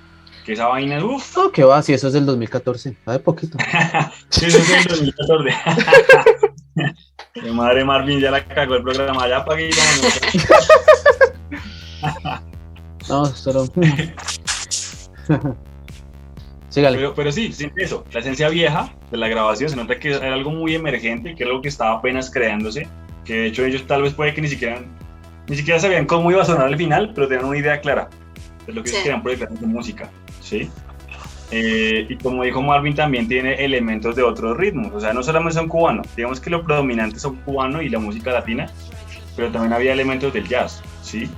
Que 0.46 0.54
esa 0.54 0.68
vaina 0.68 0.98
es 0.98 1.04
uff. 1.04 1.38
No, 1.38 1.52
que 1.52 1.64
va, 1.64 1.82
si 1.82 1.94
eso 1.94 2.08
es 2.08 2.14
del 2.14 2.26
2014, 2.26 2.98
va 3.08 3.14
de 3.14 3.20
poquito. 3.20 3.58
Sí, 4.30 4.46
eso 4.46 4.58
es 4.58 4.68
del 4.68 5.14
2014. 5.16 5.56
Mi 7.42 7.50
madre 7.52 7.84
Marvin 7.84 8.20
ya 8.20 8.30
la 8.30 8.46
cagó 8.46 8.76
el 8.76 8.84
programa. 8.84 9.28
Ya 9.28 9.40
vámonos. 9.40 10.22
No, 13.10 13.26
solo. 13.26 13.66
Sígale. 16.70 16.98
Pero, 16.98 17.14
pero 17.14 17.32
sí, 17.34 17.52
sí, 17.52 17.70
eso. 17.76 18.06
La 18.14 18.22
esencia 18.22 18.48
vieja 18.50 18.94
de 19.12 19.18
la 19.18 19.28
grabación 19.28 19.70
se 19.70 19.76
nota 19.76 20.00
que 20.00 20.14
era 20.14 20.34
algo 20.34 20.52
muy 20.52 20.74
emergente, 20.76 21.36
que 21.36 21.44
era 21.44 21.50
algo 21.52 21.62
que 21.62 21.68
estaba 21.68 21.96
apenas 21.98 22.30
creándose. 22.32 22.88
Que 23.26 23.34
de 23.36 23.48
hecho 23.48 23.66
ellos 23.66 23.86
tal 23.88 24.04
vez 24.04 24.14
puede 24.14 24.34
que 24.34 24.42
ni 24.42 24.48
siquiera, 24.48 24.82
ni 25.48 25.56
siquiera 25.58 25.80
sabían 25.82 26.06
cómo 26.06 26.32
iba 26.32 26.42
a 26.44 26.46
sonar 26.46 26.68
al 26.68 26.78
final, 26.78 27.12
pero 27.14 27.28
tenían 27.28 27.46
una 27.46 27.58
idea 27.58 27.82
clara 27.82 28.10
de 28.66 28.74
lo 28.74 28.82
que 28.84 28.90
Sí. 28.90 28.96
ellos 28.96 29.04
querían 29.04 29.22
proyectar 29.22 29.52
en 29.52 29.58
su 29.60 29.68
música. 29.68 30.10
¿sí? 30.40 30.70
Eh, 31.56 32.08
y 32.10 32.16
como 32.18 32.44
dijo 32.44 32.64
Marvin, 32.64 32.96
también 32.96 33.28
tiene 33.28 33.54
elementos 33.64 34.16
de 34.16 34.24
otros 34.24 34.58
ritmos. 34.58 34.92
O 34.94 35.00
sea, 35.00 35.14
no 35.14 35.22
solamente 35.22 35.54
son 35.56 35.68
cubanos. 35.68 36.08
Digamos 36.16 36.40
que 36.40 36.50
lo 36.50 36.64
predominante 36.64 37.20
son 37.20 37.36
cubano 37.38 37.80
y 37.82 37.90
la 37.90 38.00
música 38.00 38.32
latina, 38.32 38.72
pero 39.36 39.52
también 39.52 39.72
había 39.74 39.94
elementos 39.94 40.34
del 40.34 40.48
jazz. 40.48 40.82
¿sí? 41.04 41.30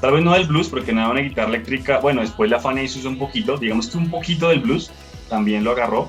Tal 0.00 0.12
vez 0.12 0.22
no 0.22 0.32
del 0.34 0.46
blues, 0.46 0.68
porque 0.68 0.92
nada, 0.92 1.10
una 1.10 1.20
guitarra 1.22 1.48
eléctrica. 1.48 1.98
Bueno, 1.98 2.20
después 2.20 2.48
la 2.48 2.60
Fanny 2.60 2.82
hizo 2.82 3.08
un 3.08 3.18
poquito, 3.18 3.56
digamos 3.56 3.88
que 3.88 3.98
un 3.98 4.08
poquito 4.10 4.48
del 4.50 4.60
blues 4.60 4.92
también 5.28 5.64
lo 5.64 5.72
agarró. 5.72 6.08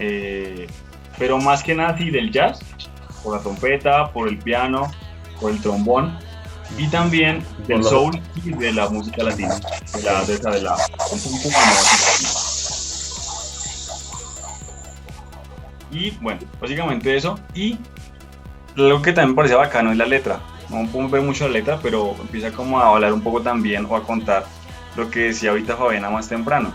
Eh, 0.00 0.66
pero 1.16 1.38
más 1.38 1.62
que 1.62 1.76
nada, 1.76 1.96
sí, 1.96 2.10
del 2.10 2.32
jazz, 2.32 2.58
por 3.22 3.36
la 3.36 3.40
trompeta, 3.42 4.10
por 4.10 4.26
el 4.28 4.38
piano, 4.38 4.90
por 5.40 5.52
el 5.52 5.60
trombón 5.62 6.18
y 6.76 6.88
también 6.88 7.44
del 7.68 7.82
la- 7.82 7.88
soul 7.88 8.20
y 8.44 8.50
de 8.50 8.72
la 8.72 8.88
música 8.88 9.22
latina, 9.22 9.54
de 9.94 10.02
la, 10.02 10.24
de 10.24 10.34
esa, 10.34 10.50
de 10.50 10.62
la, 10.62 10.72
un 10.72 11.20
poco 11.20 11.38
como 11.42 11.66
música 11.66 12.10
latina. 12.10 12.30
Y 15.94 16.10
bueno, 16.20 16.40
básicamente 16.60 17.16
eso. 17.16 17.38
Y 17.54 17.78
algo 18.76 19.00
que 19.00 19.12
también 19.12 19.30
me 19.30 19.36
parece 19.36 19.54
bacano 19.54 19.92
es 19.92 19.96
la 19.96 20.06
letra. 20.06 20.40
No 20.68 20.86
podemos 20.88 21.10
ver 21.12 21.22
mucho 21.22 21.46
la 21.46 21.52
letra, 21.54 21.78
pero 21.82 22.16
empieza 22.20 22.50
como 22.50 22.80
a 22.80 22.88
hablar 22.88 23.12
un 23.12 23.20
poco 23.22 23.40
también 23.40 23.86
o 23.88 23.94
a 23.96 24.02
contar 24.02 24.44
lo 24.96 25.08
que 25.10 25.20
decía 25.20 25.50
ahorita 25.50 25.76
Fabiana 25.76 26.10
más 26.10 26.28
temprano, 26.28 26.74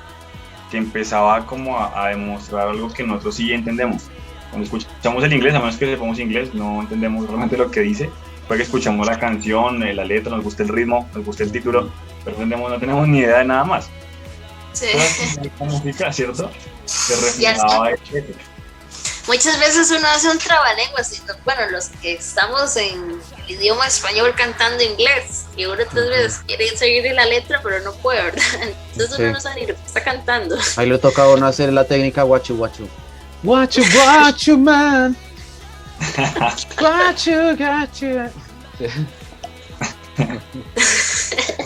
que 0.71 0.77
empezaba 0.77 1.45
como 1.45 1.77
a, 1.77 2.05
a 2.05 2.09
demostrar 2.09 2.69
algo 2.69 2.91
que 2.93 3.03
nosotros 3.03 3.35
sí 3.35 3.51
entendemos. 3.51 4.03
Cuando 4.51 4.65
escuchamos 4.65 5.23
el 5.23 5.33
inglés, 5.33 5.53
a 5.53 5.59
menos 5.59 5.77
que 5.77 5.85
sepamos 5.85 6.17
inglés, 6.19 6.53
no 6.53 6.81
entendemos 6.81 7.27
realmente 7.27 7.57
lo 7.57 7.69
que 7.69 7.81
dice. 7.81 8.09
Puede 8.47 8.59
que 8.59 8.63
escuchamos 8.63 9.05
la 9.05 9.19
canción, 9.19 9.83
eh, 9.83 9.93
la 9.93 10.05
letra, 10.05 10.35
nos 10.35 10.43
gusta 10.43 10.63
el 10.63 10.69
ritmo, 10.69 11.07
nos 11.13 11.23
gusta 11.25 11.43
el 11.43 11.51
título, 11.51 11.89
pero 12.23 12.37
no 12.37 12.43
entendemos- 12.43 12.69
no 12.71 12.79
tenemos 12.79 13.07
ni 13.07 13.19
idea 13.19 13.39
de 13.39 13.45
nada 13.45 13.63
más. 13.63 13.89
Sí. 14.73 14.87
Música, 15.59 16.11
¿cierto? 16.13 16.49
Ya 16.49 17.15
reflejaba 17.15 17.91
eso. 17.91 18.01
Muchas 19.29 19.59
veces 19.59 19.91
uno 19.91 20.07
hace 20.07 20.27
un 20.27 20.39
trabalenguas, 20.39 21.13
y 21.15 21.21
no- 21.27 21.35
bueno, 21.45 21.61
los 21.69 21.89
que 22.01 22.13
estamos 22.13 22.75
en 22.77 23.21
el 23.47 23.51
idioma 23.51 23.85
español 23.85 24.33
cantando 24.35 24.83
inglés, 24.83 25.45
y 25.55 25.65
uno 25.65 25.75
otras 25.83 26.07
veces 26.09 26.39
quiere 26.47 26.67
seguir 26.75 27.13
la 27.13 27.25
letra, 27.25 27.59
pero 27.61 27.79
no 27.81 27.93
puede, 27.93 28.23
¿verdad? 28.23 28.41
Entonces 28.91 29.15
Sí. 29.17 29.21
uno 29.21 29.33
no 29.33 29.39
sabe 29.39 29.61
ni 29.61 29.67
lo 29.67 29.75
que 29.75 29.85
está 29.85 30.03
cantando. 30.03 30.57
Ahí 30.77 30.89
le 30.89 30.97
toca 30.97 31.23
a 31.23 31.29
uno 31.29 31.45
hacer 31.45 31.71
la 31.71 31.85
técnica 31.85 32.23
guachu 32.23 32.57
guachu. 32.57 32.89
Guachu 33.43 33.83
guachu 33.93 34.57
man. 34.57 35.15
Guachu 36.79 37.55
guachu. 37.55 38.31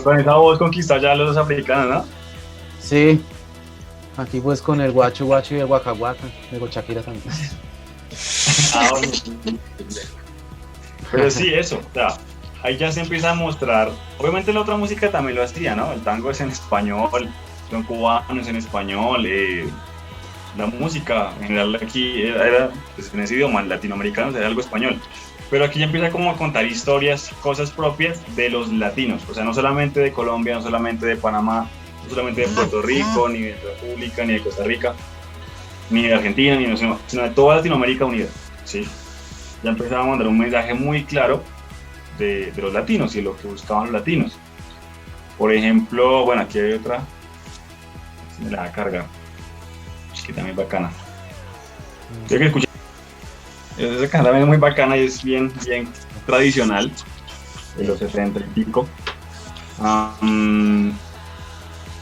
Con 0.03 0.20
esa 0.20 0.34
voz 0.36 0.59
conquistó 0.59 0.97
ya 0.97 1.14
a 1.14 1.16
los 1.16 1.38
africanos, 1.38 1.88
¿no? 1.88 2.05
Sí. 2.82 3.24
Aquí 4.18 4.39
pues 4.39 4.61
con 4.61 4.80
el 4.82 4.91
guachu 4.91 5.26
guachu 5.26 5.55
y 5.55 5.59
el 5.59 5.66
guaca 5.66 5.91
guaca. 5.91 6.24
Digo 6.51 6.68
Shakira 6.68 7.01
también. 7.01 7.24
Ah, 8.76 8.89
bueno. 8.91 9.59
Pero 11.11 11.32
sí, 11.32 11.53
eso, 11.53 11.78
o 11.78 11.93
sea, 11.93 12.09
ahí 12.64 12.78
ya 12.78 12.91
se 12.91 13.01
empieza 13.01 13.32
a 13.32 13.36
mostrar. 13.36 13.91
Obviamente 14.18 14.53
la 14.53 14.61
otra 14.61 14.78
música 14.78 15.11
también 15.11 15.38
lo 15.38 15.43
hacía, 15.43 15.76
¿no? 15.76 15.91
El 15.93 16.01
tango 16.01 16.32
es 16.32 16.41
en 16.41 16.49
español, 16.49 17.30
son 17.70 17.84
cubanos 17.84 18.47
en 18.47 18.55
español, 18.55 19.26
eh, 19.28 19.66
la 20.57 20.68
música 20.68 21.34
en 21.39 21.47
general 21.47 21.76
aquí 21.76 22.24
era, 22.24 22.47
era, 22.47 22.72
pues, 22.95 23.14
en 23.14 23.20
ese 23.22 23.36
idioma 23.36 23.61
latinoamericano, 23.64 24.36
era 24.38 24.47
algo 24.47 24.61
español. 24.61 24.99
Pero 25.49 25.66
aquí 25.66 25.80
ya 25.80 25.86
empieza 25.86 26.09
como 26.09 26.32
a 26.32 26.38
contar 26.38 26.66
historias, 26.66 27.30
cosas 27.41 27.70
propias 27.70 28.20
de 28.36 28.49
los 28.49 28.72
latinos, 28.72 29.22
o 29.30 29.34
sea, 29.34 29.43
no 29.43 29.53
solamente 29.53 29.99
de 29.99 30.11
Colombia, 30.11 30.55
no 30.55 30.61
solamente 30.61 31.05
de 31.05 31.16
Panamá, 31.16 31.70
solamente 32.10 32.41
de 32.41 32.47
Puerto 32.47 32.82
Rico, 32.82 33.30
ni 33.30 33.41
de 33.41 33.56
República, 33.56 34.26
ni 34.26 34.34
de 34.34 34.41
Costa 34.41 34.64
Rica, 34.64 34.93
ni 35.89 36.04
de 36.04 36.14
Argentina, 36.14 36.56
ni 36.56 36.66
de, 36.66 36.78
sino, 36.78 36.99
de 37.12 37.30
toda 37.30 37.58
Latinoamérica 37.58 38.06
unida, 38.06 38.28
¿sí? 38.66 38.88
Ya 39.64 39.70
empezaba 39.70 40.04
a 40.04 40.08
mandar 40.08 40.28
un 40.28 40.38
mensaje 40.38 40.74
muy 40.74 41.04
claro 41.06 41.43
de, 42.18 42.51
de 42.51 42.62
los 42.62 42.74
latinos 42.74 43.16
y 43.16 43.22
lo 43.22 43.38
que 43.38 43.47
buscaban 43.47 43.86
los 43.86 43.93
latinos. 43.93 44.38
Por 45.38 45.54
ejemplo, 45.54 46.26
bueno, 46.26 46.43
aquí 46.43 46.60
hay 46.60 46.74
otra, 46.74 47.01
me 48.43 48.51
la 48.51 48.62
va 48.62 48.66
a 48.66 48.72
cargar, 48.72 49.06
que 50.26 50.34
también 50.34 50.51
es 50.51 50.64
bacana. 50.64 50.91
Yo 52.30 52.38
que 52.38 52.45
escuché, 52.45 52.68
esa 53.78 54.10
canción 54.10 54.24
también 54.24 54.43
es 54.43 54.47
muy 54.47 54.58
bacana 54.58 54.97
y 54.97 55.06
es 55.06 55.24
bien, 55.24 55.51
bien 55.66 55.89
tradicional, 56.26 56.91
de 57.78 57.86
los 57.86 57.99
70 57.99 58.39
y 58.39 58.43
pico. 58.43 58.88
Ah, 59.80 60.16
mm, 60.22 60.91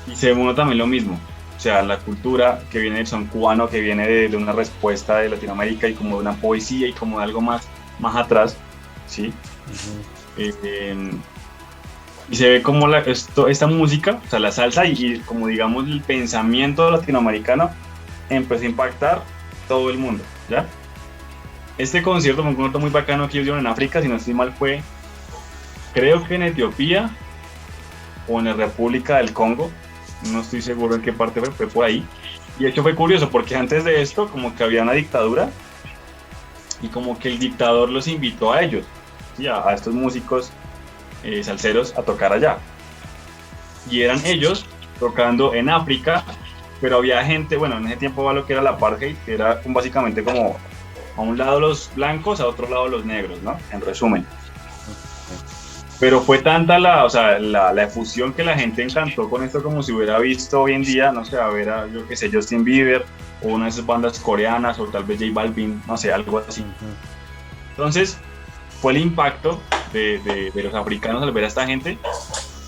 y 0.08 0.16
se 0.16 0.34
uno 0.34 0.56
también 0.56 0.78
lo 0.78 0.88
mismo, 0.88 1.20
o 1.56 1.60
sea, 1.60 1.84
la 1.84 2.00
cultura 2.00 2.60
que 2.72 2.80
viene 2.80 2.98
del 2.98 3.08
son 3.08 3.26
cubano, 3.28 3.70
que 3.70 3.82
viene 3.82 4.08
de, 4.08 4.30
de 4.30 4.38
una 4.38 4.52
respuesta 4.52 5.18
de 5.18 5.30
Latinoamérica 5.30 5.88
y 5.88 5.94
como 5.94 6.16
de 6.16 6.22
una 6.22 6.34
poesía 6.34 6.88
y 6.88 6.94
como 6.94 7.20
de 7.20 7.26
algo 7.26 7.42
más, 7.42 7.68
más 8.00 8.16
atrás, 8.16 8.58
¿sí? 9.06 9.32
Eh, 10.38 11.12
y 12.30 12.36
se 12.36 12.50
ve 12.50 12.62
como 12.62 12.88
la, 12.88 13.00
esto, 13.00 13.48
esta 13.48 13.68
música, 13.68 14.20
o 14.26 14.30
sea, 14.30 14.40
la 14.40 14.52
salsa 14.52 14.86
y, 14.86 14.94
y 14.94 15.20
como 15.20 15.48
digamos 15.48 15.86
el 15.86 16.02
pensamiento 16.02 16.90
latinoamericano 16.90 17.70
empezó 18.30 18.64
a 18.64 18.68
impactar 18.68 19.24
todo 19.68 19.90
el 19.90 19.98
mundo, 19.98 20.24
¿ya? 20.50 20.66
Este 21.78 22.02
concierto 22.02 22.42
fue 22.42 22.50
un 22.52 22.56
concierto 22.56 22.80
muy 22.80 22.90
bacano 22.90 23.28
que 23.28 23.38
ellos 23.38 23.46
dieron 23.46 23.60
en 23.60 23.68
África, 23.68 24.02
si 24.02 24.08
no 24.08 24.16
estoy 24.16 24.34
mal 24.34 24.54
fue, 24.54 24.82
creo 25.94 26.24
que 26.24 26.36
en 26.36 26.44
Etiopía 26.44 27.10
o 28.28 28.40
en 28.40 28.46
la 28.46 28.54
República 28.54 29.18
del 29.18 29.34
Congo, 29.34 29.70
no 30.32 30.42
estoy 30.42 30.62
seguro 30.62 30.96
en 30.96 31.02
qué 31.02 31.14
parte 31.14 31.40
fue, 31.40 31.52
fue 31.52 31.68
por 31.68 31.86
ahí. 31.86 32.06
Y 32.60 32.64
de 32.64 32.70
hecho 32.70 32.84
fue 32.84 32.96
curioso 32.96 33.30
porque 33.30 33.56
antes 33.56 33.84
de 33.84 34.02
esto 34.02 34.28
como 34.28 34.56
que 34.56 34.64
había 34.64 34.84
una 34.84 34.94
dictadura 34.94 35.50
y 36.82 36.88
como 36.88 37.18
que 37.18 37.30
el 37.30 37.40
dictador 37.40 37.90
los 37.90 38.08
invitó 38.08 38.52
a 38.52 38.62
ellos, 38.62 38.86
¿sí? 39.38 39.48
a, 39.48 39.72
estos 39.74 39.94
músicos 39.94 40.52
eh, 41.24 41.44
salseros 41.44 41.98
a 41.98 42.02
tocar 42.04 42.34
allá. 42.34 42.58
Y 43.90 44.02
eran 44.02 44.24
ellos 44.26 44.66
tocando 45.00 45.54
en 45.54 45.70
África, 45.70 46.24
pero 46.80 46.98
había 46.98 47.24
gente, 47.24 47.58
bueno, 47.58 47.78
en 47.78 47.88
ese 47.88 47.98
tiempo 47.98 48.24
va 48.24 48.34
lo 48.34 48.46
que 48.46 48.54
era 48.54 48.62
la 48.62 48.72
apartheid, 48.72 49.16
que 49.26 49.34
era 49.34 49.62
básicamente 49.66 50.24
como 50.24 50.58
a 51.18 51.22
un 51.22 51.38
lado 51.38 51.60
los 51.60 51.92
blancos, 51.96 52.40
a 52.40 52.48
otro 52.48 52.70
lado 52.70 52.88
los 52.88 53.06
negros, 53.06 53.42
¿no? 53.42 53.58
En 53.72 53.82
resumen. 53.82 54.26
Pero 56.02 56.22
fue 56.22 56.40
tanta 56.40 56.80
la, 56.80 57.06
o 57.06 57.12
sea, 57.12 57.40
la, 57.40 57.74
la 57.74 57.84
efusión 57.86 58.34
que 58.34 58.44
la 58.44 58.58
gente 58.58 58.84
encantó 58.84 59.30
con 59.30 59.44
esto 59.44 59.64
como 59.64 59.84
si 59.84 59.94
hubiera 59.94 60.20
visto 60.20 60.62
hoy 60.64 60.74
en 60.74 60.84
día, 60.84 61.14
no 61.14 61.26
sé, 61.26 61.38
a 61.40 61.48
ver 61.50 61.70
a, 61.70 61.88
yo 61.88 62.08
qué 62.08 62.18
sé, 62.18 62.32
Justin 62.34 62.66
Bieber, 62.66 63.08
o 63.42 63.50
una 63.50 63.66
de 63.66 63.72
esas 63.72 63.86
bandas 63.88 64.20
coreanas, 64.20 64.80
o 64.80 64.90
tal 64.90 65.06
vez 65.06 65.20
J 65.20 65.32
Balvin, 65.34 65.84
no 65.88 65.98
sé, 65.98 66.14
algo 66.14 66.40
así. 66.40 66.76
Entonces, 67.72 68.24
fue 68.82 68.94
el 68.94 69.00
impacto 69.00 69.68
de, 69.94 70.20
de, 70.20 70.52
de 70.52 70.64
los 70.64 70.74
africanos 70.76 71.24
al 71.24 71.32
ver 71.34 71.46
a 71.46 71.48
esta 71.50 71.68
gente, 71.68 72.04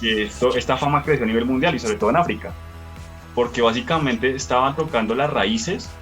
que 0.01 0.23
esto, 0.25 0.55
esta 0.55 0.77
fama 0.77 1.03
creció 1.03 1.25
a 1.25 1.27
nivel 1.27 1.45
mundial 1.45 1.75
y 1.75 1.79
sobre 1.79 1.97
todo 1.97 2.11
en 2.11 2.17
África. 2.17 2.57
porque 3.33 3.61
básicamente 3.61 4.35
estaban 4.35 4.75
tocando 4.75 5.15
las 5.15 5.31
raíces 5.31 5.99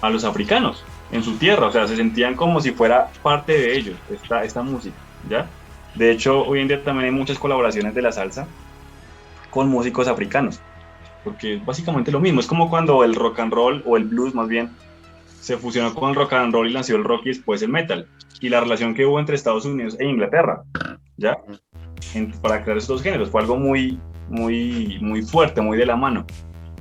a 0.00 0.10
los 0.10 0.24
africanos 0.24 0.88
en 1.10 1.22
su 1.24 1.38
tierra, 1.38 1.68
o 1.68 1.72
sea, 1.72 1.86
se 1.88 1.96
sentían 1.96 2.36
como 2.36 2.60
si 2.60 2.72
fuera 2.72 3.12
parte 3.22 3.52
de 3.54 3.76
ellos 3.76 4.02
esta, 4.10 4.44
esta 4.44 4.62
música, 4.62 5.06
¿ya? 5.22 5.54
De 5.94 6.10
hecho, 6.10 6.44
hoy 6.44 6.60
en 6.60 6.68
día 6.68 6.82
también 6.82 7.06
hay 7.06 7.12
muchas 7.12 7.38
colaboraciones 7.38 7.94
de 7.94 8.02
la 8.02 8.10
salsa 8.10 8.46
con 9.50 9.68
músicos 9.68 10.08
africanos, 10.08 10.60
porque 11.22 11.54
es 11.54 11.64
básicamente 11.64 12.10
lo 12.10 12.20
mismo, 12.20 12.40
es 12.40 12.46
como 12.46 12.68
cuando 12.68 13.04
el 13.04 13.14
rock 13.14 13.38
and 13.38 13.52
roll, 13.52 13.82
o 13.86 13.96
el 13.96 14.04
blues 14.04 14.34
más 14.34 14.48
bien, 14.48 14.70
se 15.40 15.56
fusionó 15.56 15.94
con 15.94 16.10
el 16.10 16.16
rock 16.16 16.32
and 16.32 16.52
roll 16.52 16.68
y 16.68 16.74
nació 16.74 16.96
el 16.96 17.04
rock 17.04 17.26
y 17.26 17.28
después 17.28 17.62
el 17.62 17.68
metal, 17.68 18.08
y 18.40 18.48
la 18.48 18.60
relación 18.60 18.94
que 18.94 19.06
hubo 19.06 19.20
entre 19.20 19.36
Estados 19.36 19.64
Unidos 19.64 19.96
e 20.00 20.06
Inglaterra, 20.06 20.64
¿ya? 21.16 21.38
para 22.42 22.62
crear 22.62 22.78
estos 22.78 23.02
géneros, 23.02 23.30
fue 23.30 23.40
algo 23.40 23.56
muy, 23.56 23.98
muy, 24.28 24.98
muy 25.00 25.22
fuerte, 25.22 25.60
muy 25.60 25.78
de 25.78 25.86
la 25.86 25.96
mano. 25.96 26.26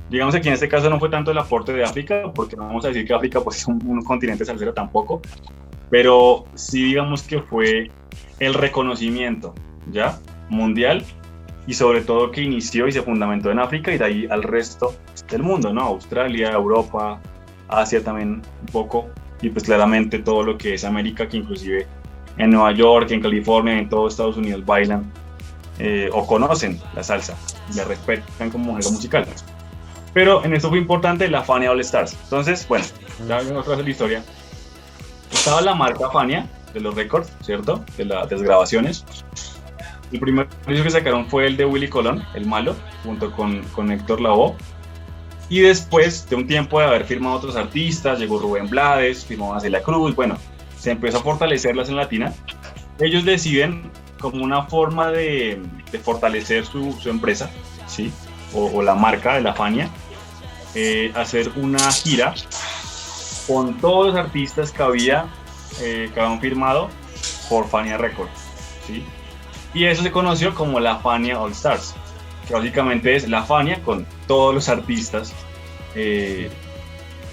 Digamos 0.10 0.36
que 0.36 0.48
en 0.48 0.54
este 0.54 0.68
caso 0.68 0.90
no 0.90 1.00
fue 1.00 1.10
tanto 1.10 1.32
el 1.32 1.38
aporte 1.38 1.74
de 1.74 1.84
África, 1.84 2.32
porque 2.34 2.56
no 2.56 2.64
vamos 2.64 2.86
a 2.86 2.90
decir 2.90 3.06
que 3.06 3.14
África 3.14 3.42
pues, 3.42 3.58
es 3.58 3.68
un, 3.68 3.80
un 3.86 4.02
continente 4.04 4.46
salsero 4.46 4.74
tampoco, 4.74 5.22
pero 5.90 6.46
sí 6.56 6.84
digamos 6.86 7.24
que 7.24 7.40
fue 7.42 7.90
el 8.44 8.54
reconocimiento, 8.54 9.54
¿ya? 9.92 10.20
Mundial 10.50 11.04
y 11.66 11.74
sobre 11.74 12.02
todo 12.02 12.32
que 12.32 12.42
inició 12.42 12.88
y 12.88 12.92
se 12.92 13.02
fundamentó 13.02 13.52
en 13.52 13.60
África 13.60 13.94
y 13.94 13.98
de 13.98 14.06
ahí 14.06 14.28
al 14.30 14.44
resto 14.44 14.96
del 15.30 15.44
mundo, 15.44 15.74
¿no? 15.74 15.82
Australia, 15.82 16.52
Europa, 16.52 17.20
Asia 17.70 18.04
también 18.04 18.42
un 18.62 18.68
poco 18.72 19.10
y 19.42 19.50
pues 19.50 19.66
claramente 19.66 20.20
todo 20.20 20.44
lo 20.44 20.58
que 20.58 20.74
es 20.74 20.84
América, 20.84 21.28
que 21.28 21.38
inclusive 21.38 21.88
en 22.38 22.50
Nueva 22.50 22.72
York, 22.72 23.12
en 23.12 23.22
California, 23.22 23.78
en 23.78 23.90
todo 23.90 24.08
Estados 24.08 24.38
Unidos 24.38 24.66
bailan 24.66 25.12
eh, 25.80 26.10
o 26.14 26.26
conocen 26.26 26.80
la 26.96 27.04
salsa, 27.04 27.36
la 27.76 27.86
respetan 27.86 28.50
como 28.50 28.74
género 28.74 28.92
musical. 28.92 29.26
Pero 30.14 30.46
en 30.46 30.54
esto 30.54 30.70
fue 30.70 30.78
importante 30.78 31.28
la 31.28 31.44
Fania 31.44 31.72
All 31.72 31.80
Stars. 31.82 32.16
Entonces, 32.24 32.68
bueno, 32.68 32.86
ya 33.28 33.40
otra 33.58 33.76
vez 33.76 33.86
la 33.86 33.92
historia. 33.92 34.24
Estaba 35.32 35.62
la 35.62 35.74
marca 35.74 36.10
Fania 36.12 36.48
de 36.74 36.80
los 36.80 36.96
récords, 36.96 37.32
¿cierto? 37.42 37.84
De, 37.98 38.06
la, 38.06 38.26
de 38.26 38.36
las 38.36 38.44
grabaciones. 38.44 39.06
El 40.12 40.20
primer 40.20 40.48
disco 40.68 40.84
que 40.84 40.92
sacaron 40.92 41.28
fue 41.28 41.48
el 41.48 41.58
de 41.58 41.66
Willy 41.66 41.88
Colón, 41.88 42.24
el 42.36 42.46
malo, 42.46 42.76
junto 43.04 43.32
con, 43.32 43.64
con 43.70 43.92
Héctor 43.92 44.22
Lavoe. 44.22 44.56
Y 45.50 45.62
después 45.62 46.30
de 46.30 46.36
un 46.36 46.48
tiempo 46.48 46.80
de 46.80 46.86
haber 46.86 47.06
firmado 47.06 47.36
otros 47.36 47.56
artistas, 47.56 48.20
llegó 48.20 48.40
Rubén 48.40 48.70
Blades, 48.70 49.26
firmó 49.26 49.60
Celia 49.60 49.82
Cruz, 49.82 50.16
bueno, 50.16 50.38
se 50.78 50.92
empezó 50.92 51.18
a 51.18 51.22
fortalecer 51.22 51.76
la 51.76 51.84
latina. 51.84 52.34
Ellos 53.00 53.26
deciden 53.26 53.92
como 54.20 54.44
una 54.44 54.64
forma 54.64 55.12
de, 55.12 55.62
de 55.92 56.00
fortalecer 56.00 56.66
su, 56.66 56.94
su, 56.94 57.10
empresa, 57.10 57.50
¿sí? 57.88 58.12
O, 58.54 58.66
o, 58.66 58.82
la 58.82 58.96
marca 58.96 59.36
de 59.36 59.42
la 59.42 59.54
Fania, 59.54 59.90
eh, 60.76 61.12
hacer 61.16 61.52
una 61.56 61.92
gira 61.92 62.34
con 63.48 63.78
todos 63.80 64.08
los 64.08 64.16
artistas 64.16 64.72
que 64.72 64.82
había 64.82 65.26
eh, 65.82 66.10
habían 66.12 66.40
firmado 66.40 66.90
por 67.50 67.68
Fania 67.68 67.98
Records, 67.98 68.32
¿sí? 68.88 69.04
Y 69.74 69.86
eso 69.86 70.04
se 70.04 70.12
conoció 70.12 70.54
como 70.54 70.80
la 70.80 70.98
Fania 70.98 71.40
All 71.40 71.52
Stars, 71.52 71.96
que 72.48 72.54
básicamente 72.54 73.16
es 73.16 73.28
la 73.28 73.44
Fania 73.44 73.82
con 73.84 74.06
todos 74.28 74.54
los 74.54 74.70
artistas 74.70 75.34
eh, 75.96 76.50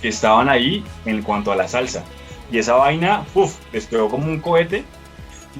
que 0.00 0.08
estaban 0.08 0.48
ahí 0.48 0.84
en 1.04 1.22
cuanto 1.22 1.52
a 1.52 1.56
la 1.56 1.68
salsa. 1.68 2.02
Y 2.50 2.58
esa 2.58 2.74
vaina, 2.74 3.24
uff, 3.34 3.56
despegó 3.72 4.08
como 4.08 4.26
un 4.26 4.40
cohete 4.40 4.84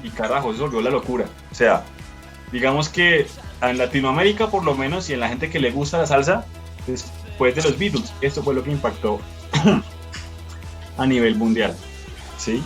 y 0.03 0.09
carajo, 0.09 0.51
eso 0.51 0.63
volvió 0.63 0.81
la 0.81 0.89
locura. 0.89 1.25
O 1.51 1.55
sea, 1.55 1.83
digamos 2.51 2.89
que 2.89 3.27
en 3.61 3.77
Latinoamérica 3.77 4.47
por 4.47 4.63
lo 4.63 4.75
menos 4.75 5.09
y 5.09 5.13
en 5.13 5.19
la 5.19 5.29
gente 5.29 5.49
que 5.49 5.59
le 5.59 5.71
gusta 5.71 5.99
la 5.99 6.07
salsa, 6.07 6.45
después 6.87 7.55
de 7.55 7.61
los 7.61 7.77
Beatles, 7.77 8.11
esto 8.21 8.41
fue 8.43 8.55
lo 8.55 8.63
que 8.63 8.71
impactó 8.71 9.19
a 10.97 11.05
nivel 11.05 11.35
mundial. 11.35 11.75
¿Sí? 12.41 12.63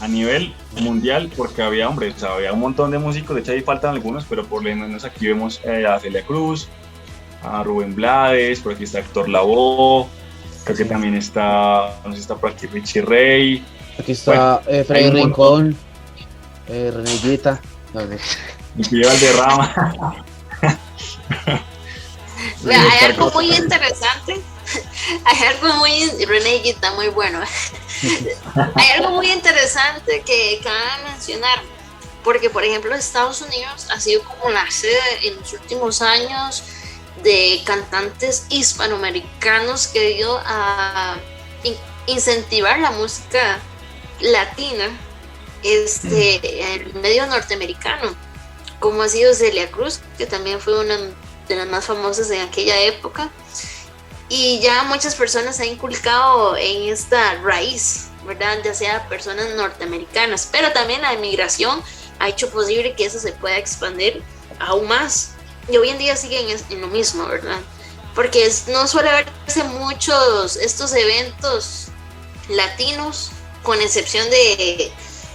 A 0.00 0.08
nivel 0.08 0.54
mundial, 0.80 1.30
porque 1.36 1.62
había, 1.62 1.88
hombre, 1.88 2.10
o 2.10 2.18
sea, 2.18 2.34
había 2.34 2.52
un 2.52 2.60
montón 2.60 2.92
de 2.92 2.98
músicos, 2.98 3.34
de 3.34 3.42
hecho 3.42 3.52
ahí 3.52 3.60
faltan 3.60 3.94
algunos, 3.94 4.24
pero 4.28 4.46
por 4.46 4.62
lo 4.64 4.74
menos 4.74 5.04
aquí 5.04 5.26
vemos 5.26 5.60
eh, 5.64 5.84
a 5.86 5.98
Celia 5.98 6.24
Cruz, 6.24 6.68
a 7.42 7.62
Rubén 7.62 7.94
Blades, 7.94 8.60
por 8.60 8.72
aquí 8.72 8.84
está 8.84 9.00
Héctor 9.00 9.28
Lavoe, 9.28 10.06
creo 10.64 10.76
que 10.76 10.84
también 10.84 11.16
está, 11.16 11.98
no 12.04 12.10
sé 12.10 12.16
si 12.16 12.22
está 12.22 12.36
por 12.36 12.50
aquí 12.50 12.66
Richie 12.66 13.02
Rey. 13.02 13.64
Aquí 13.98 14.12
está 14.12 14.62
bueno, 14.64 14.78
eh, 14.78 14.84
Freddy 14.84 15.10
Rincón, 15.10 15.76
eh, 16.68 16.92
René 16.94 17.18
Guita. 17.22 17.60
Y 18.78 18.84
Pío 18.84 19.08
Valderrama. 19.08 20.24
Hay 22.66 23.04
algo 23.04 23.30
muy 23.32 23.54
interesante. 23.54 24.40
Hay 25.24 25.46
algo 25.48 25.74
muy. 25.74 26.24
René 26.26 26.60
Guita, 26.62 26.92
muy 26.94 27.08
bueno. 27.08 27.40
Hay 28.74 28.90
algo 28.96 29.10
muy 29.10 29.30
interesante 29.30 30.22
que 30.24 30.60
cabe 30.62 31.10
mencionar. 31.10 31.62
Porque, 32.22 32.50
por 32.50 32.64
ejemplo, 32.64 32.94
Estados 32.94 33.40
Unidos 33.40 33.86
ha 33.90 33.98
sido 33.98 34.22
como 34.24 34.50
la 34.50 34.70
sede 34.70 35.00
en 35.22 35.36
los 35.36 35.52
últimos 35.54 36.02
años 36.02 36.62
de 37.22 37.62
cantantes 37.64 38.44
hispanoamericanos 38.50 39.88
que 39.88 40.16
dio 40.16 40.38
a 40.44 41.16
incentivar 42.06 42.78
la 42.78 42.90
música 42.90 43.58
latina 44.20 44.86
este, 45.62 46.62
en 46.62 46.82
el 46.82 46.94
medio 46.94 47.26
norteamericano, 47.26 48.14
como 48.78 49.02
ha 49.02 49.08
sido 49.08 49.34
Celia 49.34 49.70
Cruz, 49.70 50.00
que 50.18 50.26
también 50.26 50.60
fue 50.60 50.78
una 50.78 50.96
de 51.48 51.56
las 51.56 51.66
más 51.66 51.86
famosas 51.86 52.30
en 52.30 52.40
aquella 52.42 52.80
época. 52.80 53.30
Y 54.32 54.60
ya 54.60 54.84
muchas 54.84 55.16
personas 55.16 55.56
se 55.56 55.64
han 55.64 55.70
inculcado 55.70 56.56
en 56.56 56.88
esta 56.88 57.34
raíz, 57.42 58.10
¿verdad? 58.24 58.58
Ya 58.64 58.72
sea 58.72 59.08
personas 59.08 59.50
norteamericanas, 59.56 60.48
pero 60.52 60.72
también 60.72 61.02
la 61.02 61.12
inmigración 61.14 61.82
ha 62.20 62.28
hecho 62.28 62.48
posible 62.48 62.94
que 62.94 63.06
eso 63.06 63.18
se 63.18 63.32
pueda 63.32 63.58
expandir 63.58 64.22
aún 64.60 64.86
más. 64.86 65.32
Y 65.68 65.76
hoy 65.76 65.88
en 65.88 65.98
día 65.98 66.14
siguen 66.14 66.46
en 66.70 66.80
lo 66.80 66.86
mismo, 66.86 67.26
¿verdad? 67.26 67.58
Porque 68.14 68.48
no 68.68 68.86
suele 68.86 69.10
verse 69.10 69.64
muchos 69.64 70.54
estos 70.54 70.92
eventos 70.92 71.88
latinos, 72.48 73.32
con 73.64 73.80
excepción 73.80 74.30
de, 74.30 74.92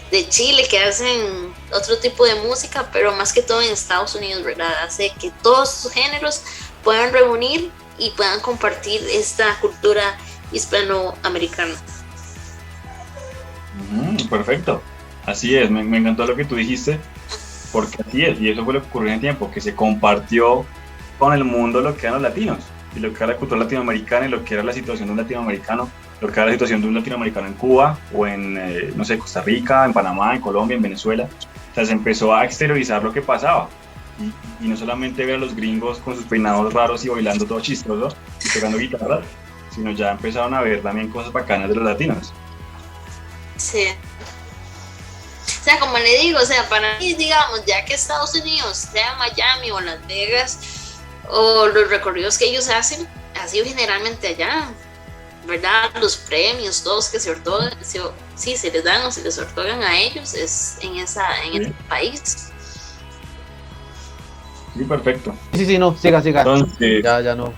de 0.10 0.30
Chile, 0.30 0.70
que 0.70 0.80
hacen 0.80 1.54
otro 1.74 1.98
tipo 1.98 2.24
de 2.26 2.36
música, 2.36 2.90
pero 2.94 3.12
más 3.12 3.34
que 3.34 3.42
todo 3.42 3.62
en 3.62 3.72
Estados 3.72 4.16
Unidos, 4.16 4.42
¿verdad? 4.44 4.74
Hace 4.86 5.12
que 5.20 5.32
todos 5.44 5.70
sus 5.70 5.92
géneros 5.92 6.44
puedan 6.82 7.12
reunir 7.12 7.74
y 7.98 8.12
puedan 8.12 8.40
compartir 8.42 9.02
esta 9.12 9.58
cultura 9.60 10.18
hispanoamericana. 10.52 11.74
perfecto, 14.30 14.82
así 15.26 15.56
es, 15.56 15.70
me, 15.70 15.84
me, 15.84 15.98
encantó 15.98 16.26
lo 16.26 16.36
que 16.36 16.46
tú 16.46 16.56
dijiste, 16.56 17.00
porque 17.72 17.98
así 18.08 18.24
es, 18.24 18.40
y 18.40 18.50
eso 18.50 18.64
fue 18.64 18.74
lo 18.74 18.82
que 18.82 18.88
ocurrió 18.88 19.10
en 19.10 19.16
el 19.16 19.22
tiempo, 19.22 19.52
que 19.52 19.62
se 19.62 19.76
compartió 19.76 20.66
con 21.18 21.34
el 21.34 21.44
mundo 21.44 21.82
lo 21.82 21.96
que 21.96 22.08
eran 22.08 22.22
los 22.22 22.30
latinos, 22.30 22.60
y 22.96 23.00
lo 23.00 23.14
que 23.14 23.24
era 23.24 23.34
la 23.34 23.38
cultura 23.38 23.60
latinoamericana 23.60 24.26
y 24.26 24.30
lo 24.30 24.44
que 24.44 24.54
era 24.54 24.64
la 24.64 24.74
situación 24.74 25.08
de 25.08 25.12
un 25.12 25.18
latinoamericano, 25.18 25.90
lo 26.22 26.28
que 26.28 26.40
era 26.40 26.46
la 26.46 26.54
situación 26.54 26.82
de 26.82 26.88
un 26.88 26.96
latinoamericano 26.96 27.48
en 27.48 27.54
Cuba, 27.54 27.98
o 28.14 28.26
en, 28.26 28.58
eh, 28.58 28.94
no 28.96 29.04
sé, 29.04 29.18
Costa 29.18 29.42
Rica, 29.42 29.86
en 29.86 29.94
Panamá, 29.94 30.34
en 30.36 30.42
Colombia, 30.42 30.76
en 30.76 30.82
Venezuela. 30.82 31.28
O 31.72 31.76
sea, 31.76 31.86
se 31.86 31.92
empezó 31.92 32.34
a 32.34 32.46
exteriorizar 32.46 33.04
lo 33.04 33.12
que 33.12 33.22
pasaba. 33.22 33.70
Y, 34.20 34.66
y, 34.66 34.68
no 34.70 34.78
solamente 34.78 35.26
ver 35.26 35.36
a 35.36 35.38
los 35.40 35.56
gringos 35.56 35.98
con 36.00 36.16
sus 36.16 36.26
peinados 36.26 36.74
raros 36.74 37.04
y 37.04 37.10
bailando 37.10 37.46
todo 37.46 37.60
chistoso 37.60 38.16
y 38.44 38.50
tocando 38.50 38.78
guitarra, 38.78 39.22
sino 39.74 39.92
ya 39.92 40.12
empezaron 40.12 40.54
a 40.54 40.62
ver 40.62 40.82
también 40.82 41.10
cosas 41.10 41.34
bacanas 41.34 41.70
de 41.70 41.76
los 41.76 41.84
latinos. 41.84 42.34
Sí. 43.58 43.88
O 45.48 45.64
sea, 45.64 45.80
como 45.80 45.98
le 45.98 46.20
digo, 46.20 46.40
o 46.40 46.46
sea, 46.46 46.68
para 46.70 46.98
mí, 47.00 47.14
digamos, 47.16 47.66
ya 47.66 47.84
que 47.86 47.96
Estados 47.96 48.36
Unidos, 48.36 48.78
sea 48.78 49.16
Miami 49.16 49.72
o 49.72 49.80
Las 49.82 50.06
Vegas, 50.08 50.60
o 51.30 51.68
los 51.68 51.90
recorridos 51.90 52.38
que 52.38 52.46
ellos 52.46 52.70
hacen, 52.70 53.08
ha 53.42 53.48
sido 53.48 53.66
generalmente 53.66 54.28
allá, 54.28 54.70
¿verdad? 55.46 55.92
Los 56.00 56.18
premios, 56.18 56.84
todos 56.84 57.10
que 57.10 57.20
se 57.20 57.32
otorgan, 57.32 57.84
se, 57.84 58.00
sí, 58.36 58.56
se 58.58 58.72
les 58.72 58.84
dan 58.84 59.02
o 59.06 59.12
se 59.12 59.24
les 59.24 59.38
otorgan 59.38 59.82
a 59.84 59.98
ellos, 59.98 60.34
es 60.34 60.78
en, 60.82 60.98
esa, 60.98 61.44
en 61.44 61.62
ese 61.62 61.74
país. 61.90 62.52
Sí, 64.78 64.84
perfecto. 64.84 65.34
Sí, 65.54 65.66
sí, 65.66 65.78
no, 65.78 65.96
siga, 65.96 66.22
siga. 66.22 66.42
Entonces, 66.42 67.04
ya, 67.04 67.22
ya 67.22 67.36
no. 67.36 67.54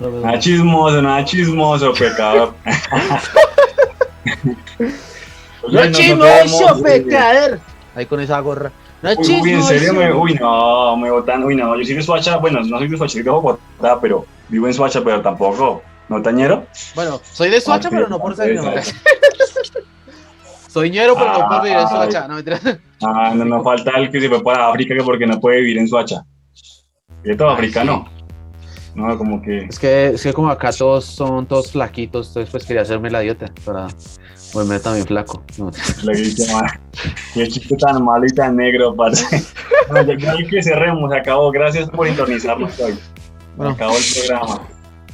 Nada 0.00 0.38
chismoso, 0.38 1.00
nada 1.00 1.24
chismoso, 1.24 1.92
pecador. 1.92 2.54
no 5.70 5.92
chismoso, 5.92 6.82
pecador. 6.82 7.60
Ahí 7.94 8.06
con 8.06 8.20
esa 8.20 8.40
gorra. 8.40 8.72
No 9.02 9.10
uy, 9.10 9.40
uy, 9.42 9.52
en 9.52 9.62
serio, 9.62 9.94
me, 9.94 10.12
uy, 10.12 10.34
no, 10.34 10.96
me 10.96 11.10
botan, 11.10 11.44
uy, 11.44 11.54
no, 11.54 11.76
yo 11.76 11.84
soy 11.84 11.94
de 11.94 12.02
Suacha, 12.02 12.38
bueno, 12.38 12.60
no 12.62 12.78
soy 12.78 12.88
de 12.88 12.96
Suacha, 12.96 13.12
soy 13.12 13.22
de 13.22 13.30
Bogotá, 13.30 14.00
pero 14.00 14.26
vivo 14.48 14.66
en 14.66 14.74
Suacha, 14.74 15.02
pero 15.04 15.20
tampoco, 15.20 15.82
¿no, 16.08 16.22
tañero? 16.22 16.66
Bueno, 16.94 17.20
soy 17.30 17.50
de 17.50 17.60
Suacha, 17.60 17.88
ah, 17.88 17.90
pero 17.94 18.08
no 18.08 18.18
por 18.18 18.34
ser 18.34 18.54
no, 18.54 18.72
Soy 20.68 20.90
ñero, 20.90 21.14
pero 21.14 21.30
ah, 21.30 21.38
no 21.38 21.48
puedo 21.48 21.62
vivir 21.62 21.78
en 21.78 21.88
Suacha, 21.88 22.26
no 22.26 22.36
mentira. 22.36 22.58
Ah, 23.02 23.32
no, 23.34 23.44
no 23.44 23.62
falta 23.62 23.92
el 23.98 24.10
que 24.10 24.20
se 24.20 24.28
fue 24.28 24.42
para 24.42 24.68
África 24.68 24.94
que 24.94 25.02
porque 25.02 25.26
no 25.26 25.38
puede 25.40 25.58
vivir 25.60 25.78
en 25.78 25.88
Suacha. 25.88 26.24
Y 27.24 27.36
todo 27.36 27.50
ah, 27.50 27.54
africano. 27.54 28.08
Sí. 28.08 28.24
No, 28.94 29.18
como 29.18 29.42
que. 29.42 29.64
Es 29.64 29.78
que, 29.78 30.06
es 30.08 30.22
que 30.22 30.32
como 30.32 30.48
acá 30.48 30.72
todos 30.72 31.04
son 31.04 31.44
todos 31.46 31.72
flaquitos, 31.72 32.28
entonces 32.28 32.50
pues 32.50 32.64
quería 32.64 32.80
hacerme 32.82 33.10
la 33.10 33.20
dieta 33.20 33.52
para 33.64 33.88
volverme 34.54 34.80
también 34.80 35.06
flaco. 35.06 35.42
No, 35.58 35.70
Le 36.04 36.16
dice, 36.16 36.50
"Ma, 36.54 36.62
qué 37.34 37.46
chiste 37.46 37.76
tan 37.76 38.02
malo 38.02 38.24
y 38.26 38.30
tan 38.32 38.56
negro, 38.56 38.94
parce. 38.94 39.44
No, 39.90 40.02
ya 40.02 40.16
ya 40.16 40.34
que 40.48 40.62
cerremos, 40.62 41.10
se 41.12 41.18
acabó. 41.18 41.50
Gracias 41.52 41.88
por 41.90 42.06
sintonizarnos 42.08 42.78
hoy. 42.80 42.98
Bueno. 43.56 43.72
Acabó 43.72 43.96
el 43.96 44.02
programa. 44.18 44.62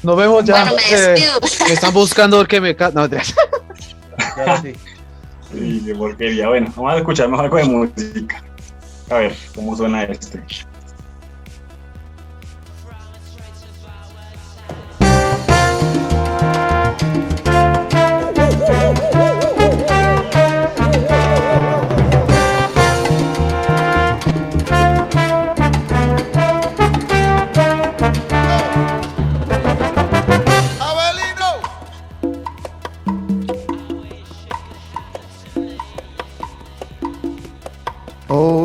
Nos 0.03 0.17
vemos 0.17 0.45
ya. 0.45 0.63
Bueno, 0.65 0.77
me 0.91 1.15
eh, 1.15 1.25
me 1.67 1.73
están 1.75 1.93
buscando 1.93 2.45
que 2.47 2.61
me... 2.61 2.75
ca- 2.75 2.91
No, 2.95 3.09
te- 3.11 3.19
Ahora 4.37 4.63
sí. 4.63 4.73
Sí, 5.53 5.83
qué 5.85 5.95
porquería. 5.95 6.49
Bueno, 6.49 6.73
vamos 6.77 6.95
a 6.95 6.99
escuchar 6.99 7.29
mejor 7.29 7.45
algo 7.45 7.59
de 7.59 7.65
música. 7.65 8.43
A 9.11 9.17
ver, 9.17 9.35
¿cómo 9.55 9.77
suena 9.77 10.05
este? 10.05 10.43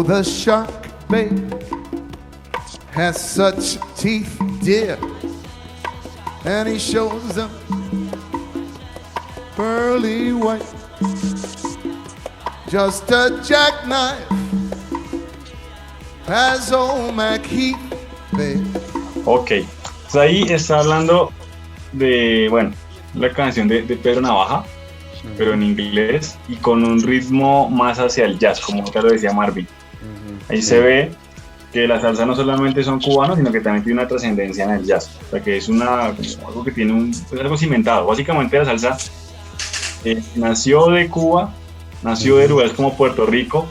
The 0.07 0.23
shark, 0.23 0.87
babe, 1.09 1.53
has 2.93 3.19
such 3.19 3.77
teeth, 3.97 4.39
dear, 4.63 4.97
and 6.45 6.69
he 6.69 6.79
shows 6.79 7.35
them 7.35 7.51
pearly 9.57 10.31
white. 10.31 10.63
Just 12.69 13.11
a 13.11 13.41
jackknife 13.43 14.25
has 16.25 16.71
old 16.71 17.13
MacHeath, 17.13 17.77
babe. 18.31 18.65
Ok, 19.25 19.51
pues 20.03 20.15
ahí 20.15 20.43
está 20.43 20.79
hablando 20.79 21.33
de, 21.91 22.47
bueno, 22.49 22.71
la 23.13 23.33
canción 23.33 23.67
de, 23.67 23.81
de 23.81 23.97
Pedro 23.97 24.21
Navaja, 24.21 24.63
pero 25.37 25.53
en 25.53 25.63
inglés 25.63 26.37
y 26.47 26.55
con 26.55 26.85
un 26.85 27.01
ritmo 27.01 27.69
más 27.69 27.99
hacia 27.99 28.23
el 28.23 28.39
jazz, 28.39 28.61
como 28.61 28.89
ya 28.89 29.01
lo 29.01 29.09
decía 29.09 29.33
Marvin. 29.33 29.67
Ahí 30.49 30.61
se 30.61 30.79
ve 30.79 31.11
que 31.71 31.87
la 31.87 31.99
salsa 31.99 32.25
no 32.25 32.35
solamente 32.35 32.83
son 32.83 32.99
cubanos, 32.99 33.37
sino 33.37 33.51
que 33.51 33.59
también 33.59 33.83
tiene 33.83 33.99
una 33.99 34.07
trascendencia 34.07 34.63
en 34.63 34.71
el 34.71 34.85
jazz. 34.85 35.17
O 35.27 35.31
sea, 35.31 35.41
que 35.41 35.57
es 35.57 35.67
una, 35.67 36.05
algo 36.47 36.63
que 36.63 36.71
tiene 36.71 36.93
un, 36.93 37.13
algo 37.39 37.57
cimentado. 37.57 38.07
Básicamente 38.07 38.57
la 38.57 38.65
salsa 38.65 38.97
eh, 40.05 40.21
nació 40.35 40.87
de 40.87 41.09
Cuba, 41.09 41.53
nació 42.03 42.37
de 42.37 42.47
lugares 42.47 42.73
como 42.73 42.95
Puerto 42.95 43.25
Rico, 43.25 43.67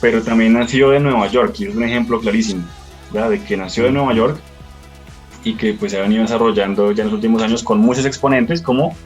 pero 0.00 0.22
también 0.22 0.52
nació 0.52 0.90
de 0.90 1.00
Nueva 1.00 1.28
York, 1.28 1.54
y 1.60 1.66
es 1.66 1.74
un 1.74 1.84
ejemplo 1.84 2.20
clarísimo, 2.20 2.64
¿verdad? 3.12 3.30
de 3.30 3.42
que 3.42 3.56
nació 3.56 3.84
de 3.84 3.92
Nueva 3.92 4.12
York 4.12 4.38
y 5.44 5.54
que 5.54 5.74
pues 5.74 5.92
se 5.92 5.98
ha 5.98 6.02
venido 6.02 6.22
desarrollando 6.22 6.90
ya 6.92 7.02
en 7.02 7.08
los 7.08 7.14
últimos 7.14 7.42
años 7.42 7.62
con 7.62 7.78
muchos 7.78 8.04
exponentes 8.06 8.60
como 8.60 8.96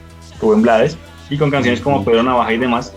Rubén 0.41 0.61
Blades 0.61 0.97
y 1.29 1.37
con 1.37 1.51
canciones 1.51 1.81
como 1.81 2.03
Pedro 2.03 2.23
Navaja 2.23 2.53
y 2.53 2.57
demás, 2.57 2.93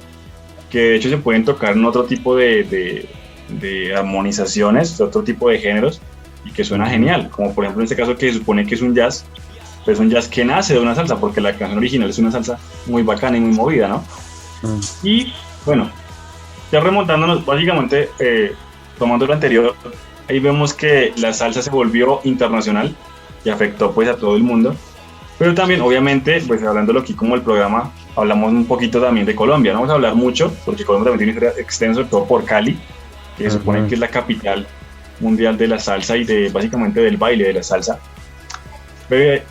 que 0.70 0.78
de 0.78 0.96
hecho 0.96 1.10
se 1.10 1.18
pueden 1.18 1.44
tocar 1.44 1.76
en 1.76 1.84
otro 1.84 2.04
tipo 2.04 2.34
de, 2.34 2.64
de, 2.64 3.08
de 3.48 3.94
armonizaciones, 3.94 4.98
de 4.98 5.04
otro 5.04 5.22
tipo 5.22 5.48
de 5.48 5.58
géneros, 5.58 6.00
y 6.44 6.50
que 6.50 6.64
suena 6.64 6.88
genial, 6.88 7.30
como 7.30 7.54
por 7.54 7.64
ejemplo 7.64 7.82
en 7.82 7.84
este 7.84 7.96
caso 7.96 8.16
que 8.16 8.32
se 8.32 8.38
supone 8.38 8.66
que 8.66 8.74
es 8.74 8.82
un 8.82 8.94
jazz, 8.94 9.24
pero 9.84 9.94
es 9.94 10.00
un 10.00 10.10
jazz 10.10 10.28
que 10.28 10.44
nace 10.44 10.74
de 10.74 10.80
una 10.80 10.94
salsa, 10.94 11.18
porque 11.18 11.40
la 11.40 11.56
canción 11.56 11.78
original 11.78 12.10
es 12.10 12.18
una 12.18 12.30
salsa 12.30 12.58
muy 12.86 13.02
bacana 13.02 13.36
y 13.36 13.40
muy 13.40 13.54
movida, 13.54 13.88
¿no? 13.88 14.04
Y 15.02 15.32
bueno, 15.64 15.90
ya 16.70 16.80
remontándonos, 16.80 17.44
básicamente, 17.44 18.08
eh, 18.18 18.54
tomando 18.98 19.26
lo 19.26 19.34
anterior, 19.34 19.74
ahí 20.28 20.38
vemos 20.40 20.72
que 20.72 21.12
la 21.16 21.32
salsa 21.32 21.62
se 21.62 21.70
volvió 21.70 22.20
internacional 22.24 22.94
y 23.44 23.50
afectó 23.50 23.92
pues 23.92 24.08
a 24.08 24.16
todo 24.16 24.36
el 24.36 24.42
mundo. 24.42 24.74
Pero 25.38 25.54
también, 25.54 25.80
obviamente, 25.80 26.40
pues 26.46 26.62
hablándolo 26.62 27.00
aquí 27.00 27.14
como 27.14 27.34
el 27.34 27.42
programa, 27.42 27.90
hablamos 28.14 28.52
un 28.52 28.66
poquito 28.66 29.00
también 29.00 29.26
de 29.26 29.34
Colombia. 29.34 29.72
No 29.72 29.80
vamos 29.80 29.90
a 29.90 29.94
hablar 29.94 30.14
mucho, 30.14 30.54
porque 30.64 30.84
Colombia 30.84 31.10
también 31.10 31.36
tiene 31.36 31.52
extensa, 31.58 31.94
sobre 31.96 32.08
todo 32.08 32.24
por 32.26 32.44
Cali, 32.44 32.78
que 33.36 33.44
se 33.44 33.50
supone 33.50 33.88
que 33.88 33.94
es 33.94 34.00
la 34.00 34.08
capital 34.08 34.66
mundial 35.20 35.56
de 35.56 35.68
la 35.68 35.78
salsa 35.78 36.16
y 36.16 36.24
de 36.24 36.48
básicamente 36.50 37.00
del 37.00 37.16
baile 37.16 37.44
de 37.44 37.52
la 37.54 37.62
salsa. 37.62 37.98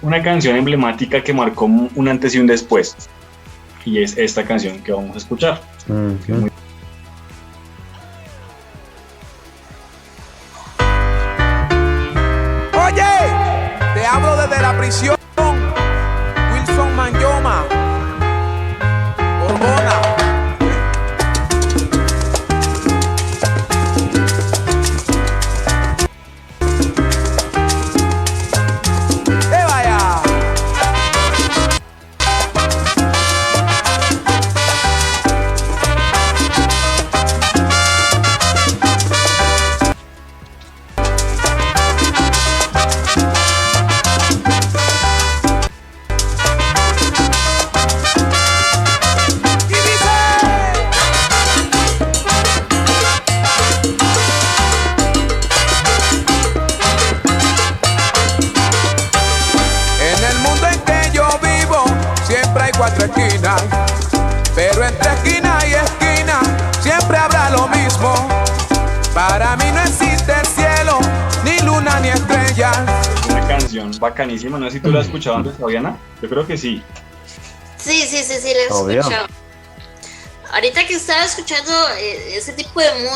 Una 0.02 0.22
canción 0.24 0.56
emblemática 0.56 1.24
que 1.24 1.34
marcó 1.34 1.66
un 1.66 2.08
antes 2.08 2.34
y 2.36 2.40
un 2.40 2.48
después. 2.48 2.96
Y 3.86 4.02
es 4.02 4.18
esta 4.18 4.44
canción 4.44 4.80
que 4.80 4.92
vamos 4.92 5.16
a 5.16 5.18
escuchar. 5.20 5.62
Ujú. 5.88 6.44
Oye, 6.44 6.51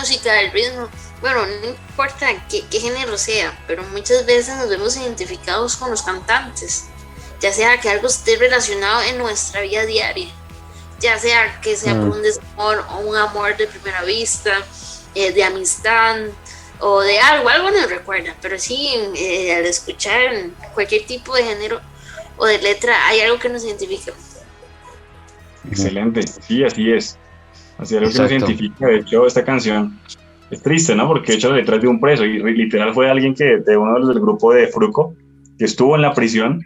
música, 0.05 0.39
el 0.39 0.51
ritmo, 0.51 0.87
bueno, 1.19 1.47
no 1.47 1.69
importa 1.69 2.27
qué, 2.47 2.63
qué 2.69 2.79
género 2.79 3.17
sea, 3.17 3.57
pero 3.65 3.81
muchas 3.85 4.23
veces 4.27 4.55
nos 4.55 4.69
vemos 4.69 4.95
identificados 4.97 5.75
con 5.77 5.89
los 5.89 6.03
cantantes, 6.03 6.85
ya 7.41 7.51
sea 7.51 7.79
que 7.79 7.89
algo 7.89 8.07
esté 8.07 8.35
relacionado 8.35 9.01
en 9.01 9.17
nuestra 9.17 9.61
vida 9.61 9.83
diaria, 9.87 10.27
ya 10.99 11.17
sea 11.17 11.59
que 11.61 11.75
sea 11.75 11.95
por 11.95 12.09
Mm. 12.09 12.11
un 12.11 12.21
desamor 12.21 12.85
o 12.91 12.97
un 12.99 13.15
amor 13.15 13.57
de 13.57 13.65
primera 13.65 14.03
vista, 14.03 14.63
eh, 15.15 15.31
de 15.31 15.43
amistad 15.43 16.17
o 16.79 17.01
de 17.01 17.17
algo, 17.19 17.49
algo 17.49 17.71
nos 17.71 17.89
recuerda, 17.89 18.35
pero 18.39 18.59
sí, 18.59 18.91
eh, 19.15 19.55
al 19.55 19.65
escuchar 19.65 20.21
cualquier 20.75 21.07
tipo 21.07 21.33
de 21.35 21.43
género 21.45 21.81
o 22.37 22.45
de 22.45 22.59
letra 22.59 23.07
hay 23.07 23.21
algo 23.21 23.39
que 23.39 23.49
nos 23.49 23.63
identifica. 23.63 24.11
Excelente. 25.67 26.21
Sí, 26.47 26.63
así 26.63 26.91
es. 26.91 27.17
Así 27.78 27.95
es 27.95 28.01
algo 28.01 28.11
que 28.11 28.17
nos 28.19 28.32
Exacto. 28.32 28.51
identifica. 28.51 28.88
De 28.88 28.97
hecho, 28.97 29.28
esta 29.28 29.43
canción 29.43 29.99
es 30.51 30.61
triste, 30.61 30.95
¿no? 30.95 31.07
Porque 31.07 31.34
de 31.34 31.38
hecho 31.38 31.49
la 31.49 31.57
letra 31.57 31.76
es 31.76 31.82
de 31.82 31.88
un 31.88 31.99
preso 31.99 32.26
y 32.26 32.39
literal 32.39 32.93
fue 32.93 33.09
alguien 33.09 33.34
que, 33.34 33.57
de 33.57 33.78
uno 33.78 33.93
de 33.93 33.99
los 33.99 34.09
del 34.09 34.19
grupo 34.19 34.53
de 34.53 34.67
Fruco, 34.67 35.13
que 35.57 35.65
estuvo 35.65 35.95
en 35.95 36.01
la 36.01 36.13
prisión 36.13 36.65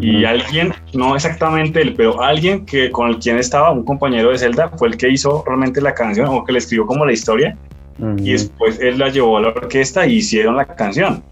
y 0.00 0.24
alguien, 0.24 0.72
no 0.92 1.16
exactamente 1.16 1.80
él, 1.80 1.94
pero 1.96 2.22
alguien 2.22 2.64
que 2.66 2.90
con 2.90 3.14
quien 3.14 3.38
estaba, 3.38 3.72
un 3.72 3.84
compañero 3.84 4.30
de 4.30 4.38
celda, 4.38 4.68
fue 4.76 4.88
el 4.88 4.96
que 4.96 5.08
hizo 5.08 5.42
realmente 5.44 5.80
la 5.80 5.92
canción 5.92 6.28
o 6.28 6.44
que 6.44 6.52
le 6.52 6.58
escribió 6.58 6.86
como 6.86 7.04
la 7.04 7.12
historia 7.12 7.56
Ujú. 7.98 8.16
y 8.18 8.32
después 8.32 8.78
él 8.80 8.98
la 8.98 9.08
llevó 9.08 9.38
a 9.38 9.40
la 9.40 9.48
orquesta 9.48 10.06
y 10.06 10.16
hicieron 10.16 10.56
la 10.56 10.66
canción. 10.66 11.24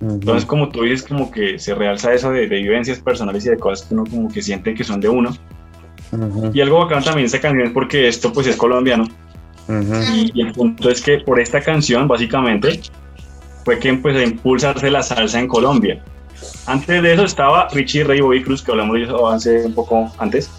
Entonces, 0.00 0.44
como 0.44 0.68
tú 0.70 0.82
dices, 0.82 1.06
como 1.06 1.30
que 1.30 1.60
se 1.60 1.76
realza 1.76 2.12
eso 2.12 2.32
de, 2.32 2.48
de 2.48 2.56
vivencias 2.62 2.98
personales 2.98 3.46
y 3.46 3.50
de 3.50 3.58
cosas 3.58 3.86
que 3.86 3.94
uno 3.94 4.04
como 4.04 4.28
que 4.28 4.42
siente 4.42 4.74
que 4.74 4.82
son 4.82 5.00
de 5.00 5.08
uno. 5.08 5.30
Y 6.52 6.60
algo 6.60 6.78
bacano 6.78 7.02
también 7.02 7.26
esta 7.26 7.40
canción 7.40 7.66
es 7.66 7.72
porque 7.72 8.08
esto 8.08 8.32
pues 8.32 8.46
es 8.46 8.56
colombiano. 8.56 9.08
Y, 10.14 10.30
y 10.34 10.42
el 10.42 10.52
punto 10.52 10.90
es 10.90 11.00
que 11.00 11.18
por 11.18 11.40
esta 11.40 11.60
canción, 11.60 12.06
básicamente, 12.06 12.80
fue 13.64 13.78
que 13.78 13.88
empezó 13.88 14.18
a 14.18 14.22
impulsarse 14.22 14.90
la 14.90 15.02
salsa 15.02 15.38
en 15.38 15.48
Colombia. 15.48 16.02
Antes 16.66 17.02
de 17.02 17.12
eso 17.12 17.24
estaba 17.24 17.68
Richie 17.72 18.04
Ray 18.04 18.20
Bobby 18.20 18.42
Cruz, 18.42 18.62
que 18.62 18.72
hablamos 18.72 18.96
de 18.96 19.04
eso 19.04 19.28
hace 19.28 19.64
un 19.64 19.74
poco 19.74 20.12
antes, 20.18 20.50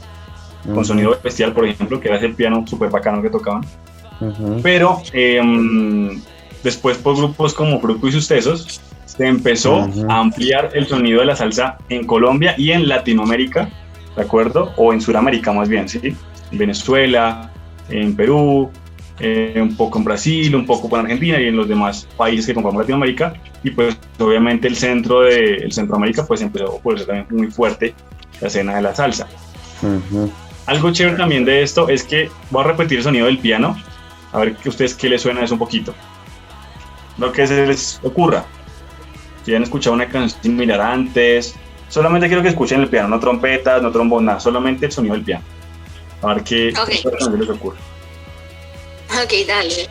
con 0.74 0.86
sonido 0.86 1.18
bestial, 1.22 1.54
por 1.54 1.66
ejemplo, 1.66 2.00
que 2.00 2.08
era 2.08 2.18
ese 2.18 2.30
piano 2.30 2.66
súper 2.66 2.90
bacano 2.90 3.22
que 3.22 3.30
tocaban. 3.30 3.66
Pero 4.62 5.02
em, 5.12 6.22
después 6.64 6.98
por 6.98 7.18
grupos 7.18 7.54
como 7.54 7.80
Fruto 7.80 8.08
y 8.08 8.12
sus 8.12 8.28
Tesos, 8.28 8.82
se 9.06 9.28
empezó 9.28 9.88
a 10.10 10.20
ampliar 10.20 10.72
el 10.74 10.88
sonido 10.88 11.20
de 11.20 11.26
la 11.28 11.36
salsa 11.36 11.78
en 11.90 12.06
Colombia 12.06 12.56
y 12.58 12.72
en 12.72 12.88
Latinoamérica, 12.88 13.70
¿de 14.16 14.22
acuerdo? 14.22 14.74
O 14.78 14.94
en 14.94 15.02
Sudamérica 15.02 15.52
más 15.52 15.70
bien, 15.70 15.88
¿sí? 15.90 16.16
En 16.52 16.58
Venezuela, 16.58 17.52
en 17.90 18.16
Perú, 18.16 18.72
eh, 19.20 19.60
un 19.62 19.76
poco 19.76 20.00
en 20.00 20.06
Brasil, 20.06 20.56
un 20.56 20.66
poco 20.66 20.96
en 20.98 21.06
Argentina 21.06 21.40
y 21.40 21.48
en 21.48 21.56
los 21.56 21.68
demás 21.68 22.08
países 22.18 22.46
que 22.48 22.54
conforman 22.54 22.82
Latinoamérica. 22.82 23.34
Y 23.64 23.72
pues 23.72 23.98
obviamente 24.20 24.68
el 24.68 24.76
centro 24.76 25.22
de 25.22 25.56
el 25.56 25.72
Centroamérica 25.72 26.26
pues 26.26 26.42
empezó 26.42 26.80
por 26.80 26.98
ser 26.98 27.08
también 27.08 27.28
muy 27.30 27.52
fuerte 27.52 27.94
la 28.42 28.48
escena 28.48 28.76
de 28.76 28.82
la 28.82 28.96
salsa. 28.96 29.28
Ujú. 29.82 30.32
Algo 30.66 30.92
chévere 30.92 31.18
también 31.18 31.46
de 31.46 31.62
esto 31.62 31.90
es 31.90 32.04
que 32.04 32.30
voy 32.50 32.64
a 32.64 32.68
repetir 32.68 33.00
el 33.00 33.04
sonido 33.04 33.26
del 33.26 33.38
piano, 33.38 33.78
a 34.32 34.40
ver 34.40 34.56
que 34.56 34.70
ustedes 34.70 34.94
qué 34.96 35.10
les 35.10 35.22
suena 35.22 35.44
eso 35.44 35.56
un 35.56 35.60
poquito. 35.60 35.94
Lo 37.18 37.32
que 37.32 37.46
se 37.46 37.68
les 37.68 38.00
ocurra. 38.04 38.46
Si 39.46 39.54
han 39.54 39.64
escuchado 39.64 39.94
una 39.96 40.08
canción 40.08 40.42
similar 40.42 40.82
antes, 40.82 41.56
solamente 41.94 42.28
quiero 42.28 42.42
que 42.42 42.50
escuchen 42.50 42.82
el 42.82 42.88
piano, 42.90 43.08
no 43.08 43.20
trompetas, 43.20 43.80
no 43.82 43.92
trombones, 43.92 44.26
nada, 44.26 44.40
solamente 44.40 44.88
el 44.88 44.92
sonido 44.92 45.14
del 45.14 45.24
piano. 45.24 45.44
A 46.24 46.34
ver 46.34 46.44
qué 46.44 46.74
Ok. 46.76 46.90
qué 46.90 47.04
canción 47.04 47.40
les 47.40 47.50
ocurre. 47.50 47.78
Ok, 49.12 49.34
dale. 49.48 49.90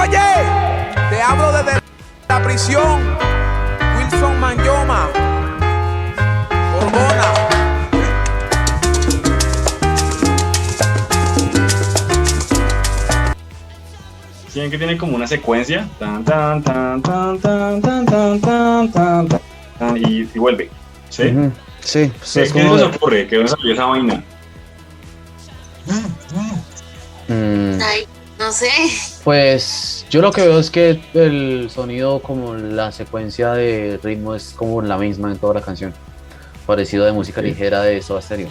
Oye, 0.00 0.18
te 1.10 1.20
hablo 1.22 1.52
desde 1.52 1.80
la 2.28 2.42
prisión. 2.42 3.16
Wilson 3.98 4.38
Manyoma. 4.38 5.08
Si 14.52 14.60
ven 14.60 14.70
que 14.70 14.76
tiene 14.78 14.98
como 14.98 15.16
una 15.16 15.26
secuencia, 15.26 15.88
tan, 15.98 16.24
tan, 16.24 16.62
tan, 16.62 17.00
tan, 17.02 17.38
tan, 17.38 17.80
tan, 17.80 18.06
tan, 18.06 18.06
tan, 18.06 18.40
tan, 18.40 18.92
tan, 18.92 19.28
tan, 19.78 19.96
y, 19.96 20.28
y 20.34 20.38
vuelve. 20.38 20.68
¿Sí? 21.08 21.24
Sí, 21.80 22.12
pues 22.18 22.32
¿Qué, 22.34 22.42
es 22.42 22.52
qué 22.52 22.62
como- 22.62 22.76
les 22.76 22.84
ocurre? 22.84 23.26
¿Qué 23.26 23.36
dónde 23.36 23.50
salió 23.50 23.72
esa 23.72 23.86
vaina? 23.86 24.22
Mm, 27.28 27.80
Ay, 27.82 28.06
no 28.38 28.52
sé. 28.52 28.68
Pues 29.24 30.04
yo 30.10 30.20
lo 30.20 30.30
que 30.32 30.42
veo 30.42 30.58
es 30.58 30.70
que 30.70 31.00
el 31.14 31.70
sonido, 31.70 32.20
como 32.20 32.54
la 32.54 32.92
secuencia 32.92 33.52
de 33.52 33.98
ritmo, 34.02 34.34
es 34.34 34.52
como 34.56 34.82
la 34.82 34.98
misma 34.98 35.30
en 35.32 35.38
toda 35.38 35.54
la 35.54 35.62
canción. 35.62 35.94
Parecido 36.66 37.04
de 37.04 37.12
música 37.12 37.40
ligera 37.42 37.82
de 37.82 38.02
Soda 38.02 38.20
Stereo. 38.22 38.48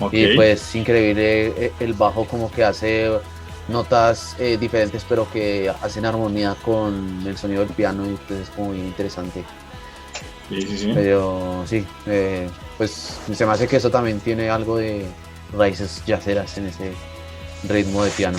Ok. 0.00 0.12
Y 0.12 0.34
pues 0.34 0.74
increíble 0.74 1.46
eh, 1.56 1.72
el 1.80 1.94
bajo 1.94 2.24
como 2.26 2.50
que 2.50 2.64
hace 2.64 3.10
notas 3.68 4.36
eh, 4.38 4.56
diferentes 4.60 5.04
pero 5.08 5.30
que 5.30 5.72
hacen 5.82 6.04
armonía 6.04 6.54
con 6.64 7.22
el 7.26 7.36
sonido 7.38 7.64
del 7.64 7.72
piano 7.74 8.04
y 8.06 8.14
pues 8.28 8.40
es 8.40 8.48
como 8.50 8.68
muy 8.68 8.78
interesante. 8.80 9.44
Sí, 10.48 10.60
sí, 10.62 10.78
sí. 10.78 10.90
Pero 10.94 11.64
sí, 11.66 11.86
eh, 12.06 12.48
pues 12.76 13.18
se 13.34 13.46
me 13.46 13.52
hace 13.52 13.66
que 13.66 13.76
eso 13.76 13.90
también 13.90 14.20
tiene 14.20 14.50
algo 14.50 14.76
de 14.76 15.06
raíces 15.56 16.02
yaceras 16.06 16.56
en 16.58 16.66
ese 16.66 16.92
ritmo 17.68 18.04
de 18.04 18.10
piano. 18.10 18.38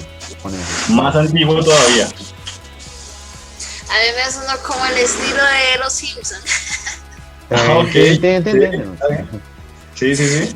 Más 0.89 1.15
antiguo 1.15 1.63
todavía. 1.63 2.05
A 2.05 2.07
mí 3.97 4.07
me 4.15 4.31
sonó 4.31 4.57
como 4.67 4.85
el 4.85 4.97
estilo 4.97 5.37
de 5.43 5.79
los 5.83 5.93
Simpsons. 5.93 6.43
Ah, 7.49 7.77
ok. 7.79 7.95
Eh, 7.95 8.17
te- 8.19 8.41
te- 8.41 8.85
Sí. 9.95 10.15
Sí, 10.15 10.15
sí, 10.15 10.45
sí. 10.47 10.55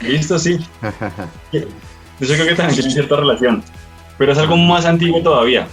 Listo, 0.00 0.38
sí. 0.38 0.58
Hecho, 1.52 1.66
creo 2.34 2.46
que 2.46 2.54
también 2.54 2.74
tiene 2.78 2.90
cierta 2.90 3.16
relación. 3.16 3.64
Pero 4.18 4.32
es 4.32 4.38
algo 4.38 4.56
más 4.56 4.84
antiguo 4.84 5.22
todavía. 5.22 5.66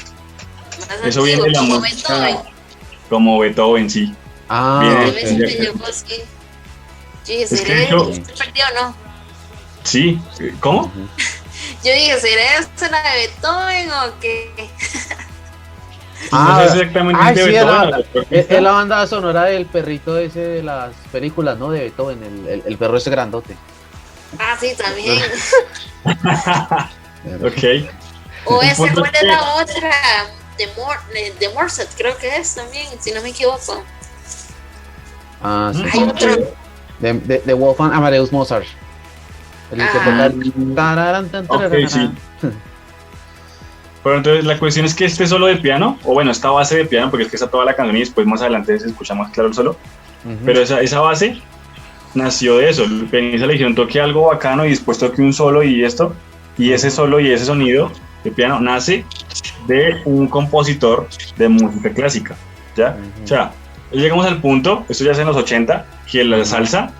Más 0.89 1.05
Eso 1.05 1.23
viene 1.23 1.43
de 1.43 1.49
la 1.51 1.59
como 1.59 1.79
música 1.79 2.19
Beethoven. 2.19 2.37
como 3.09 3.39
Beethoven, 3.39 3.89
sí. 3.89 4.15
Ah, 4.49 4.79
Bien. 4.81 5.37
Yo 5.37 5.45
dije, 5.45 5.65
yo, 5.65 5.73
sí. 5.91 6.05
Yo 6.09 7.33
dije, 7.33 7.43
Es 7.43 7.49
que 7.49 7.55
¿seré 7.57 7.87
yo- 7.89 8.13
¿Se 8.13 8.21
perdió 8.21 8.63
o 8.71 8.83
no? 8.83 8.95
Sí. 9.83 10.19
¿Cómo? 10.59 10.81
Ujú. 10.81 11.07
Yo 11.83 11.91
dije, 11.93 12.19
¿será 12.19 12.57
esta 12.59 12.89
la 12.89 13.01
de 13.01 13.17
Beethoven 13.17 13.91
o 13.91 14.19
qué? 14.19 14.69
Ah, 16.31 16.61
no 16.63 16.69
sé 16.71 16.77
exactamente 16.77 17.19
ay, 17.23 17.35
de 17.35 17.43
sí, 17.43 17.49
Beethoven. 17.51 18.05
Es, 18.29 18.61
la 18.61 18.71
banda 18.71 19.07
sonora 19.07 19.43
del 19.45 19.65
perrito 19.65 20.17
ese 20.19 20.39
de 20.39 20.63
las 20.63 20.93
películas, 21.11 21.57
¿no? 21.57 21.71
De 21.71 21.79
Beethoven, 21.81 22.21
el, 22.23 22.47
el, 22.47 22.63
el 22.65 22.77
perro 22.77 22.97
ese 22.97 23.09
grandote. 23.09 23.55
Ah, 24.37 24.55
sí, 24.59 24.73
también. 24.77 25.21
Ok. 27.43 27.87
O 28.45 28.61
esa, 28.61 28.75
¿cuál 28.93 29.11
es 29.13 29.23
la 29.23 29.41
otra? 29.55 29.91
De, 30.57 30.67
Mor 30.77 30.95
de, 31.13 31.33
de 31.39 31.53
Morset, 31.53 31.89
creo 31.97 32.15
que 32.17 32.35
es 32.37 32.55
también, 32.55 32.87
si 32.99 33.11
no 33.11 33.21
me 33.21 33.29
equivoco. 33.29 33.83
Ah, 35.41 35.71
sí. 35.73 35.83
Hay 35.91 36.03
otro. 36.03 36.35
De, 36.99 37.13
de, 37.13 37.39
de 37.39 37.53
Wolfgang 37.53 37.93
Amadeus 37.93 38.31
Mozart. 38.31 38.65
El 39.71 39.77
que 39.77 39.83
Ah. 39.83 39.91
toca 39.93 40.25
el 40.25 40.75
tararán, 40.75 41.29
tan, 41.29 41.45
Ok, 41.47 41.61
tararán. 41.61 41.89
sí. 41.89 42.11
Pero 44.03 44.17
entonces 44.17 44.45
la 44.45 44.57
cuestión 44.57 44.85
es 44.85 44.93
que 44.95 45.05
este 45.05 45.27
solo 45.27 45.45
de 45.47 45.57
piano, 45.57 45.97
o 46.03 46.13
bueno, 46.13 46.31
esta 46.31 46.49
base 46.49 46.77
de 46.77 46.85
piano, 46.85 47.09
porque 47.11 47.25
es 47.25 47.29
que 47.29 47.35
está 47.37 47.47
toda 47.49 47.65
la 47.65 47.75
canción 47.75 47.95
y 47.97 47.99
después 48.01 48.25
más 48.25 48.41
adelante 48.41 48.79
se 48.79 48.87
escucha 48.87 49.13
más 49.13 49.31
claro 49.31 49.49
el 49.49 49.55
solo, 49.55 49.71
Ujú. 50.25 50.37
pero 50.43 50.61
esa, 50.61 50.81
esa 50.81 50.99
base 51.01 51.39
nació 52.15 52.57
de 52.57 52.69
eso. 52.69 52.83
El 52.83 53.05
pianista 53.05 53.45
le 53.45 53.53
dijeron 53.53 53.75
toque 53.75 54.01
algo 54.01 54.27
bacano 54.27 54.65
y 54.65 54.69
después 54.71 54.97
toque 54.97 55.21
un 55.21 55.33
solo 55.33 55.61
y 55.63 55.83
esto, 55.85 56.13
y 56.57 56.73
ese 56.73 56.89
solo 56.89 57.19
y 57.19 57.31
ese 57.31 57.45
sonido 57.45 57.91
de 58.23 58.31
piano 58.31 58.59
nace 58.59 59.05
de 59.67 60.01
un 60.05 60.27
compositor 60.27 61.07
de 61.37 61.49
música 61.49 61.91
clásica, 61.91 62.35
¿ya? 62.75 62.97
Ujú. 62.99 63.23
O 63.23 63.27
sea, 63.27 63.51
llegamos 63.91 64.25
al 64.25 64.39
punto, 64.41 64.85
esto 64.89 65.03
ya 65.03 65.11
es 65.11 65.19
en 65.19 65.27
los 65.27 65.37
80, 65.37 65.85
que 66.09 66.23
la 66.23 66.43
salsa 66.45 66.91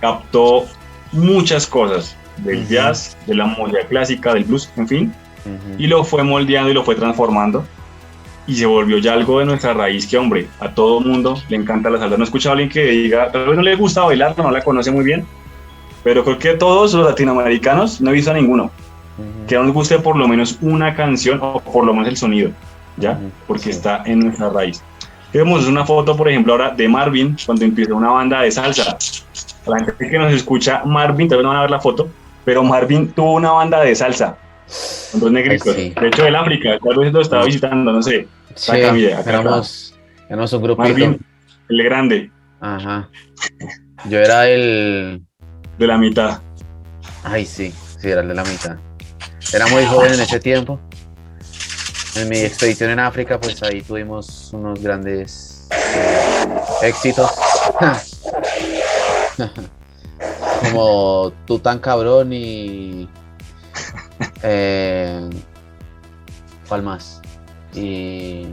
captó 0.00 0.66
muchas 1.12 1.66
cosas 1.66 2.16
del 2.38 2.62
Ujú. 2.62 2.68
jazz, 2.72 3.16
de 3.26 3.34
la 3.34 3.46
música 3.46 3.80
clásica, 3.88 4.34
del 4.34 4.44
blues, 4.44 4.70
en 4.76 4.88
fin, 4.88 5.14
Ujú. 5.44 5.74
y 5.78 5.86
lo 5.86 6.04
fue 6.04 6.22
moldeando 6.22 6.70
y 6.70 6.74
lo 6.74 6.84
fue 6.84 6.94
transformando 6.94 7.64
y 8.46 8.54
se 8.54 8.66
volvió 8.66 8.98
ya 8.98 9.12
algo 9.12 9.38
de 9.38 9.44
nuestra 9.44 9.74
raíz 9.74 10.06
que, 10.06 10.18
hombre, 10.18 10.48
a 10.58 10.70
todo 10.70 11.00
mundo 11.00 11.40
le 11.48 11.56
encanta 11.56 11.88
la 11.90 11.98
salsa. 11.98 12.16
No 12.16 12.24
he 12.24 12.26
escuchado 12.26 12.50
a 12.50 12.52
alguien 12.54 12.68
que 12.70 12.82
diga, 12.84 13.30
tal 13.30 13.46
vez 13.46 13.56
no 13.56 13.62
le 13.62 13.76
gusta 13.76 14.02
bailar, 14.02 14.36
no 14.36 14.50
la 14.50 14.62
conoce 14.62 14.90
muy 14.90 15.04
bien, 15.04 15.24
pero 16.02 16.24
creo 16.24 16.38
que 16.38 16.54
todos 16.54 16.94
los 16.94 17.06
latinoamericanos, 17.06 18.00
no 18.00 18.10
he 18.10 18.14
visto 18.14 18.30
a 18.30 18.34
ninguno. 18.34 18.70
Que 19.46 19.54
no 19.56 19.64
nos 19.64 19.72
guste 19.74 19.98
por 19.98 20.16
lo 20.16 20.26
menos 20.28 20.58
una 20.60 20.94
canción 20.94 21.38
o 21.42 21.60
por 21.60 21.84
lo 21.84 21.92
menos 21.92 22.08
el 22.08 22.16
sonido, 22.16 22.50
¿ya? 22.96 23.18
Porque 23.46 23.64
Sí. 23.64 23.70
está 23.70 24.02
en 24.06 24.20
nuestra 24.20 24.50
raíz. 24.50 24.82
Vemos 25.32 25.66
una 25.66 25.84
foto, 25.86 26.16
por 26.16 26.28
ejemplo, 26.28 26.52
ahora 26.54 26.70
de 26.70 26.88
Marvin, 26.88 27.36
cuando 27.46 27.64
empieza 27.64 27.94
una 27.94 28.10
banda 28.10 28.42
de 28.42 28.50
salsa. 28.50 28.96
La 29.66 29.78
gente 29.84 30.08
que 30.10 30.18
nos 30.18 30.32
escucha, 30.32 30.82
Marvin, 30.84 31.28
tal 31.28 31.38
vez 31.38 31.42
no 31.44 31.50
van 31.50 31.58
a 31.58 31.62
ver 31.62 31.70
la 31.70 31.80
foto, 31.80 32.08
pero 32.44 32.64
Marvin 32.64 33.12
tuvo 33.12 33.34
una 33.34 33.52
banda 33.52 33.80
de 33.80 33.94
salsa. 33.94 34.36
Con 35.12 35.20
dos 35.20 35.32
negritos. 35.32 35.74
Sí. 35.74 35.92
De 36.00 36.08
hecho, 36.08 36.22
del 36.24 36.34
África, 36.36 36.78
tal 36.82 36.98
vez 36.98 37.12
lo 37.12 37.20
estaba 37.20 37.44
visitando, 37.44 37.92
no 37.92 38.02
sé. 38.02 38.26
Sí, 38.54 38.72
acá, 38.72 38.92
mire, 38.92 39.14
acá 39.14 39.30
éramos, 39.30 39.94
éramos 40.28 40.52
un 40.52 40.62
grupito. 40.62 40.88
Marvin, 40.88 41.20
el 41.68 41.82
grande, 41.84 42.30
Ajá. 42.60 43.08
Yo 44.08 44.18
era 44.18 44.48
el. 44.48 45.22
de 45.78 45.86
la 45.86 45.96
mitad. 45.96 46.40
Ay, 47.24 47.46
sí, 47.46 47.72
sí, 47.98 48.08
era 48.08 48.20
el 48.22 48.28
de 48.28 48.34
la 48.34 48.44
mitad. 48.44 48.76
Era 49.52 49.66
muy 49.68 49.84
joven 49.86 50.14
en 50.14 50.20
ese 50.20 50.38
tiempo. 50.40 50.78
En 52.16 52.28
mi 52.28 52.38
expedición 52.38 52.90
en 52.90 52.98
África, 52.98 53.38
pues 53.40 53.62
ahí 53.62 53.82
tuvimos 53.82 54.50
unos 54.52 54.80
grandes 54.80 55.66
eh, 55.70 56.58
éxitos. 56.82 57.30
Como 60.62 61.32
tú 61.46 61.58
tan 61.58 61.78
cabrón 61.78 62.32
y. 62.32 63.08
Eh, 64.42 65.28
¿Cuál 66.68 66.82
más? 66.82 67.20
Y. 67.74 68.46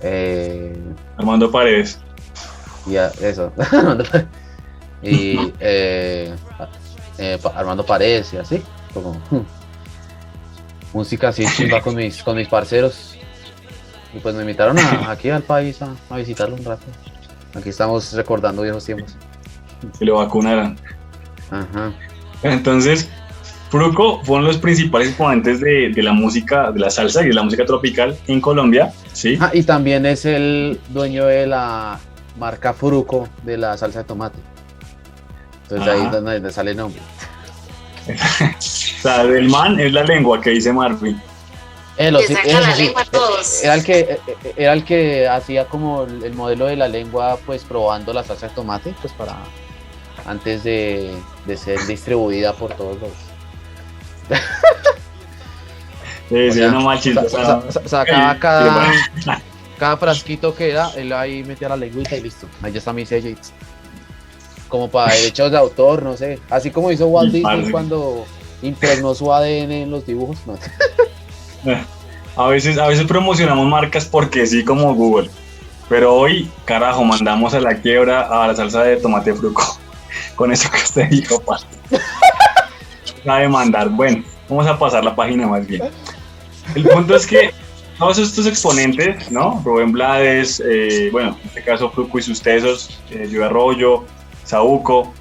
Eh, 0.00 0.76
Armando 1.16 1.50
Paredes. 1.50 1.98
y 2.86 2.96
a- 2.96 3.12
eso. 3.20 3.52
Armando 3.72 4.04
y 5.02 5.52
eh, 5.60 6.34
eh, 7.18 7.38
Armando 7.54 7.84
Paredes 7.86 8.32
y 8.32 8.38
así. 8.38 8.62
Como 8.94 9.12
hmm. 9.30 9.44
música 10.92 11.28
así 11.28 11.44
chimba 11.56 11.80
con 11.82 11.94
mis, 11.96 12.22
con 12.22 12.36
mis 12.36 12.48
parceros. 12.48 13.16
Y 14.14 14.20
pues 14.20 14.34
me 14.34 14.42
invitaron 14.42 14.78
a- 14.78 15.10
aquí 15.10 15.28
al 15.30 15.42
país 15.42 15.82
a, 15.82 15.90
a 16.08 16.16
visitarlo 16.16 16.54
un 16.54 16.64
rato. 16.64 16.84
Aquí 17.54 17.68
estamos 17.68 18.12
recordando 18.12 18.62
viejos 18.62 18.84
tiempos. 18.84 19.14
Que 19.98 20.04
lo 20.04 20.16
vacunaran. 20.16 20.78
Ajá. 21.50 21.92
Entonces, 22.42 23.08
Fruco 23.70 24.22
fue 24.24 24.36
uno 24.36 24.46
de 24.46 24.52
los 24.52 24.60
principales 24.60 25.08
exponentes 25.08 25.60
de, 25.60 25.90
de 25.90 26.02
la 26.02 26.12
música, 26.12 26.70
de 26.70 26.78
la 26.80 26.90
salsa 26.90 27.22
y 27.22 27.28
de 27.28 27.34
la 27.34 27.42
música 27.42 27.64
tropical 27.66 28.16
en 28.28 28.40
Colombia, 28.40 28.92
¿sí? 29.12 29.36
Ah, 29.40 29.50
y 29.52 29.62
también 29.64 30.06
es 30.06 30.24
el 30.24 30.78
dueño 30.90 31.26
de 31.26 31.46
la 31.46 31.98
marca 32.38 32.72
Fruco 32.72 33.28
de 33.42 33.56
la 33.56 33.76
salsa 33.76 34.00
de 34.00 34.04
tomate. 34.04 34.38
Entonces 35.64 35.86
de 35.86 35.92
ahí 35.92 36.00
es 36.00 36.06
Ajá. 36.06 36.20
donde 36.20 36.52
sale 36.52 36.70
el 36.72 36.76
nombre. 36.76 37.00
O 39.04 39.06
sea, 39.06 39.24
del 39.26 39.50
man 39.50 39.78
es 39.78 39.92
la 39.92 40.02
lengua 40.02 40.40
que 40.40 40.50
dice 40.50 40.72
Marvin. 40.72 41.20
Él, 41.98 42.14
Le 42.14 42.26
sí, 42.26 42.32
saca 42.34 42.48
eso 42.48 42.60
la 42.60 42.74
sí, 42.74 42.84
lengua 42.86 43.02
a 43.02 43.04
todos. 43.04 43.62
Era 43.62 43.74
el 43.74 43.84
que 43.84 43.98
eh, 44.00 44.18
eh, 44.26 44.54
era 44.56 44.72
el 44.72 44.82
que 44.84 45.28
hacía 45.28 45.66
como 45.66 46.04
el 46.04 46.24
el 46.24 46.32
modelo 46.34 46.66
de 46.66 46.76
la 46.76 46.88
lengua, 46.88 47.38
pues 47.44 47.64
probando 47.64 48.14
la 48.14 48.24
salsa 48.24 48.48
de 48.48 48.54
tomate, 48.54 48.94
pues 49.02 49.12
para 49.12 49.36
antes 50.24 50.64
de, 50.64 51.14
de 51.44 51.56
ser 51.58 51.86
distribuida 51.86 52.54
por 52.54 52.72
todos 52.74 52.96
los. 52.98 53.10
Eh, 56.30 56.48
o 56.48 56.52
sí, 56.52 56.58
sea, 56.58 56.70
no 56.70 56.80
sa- 56.80 57.20
o 57.20 57.28
sea, 57.28 57.28
sa- 57.28 57.70
sa- 57.70 57.86
sacaba 57.88 58.38
cada, 58.38 58.90
cada 59.78 59.96
frasquito 59.98 60.54
que 60.54 60.70
era, 60.70 60.90
él 60.96 61.12
ahí 61.12 61.44
metía 61.44 61.68
la 61.68 61.76
lengüita 61.76 62.16
y 62.16 62.22
listo. 62.22 62.48
Ahí 62.62 62.72
ya 62.72 62.78
está 62.78 62.94
mi 62.94 63.04
sello. 63.04 63.36
Como 64.68 64.88
para 64.90 65.12
derechos 65.14 65.50
de 65.50 65.58
autor, 65.58 66.02
no 66.02 66.16
sé. 66.16 66.40
Así 66.48 66.70
como 66.70 66.90
hizo 66.90 67.06
Walt 67.08 67.30
Disney 67.30 67.70
cuando 67.70 68.24
impregnó 68.64 69.14
su 69.14 69.32
ADN 69.32 69.72
en 69.72 69.90
los 69.90 70.06
dibujos. 70.06 70.38
A 72.36 72.48
veces, 72.48 72.78
a 72.78 72.88
veces 72.88 73.06
promocionamos 73.06 73.68
marcas 73.68 74.06
porque 74.06 74.44
sí, 74.44 74.64
como 74.64 74.92
Google. 74.92 75.30
Pero 75.88 76.14
hoy, 76.14 76.50
carajo, 76.64 77.04
mandamos 77.04 77.54
a 77.54 77.60
la 77.60 77.76
quiebra 77.76 78.22
a 78.22 78.48
la 78.48 78.56
salsa 78.56 78.82
de 78.82 78.96
tomate 78.96 79.32
fruco. 79.34 79.78
Con 80.34 80.52
eso 80.52 80.68
que 80.70 80.78
usted 80.78 81.08
dijo, 81.10 81.38
pa. 81.40 81.60
Va 83.28 83.36
a 83.36 83.40
demandar. 83.40 83.88
Bueno, 83.90 84.24
vamos 84.48 84.66
a 84.66 84.76
pasar 84.76 85.04
la 85.04 85.14
página 85.14 85.46
más 85.46 85.64
bien. 85.64 85.82
El 86.74 86.88
punto 86.88 87.14
es 87.14 87.24
que 87.24 87.52
todos 87.98 88.18
estos 88.18 88.46
exponentes, 88.46 89.30
¿no? 89.30 89.62
Rubén 89.64 89.92
Blades, 89.92 90.60
eh, 90.66 91.10
bueno, 91.12 91.38
en 91.40 91.48
este 91.48 91.62
caso 91.62 91.90
Fruco 91.90 92.18
y 92.18 92.22
sus 92.22 92.40
tesos, 92.40 92.98
eh, 93.10 93.30
Arroyo, 93.44 94.04
Saúco, 94.44 95.14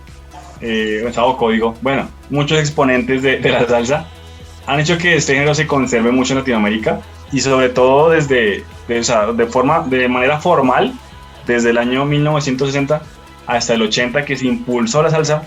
eh, 0.64 1.12
Saúco 1.14 1.52
digo, 1.52 1.76
bueno, 1.82 2.08
muchos 2.30 2.58
exponentes 2.58 3.22
de, 3.22 3.40
de 3.40 3.50
la 3.50 3.68
salsa 3.68 4.08
han 4.66 4.80
hecho 4.80 4.98
que 4.98 5.16
este 5.16 5.34
género 5.34 5.54
se 5.54 5.68
conserve 5.68 6.12
mucho 6.12 6.34
en 6.34 6.40
Latinoamérica 6.40 7.02
y 7.32 7.42
sobre 7.42 7.70
todo 7.70 8.10
desde, 8.12 8.64
de, 8.88 9.00
o 9.00 9.04
sea, 9.04 9.32
de 9.34 9.46
forma, 9.48 9.82
de 9.82 10.08
manera 10.08 10.40
formal, 10.40 10.94
desde 11.46 11.72
el 11.72 11.78
año 11.78 12.06
1960 12.06 13.02
hasta 13.48 13.74
el 13.74 13.82
80 13.82 14.24
que 14.24 14.38
se 14.38 14.48
impulsó 14.48 15.04
la 15.04 15.10
salsa 15.10 15.44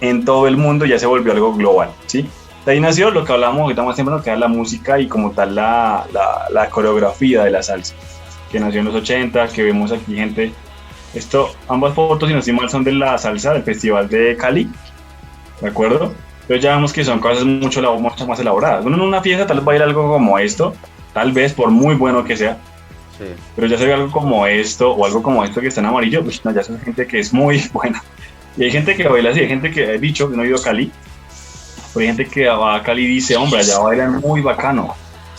en 0.00 0.24
todo 0.24 0.48
el 0.48 0.56
mundo 0.56 0.86
y 0.86 0.90
ya 0.90 0.98
se 0.98 1.06
volvió 1.06 1.32
algo 1.32 1.54
global, 1.54 1.90
¿sí? 2.06 2.28
De 2.66 2.72
ahí 2.72 2.80
nació 2.80 3.10
lo 3.10 3.24
que 3.24 3.32
hablamos 3.32 3.62
ahorita 3.62 3.82
más 3.82 3.96
temprano, 3.96 4.22
que 4.22 4.30
era 4.30 4.38
la 4.38 4.48
música 4.48 4.98
y 4.98 5.06
como 5.06 5.30
tal 5.30 5.54
la, 5.54 6.04
la, 6.12 6.46
la 6.50 6.68
coreografía 6.68 7.44
de 7.44 7.50
la 7.50 7.62
salsa, 7.62 7.94
que 8.50 8.58
nació 8.58 8.80
en 8.80 8.86
los 8.86 8.94
80, 8.94 9.48
que 9.48 9.62
vemos 9.62 9.92
aquí 9.92 10.16
gente, 10.16 10.52
esto, 11.14 11.50
ambas 11.68 11.94
fotos, 11.94 12.28
si 12.28 12.32
no 12.34 12.38
estoy 12.40 12.54
mal, 12.54 12.68
son 12.70 12.84
de 12.84 12.92
la 12.92 13.16
salsa 13.18 13.52
del 13.54 13.62
Festival 13.62 14.08
de 14.08 14.36
Cali, 14.36 14.68
¿de 15.60 15.68
acuerdo? 15.68 16.12
Entonces 16.42 16.62
ya 16.62 16.74
vemos 16.74 16.92
que 16.92 17.04
son 17.04 17.18
cosas 17.20 17.44
mucho, 17.44 17.80
mucho 17.98 18.26
más 18.26 18.40
elaboradas. 18.40 18.84
Uno 18.84 18.96
en 18.96 19.02
una 19.02 19.20
fiesta 19.20 19.46
tal 19.46 19.58
vez 19.58 19.68
va 19.68 19.72
a 19.72 19.76
ir 19.76 19.82
algo 19.82 20.08
como 20.10 20.38
esto, 20.38 20.74
tal 21.12 21.32
vez 21.32 21.52
por 21.52 21.70
muy 21.70 21.94
bueno 21.94 22.24
que 22.24 22.36
sea, 22.36 22.58
Sí. 23.18 23.24
pero 23.56 23.66
ya 23.66 23.76
se 23.76 23.84
ve 23.84 23.94
algo 23.94 24.12
como 24.12 24.46
esto 24.46 24.92
o 24.92 25.04
algo 25.04 25.22
como 25.22 25.42
esto 25.44 25.60
que 25.60 25.66
está 25.66 25.80
en 25.80 25.86
amarillo, 25.86 26.22
pues 26.22 26.44
no, 26.44 26.52
ya 26.52 26.62
son 26.62 26.78
gente 26.80 27.04
que 27.06 27.18
es 27.18 27.32
muy 27.32 27.60
buena. 27.72 28.02
Y 28.56 28.64
hay 28.64 28.70
gente 28.70 28.94
que 28.96 29.08
baila 29.08 29.30
así, 29.30 29.40
hay 29.40 29.48
gente 29.48 29.70
que 29.72 29.94
he 29.94 29.98
dicho 29.98 30.30
que 30.30 30.36
no 30.36 30.42
ha 30.42 30.46
ido 30.46 30.56
a 30.56 30.62
Cali, 30.62 30.90
pero 31.92 32.00
hay 32.00 32.06
gente 32.06 32.26
que 32.26 32.46
va 32.46 32.76
a 32.76 32.82
Cali 32.82 33.04
y 33.04 33.08
dice, 33.08 33.36
hombre, 33.36 33.60
allá 33.60 33.78
bailan 33.80 34.20
muy 34.20 34.40
bacano. 34.40 34.94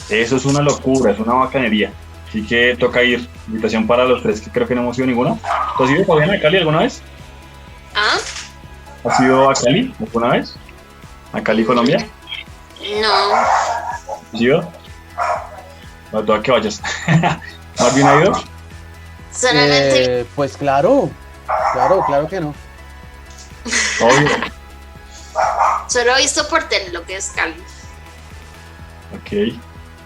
Eso 0.09 0.35
es 0.37 0.45
una 0.45 0.61
locura, 0.61 1.11
es 1.11 1.19
una 1.19 1.33
bacanería. 1.33 1.91
Así 2.29 2.45
que 2.45 2.77
toca 2.79 3.01
ir. 3.01 3.27
Invitación 3.47 3.87
para 3.87 4.05
los 4.05 4.21
tres 4.21 4.39
que 4.39 4.51
creo 4.51 4.67
que 4.67 4.75
no 4.75 4.81
hemos 4.81 4.97
ido 4.97 5.07
ninguno. 5.07 5.39
¿Tú 5.77 5.83
has 5.83 5.89
ido 5.89 6.05
Fabiana, 6.05 6.33
a 6.35 6.39
Cali 6.39 6.57
alguna 6.57 6.79
vez? 6.79 7.01
¿Ah? 7.95 8.17
¿Has 9.03 9.19
ido 9.19 9.49
a 9.49 9.53
Cali 9.55 9.93
alguna 9.99 10.29
vez? 10.29 10.55
¿A 11.33 11.41
Cali, 11.41 11.65
Colombia? 11.65 12.07
No. 13.01 13.35
¿Has 14.33 14.41
ido? 14.41 14.71
No, 16.11 16.23
tú 16.23 16.33
a 16.33 16.41
que 16.41 16.51
vayas. 16.51 16.81
¿Marvin 17.79 18.07
ha 18.07 18.21
ido? 18.21 18.43
Solamente 19.31 20.21
Eh, 20.21 20.25
pues 20.35 20.55
claro, 20.57 21.09
claro, 21.73 22.03
claro 22.05 22.27
que 22.27 22.41
no. 22.41 22.53
Obvio. 24.01 24.29
solo 25.87 26.17
he 26.17 26.21
visto 26.21 26.47
por 26.47 26.63
tele 26.63 26.91
lo 26.91 27.03
que 27.05 27.15
es 27.15 27.31
Cali. 27.35 27.55
Ok. 29.15 29.59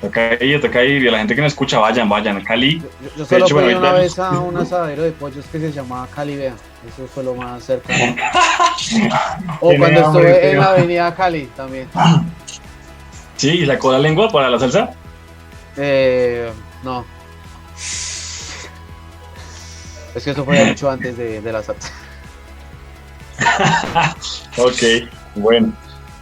Toca 0.03 0.43
ir, 0.43 0.59
toca 0.59 0.83
ir. 0.83 1.01
Y 1.01 1.07
a 1.07 1.11
la 1.11 1.17
gente 1.19 1.33
que 1.33 1.39
no 1.41 1.47
escucha, 1.47 1.79
vayan, 1.79 2.09
vayan. 2.09 2.43
Cali. 2.43 2.79
Yo, 2.79 2.87
yo 3.17 3.25
solo 3.25 3.47
fui 3.47 3.53
bueno, 3.63 3.79
una 3.79 3.91
ahorita- 3.91 4.01
vez 4.01 4.19
a 4.19 4.39
un 4.41 4.57
asadero 4.57 5.01
de 5.03 5.11
pollos 5.13 5.45
que 5.49 5.59
se 5.59 5.71
llamaba 5.71 6.07
Calibea. 6.13 6.55
Eso 6.85 7.07
fue 7.07 7.23
lo 7.23 7.33
más 7.35 7.63
cercano. 7.63 8.15
o 9.61 9.73
cuando 9.77 9.99
estuve 10.01 10.51
en 10.51 10.59
la 10.59 10.71
avenida 10.71 11.15
Cali 11.15 11.49
también. 11.55 11.87
Sí, 13.35 13.49
y 13.49 13.65
sacó 13.65 13.91
la 13.91 13.99
lengua 13.99 14.29
para 14.29 14.49
la 14.49 14.59
salsa. 14.59 14.91
Eh, 15.75 16.49
no. 16.83 17.03
Es 20.15 20.23
que 20.23 20.29
eso 20.31 20.45
fue 20.45 20.63
mucho 20.63 20.89
antes 20.89 21.17
de, 21.17 21.41
de 21.41 21.51
la 21.51 21.63
salsa. 21.63 21.91
Ok, 24.57 25.09
bueno. 25.35 25.73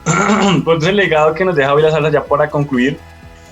Entonces 0.47 0.89
el 0.89 0.95
legado 0.95 1.33
que 1.35 1.43
nos 1.45 1.55
deja 1.55 1.73
hoy 1.73 1.83
la 1.83 1.91
salsa 1.91 2.09
ya 2.09 2.23
para 2.23 2.49
concluir, 2.49 2.97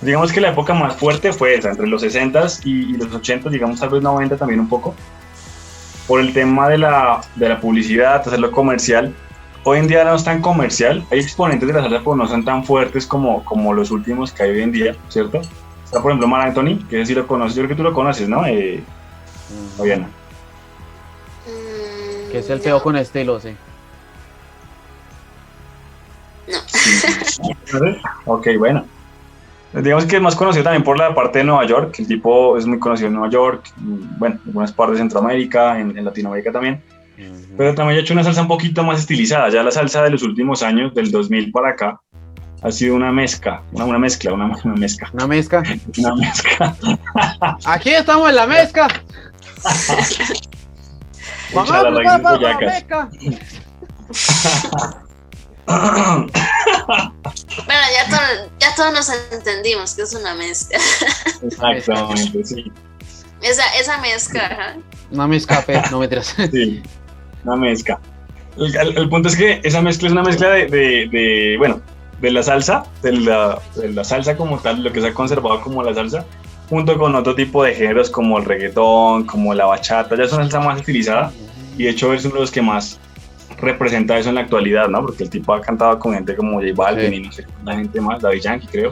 digamos 0.02 0.32
que 0.32 0.42
la 0.42 0.50
época 0.50 0.74
más 0.74 0.96
fuerte 0.96 1.34
fue 1.34 1.56
esa, 1.56 1.72
entre 1.72 1.88
los 1.88 2.04
60s 2.04 2.62
y, 2.66 2.92
y 2.92 2.98
los 2.98 3.10
80s, 3.10 3.50
digamos 3.50 3.80
tal 3.80 3.90
vez 3.90 4.02
90 4.02 4.38
también 4.38 4.60
un 4.60 4.70
poco, 4.70 4.96
por 6.08 6.22
el 6.22 6.34
tema 6.34 6.70
de 6.70 6.78
la, 6.78 7.22
de 7.36 7.50
la 7.50 7.60
publicidad, 7.60 8.16
hacerlo 8.16 8.52
comercial. 8.52 9.14
Hoy 9.66 9.80
en 9.80 9.88
día 9.88 10.04
no 10.06 10.16
es 10.16 10.24
tan 10.24 10.42
comercial, 10.42 11.06
hay 11.12 11.20
exponentes 11.20 11.68
de 11.68 11.74
la 11.74 11.82
salsa 11.82 12.00
pero 12.00 12.16
no 12.16 12.28
son 12.28 12.46
tan 12.46 12.64
fuertes 12.64 13.06
como, 13.06 13.44
como 13.44 13.74
los 13.74 13.92
últimos 13.92 14.32
que 14.32 14.44
hay 14.44 14.52
hoy 14.52 14.62
en 14.62 14.72
día, 14.72 14.96
¿cierto? 15.10 15.42
Está 15.84 16.02
por 16.02 16.12
ejemplo 16.12 16.28
Mar 16.28 16.48
Anthony, 16.48 16.80
que 16.90 17.06
sí 17.06 17.14
lo 17.14 17.28
conoces, 17.28 17.56
yo 17.56 17.64
creo 17.64 17.70
que 17.70 17.76
tú 17.76 17.84
lo 17.84 17.94
conoces, 17.94 18.30
¿no? 18.30 18.46
Eh, 18.46 18.82
Fabiana. 19.78 20.08
Mm, 21.46 22.32
Que 22.32 22.40
es 22.40 22.50
el 22.50 22.60
no, 22.60 22.64
feo 22.64 22.82
con 22.82 22.96
estilo, 22.96 23.40
sí. 23.40 23.56
No. 26.48 27.96
Ok, 28.26 28.48
bueno. 28.58 28.86
Digamos 29.74 30.06
que 30.06 30.16
es 30.16 30.22
más 30.22 30.36
conocido 30.36 30.64
también 30.64 30.84
por 30.84 30.98
la 30.98 31.14
parte 31.14 31.40
de 31.40 31.46
Nueva 31.46 31.66
York. 31.66 31.96
El 32.00 32.08
tipo 32.08 32.58
es 32.58 32.66
muy 32.66 32.80
conocido 32.80 33.08
en 33.08 33.14
Nueva 33.14 33.30
York, 33.30 33.72
bueno, 33.78 34.36
en 34.36 34.48
algunas 34.48 34.72
partes 34.72 34.96
de 34.96 35.02
Centroamérica, 35.04 35.80
en, 35.80 35.96
en 35.98 36.06
Latinoamérica 36.06 36.52
también. 36.52 36.82
Pero 37.58 37.76
también 37.76 38.00
ha 38.00 38.02
hecho 38.02 38.14
una 38.14 38.24
salsa 38.24 38.42
un 38.42 38.48
poquito 38.48 38.84
más 38.84 39.00
estilizada. 39.00 39.50
Ya 39.50 39.62
la 39.62 39.72
salsa 39.72 40.02
de 40.04 40.10
los 40.10 40.24
últimos 40.24 40.64
años, 40.64 40.94
del 40.96 41.12
2000 41.12 41.52
para 41.52 41.70
acá, 41.70 42.00
ha 42.62 42.72
sido 42.72 42.96
una 42.96 43.12
mezcla, 43.12 43.62
una, 43.72 43.86
una 43.86 44.00
mezcla, 44.00 44.34
una, 44.34 44.46
una 44.64 44.76
mezcla, 44.76 45.10
Una 45.14 45.28
mezcla. 45.28 45.64
una 45.98 46.16
mezcla. 46.16 46.76
Aquí 47.66 47.90
estamos 47.90 48.30
en 48.30 48.36
la 48.36 48.48
mezcla. 48.48 48.88
Mamá, 51.54 51.84
la 51.84 52.18
Boyacá. 52.18 52.66
mezcla. 52.66 53.10
Bueno, 57.66 57.82
ya, 57.96 58.10
to- 58.10 58.52
ya 58.60 58.76
todos 58.76 58.94
nos 58.94 59.10
entendimos 59.32 59.94
que 59.96 60.02
es 60.04 60.14
una 60.14 60.34
mezcla. 60.36 60.80
Exactamente, 61.44 62.44
sí. 62.44 62.72
Esa, 63.42 63.64
esa 63.80 63.98
mezcla, 64.00 64.46
ajá. 64.48 64.76
Una 65.12 65.28
mezcla, 65.28 65.62
pe- 65.62 65.82
no 65.92 66.00
me 66.00 66.08
tiras. 66.08 66.36
Sí, 66.52 66.82
una 67.46 67.56
mezcla. 67.56 68.00
El, 68.58 68.76
el- 68.76 68.98
el 68.98 69.10
punto 69.10 69.30
es 69.30 69.36
que 69.36 69.62
esa 69.64 69.82
mezcla 69.82 70.08
es 70.08 70.12
una 70.12 70.24
mezcla 70.24 70.50
de, 70.50 70.66
de- 70.68 71.08
de, 71.12 71.56
bueno, 71.58 71.82
de 72.20 72.32
la 72.32 72.44
salsa, 72.44 72.84
de 73.02 73.14
la, 73.14 73.60
de 73.76 73.90
la 73.94 74.04
salsa 74.04 74.36
como 74.36 74.60
tal, 74.60 74.84
lo 74.84 74.92
que 74.92 75.00
se 75.02 75.08
ha 75.08 75.14
conservado 75.14 75.62
como 75.62 75.82
la 75.84 75.94
salsa, 75.94 76.26
junto 76.70 76.98
con 76.98 77.16
otro 77.16 77.34
tipo 77.36 77.64
de 77.64 77.74
géneros 77.76 78.10
como 78.10 78.38
el 78.40 78.46
reggaetón, 78.46 79.26
como 79.26 79.54
la 79.54 79.66
bachata, 79.66 80.16
ya 80.18 80.24
es 80.24 80.34
una 80.34 80.44
salsa 80.44 80.60
más 80.60 80.80
estilizada 80.80 81.32
y 81.78 81.84
de 81.86 81.92
hecho 81.92 82.14
es 82.14 82.26
uno 82.26 82.36
de 82.36 82.42
los 82.42 82.52
que 82.52 82.62
más 82.62 83.00
representa 83.62 84.18
eso 84.18 84.30
en 84.30 84.36
la 84.36 84.42
actualidad, 84.42 84.88
¿no? 84.88 85.02
Porque 85.06 85.24
el 85.24 85.30
tipo 85.30 85.54
ha 85.54 85.62
cantado 85.62 85.98
con 86.00 86.14
gente 86.14 86.36
como 86.36 86.60
J 86.60 86.68
Balvin 86.76 87.10
Sí. 87.12 87.16
y 87.16 87.20
no 87.22 87.32
sé, 87.32 87.46
la 87.64 87.76
gente 87.76 88.02
más, 88.02 88.22
David 88.22 88.42
Yankee 88.42 88.68
creo. 88.68 88.92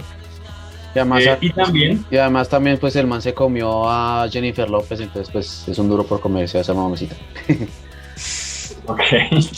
Y 0.95 0.99
además, 0.99 1.21
Eh, 1.23 1.37
y 1.41 1.49
también, 1.51 2.05
y 2.09 2.17
además 2.17 2.49
también 2.49 2.77
pues 2.79 2.95
el 2.95 3.05
man 3.07 3.21
se 3.21 3.33
comió 3.33 3.89
a 3.89 4.27
Jennifer 4.31 4.69
López, 4.69 4.99
entonces 4.99 5.31
pues 5.31 5.67
es 5.67 5.77
un 5.77 5.89
duro 5.89 6.03
por 6.05 6.19
comerse 6.19 6.57
a 6.57 6.61
esa 6.61 6.73
mamacita. 6.73 7.15
ok, 8.87 8.99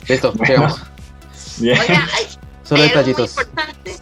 Listo, 0.08 0.34
Bueno. 0.34 0.70
sigamos. 0.70 0.82
Oiga, 1.62 2.08
hay, 2.14 2.26
Solo 2.64 2.84
hay 2.84 2.90
algo 2.90 3.02
muy 3.02 3.14
detallitos. 3.14 3.30
importante. 3.38 3.96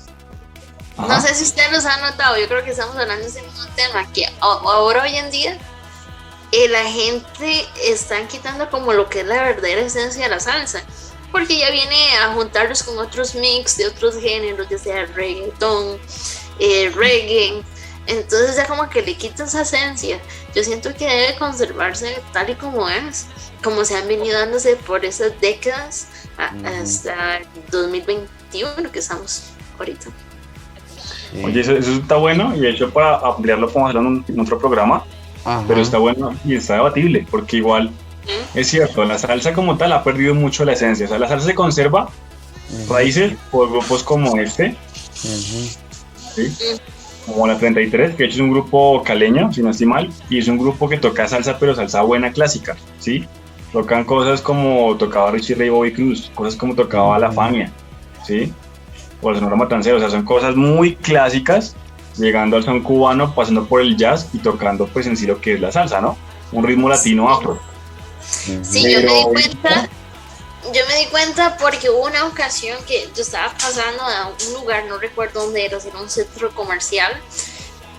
No 0.97 1.21
sé 1.21 1.33
si 1.35 1.43
ustedes 1.43 1.71
los 1.71 1.85
han 1.85 2.01
notado, 2.01 2.37
yo 2.39 2.47
creo 2.47 2.63
que 2.63 2.71
estamos 2.71 2.95
hablando 2.95 3.23
de 3.23 3.29
ese 3.29 3.41
mismo 3.43 3.65
tema, 3.75 4.11
que 4.13 4.23
ahora 4.39 5.03
hoy 5.03 5.15
en 5.15 5.29
día 5.29 5.57
eh, 6.51 6.67
la 6.69 6.83
gente 6.85 7.65
están 7.83 8.27
quitando 8.27 8.69
como 8.69 8.93
lo 8.93 9.09
que 9.09 9.21
es 9.21 9.25
la 9.27 9.43
verdadera 9.43 9.81
esencia 9.81 10.23
de 10.23 10.29
la 10.29 10.39
salsa. 10.39 10.81
porque 11.31 11.55
ella 11.55 11.69
viene 11.71 12.17
a 12.23 12.33
juntarlos 12.33 12.83
con 12.83 12.97
otros 12.99 13.35
mix 13.35 13.75
de 13.77 13.85
otros 13.87 14.15
géneros, 14.17 14.67
ya 14.69 14.77
sea 14.77 15.05
reggaeton, 15.07 15.97
eh, 16.59 16.89
reggae. 16.95 17.61
Entonces 18.07 18.55
ya 18.55 18.65
como 18.65 18.89
que 18.89 19.01
le 19.01 19.15
quita 19.17 19.43
esa 19.43 19.61
esencia. 19.63 20.19
Yo 20.55 20.63
siento 20.63 20.93
que 20.95 21.05
debe 21.05 21.35
conservarse 21.37 22.21
tal 22.31 22.49
y 22.49 22.55
como 22.55 22.87
es, 22.89 23.25
como 23.61 23.83
se 23.83 23.97
han 23.97 24.07
venido 24.07 24.39
dándose 24.39 24.77
por 24.77 25.03
esas 25.03 25.33
décadas 25.41 26.07
a- 26.37 26.53
hasta 26.81 27.37
el 27.39 27.47
2021 27.71 28.89
que 28.91 28.99
estamos 28.99 29.43
ahorita. 29.77 30.07
Sí. 31.33 31.43
Oye, 31.43 31.59
eso, 31.59 31.73
eso 31.73 31.91
está 31.91 32.15
bueno 32.15 32.55
y 32.55 32.61
de 32.61 32.69
hecho 32.69 32.89
para 32.89 33.17
ampliarlo 33.17 33.67
podemos 33.67 33.89
hacerlo 33.89 34.07
en, 34.09 34.15
un- 34.15 34.25
en 34.27 34.39
otro 34.39 34.57
programa, 34.57 35.03
Ajá. 35.47 35.63
pero 35.67 35.81
está 35.81 35.97
bueno 35.97 36.35
y 36.45 36.55
está 36.55 36.75
debatible, 36.75 37.25
porque 37.31 37.57
igual 37.57 37.89
¿Mm? 37.89 38.57
es 38.57 38.67
cierto, 38.67 39.05
la 39.05 39.17
salsa 39.17 39.53
como 39.53 39.77
tal 39.77 39.93
ha 39.93 40.03
perdido 40.03 40.35
mucho 40.35 40.65
la 40.65 40.73
esencia. 40.73 41.05
O 41.05 41.09
sea, 41.09 41.19
la 41.19 41.27
salsa 41.27 41.47
se 41.47 41.55
conserva 41.55 42.09
raíces 42.89 43.33
por 43.49 43.69
grupos 43.69 44.03
como 44.03 44.37
este. 44.37 44.75
¿sí? 45.13 46.53
como 47.27 47.45
la 47.45 47.57
33, 47.57 48.11
que 48.11 48.23
de 48.23 48.25
hecho 48.25 48.35
es 48.35 48.41
un 48.41 48.51
grupo 48.51 49.03
caleño, 49.03 49.51
si 49.51 49.61
no 49.61 49.69
estoy 49.69 49.85
mal, 49.85 50.09
y 50.29 50.39
es 50.39 50.47
un 50.47 50.57
grupo 50.57 50.87
que 50.87 50.97
toca 50.97 51.27
salsa, 51.27 51.59
pero 51.59 51.75
salsa 51.75 52.01
buena 52.01 52.31
clásica, 52.31 52.77
¿sí? 52.99 53.25
Tocan 53.73 54.05
cosas 54.05 54.41
como 54.41 54.95
tocaba 54.95 55.31
Richie 55.31 55.55
Ray 55.55 55.69
Bobby 55.69 55.91
Cruz, 55.91 56.31
cosas 56.33 56.55
como 56.55 56.73
tocaba 56.73 57.19
La 57.19 57.31
Fania, 57.31 57.69
¿sí? 58.25 58.53
O 59.21 59.29
el 59.29 59.35
Sonora 59.35 59.57
Matancero, 59.57 59.97
o 59.97 59.99
sea, 59.99 60.09
son 60.09 60.23
cosas 60.23 60.55
muy 60.55 60.95
clásicas, 60.95 61.75
llegando 62.17 62.57
al 62.57 62.63
son 62.63 62.81
cubano, 62.81 63.33
pasando 63.33 63.65
por 63.65 63.81
el 63.81 63.95
jazz 63.95 64.27
y 64.33 64.39
tocando 64.39 64.87
pues 64.87 65.07
en 65.07 65.17
sí 65.17 65.25
lo 65.25 65.39
que 65.39 65.53
es 65.53 65.61
la 65.61 65.71
salsa, 65.71 66.01
¿no? 66.01 66.17
Un 66.51 66.65
ritmo 66.65 66.89
latino 66.89 67.29
afro. 67.29 67.59
Sí, 68.21 68.91
yo 68.91 69.01
me 69.01 69.13
di 69.13 69.23
cuenta, 69.23 69.89
yo 70.73 70.81
me 70.87 70.95
di 70.97 71.05
cuenta 71.11 71.57
porque 71.57 71.89
hubo 71.89 72.05
una 72.05 72.25
ocasión 72.25 72.77
que 72.85 73.09
yo 73.15 73.21
estaba 73.21 73.53
pasando 73.53 74.03
a 74.03 74.31
un 74.47 74.53
lugar, 74.53 74.85
no 74.85 74.97
recuerdo 74.97 75.43
dónde 75.43 75.65
era, 75.65 75.77
era 75.77 75.99
un 75.99 76.09
centro 76.09 76.53
comercial, 76.53 77.11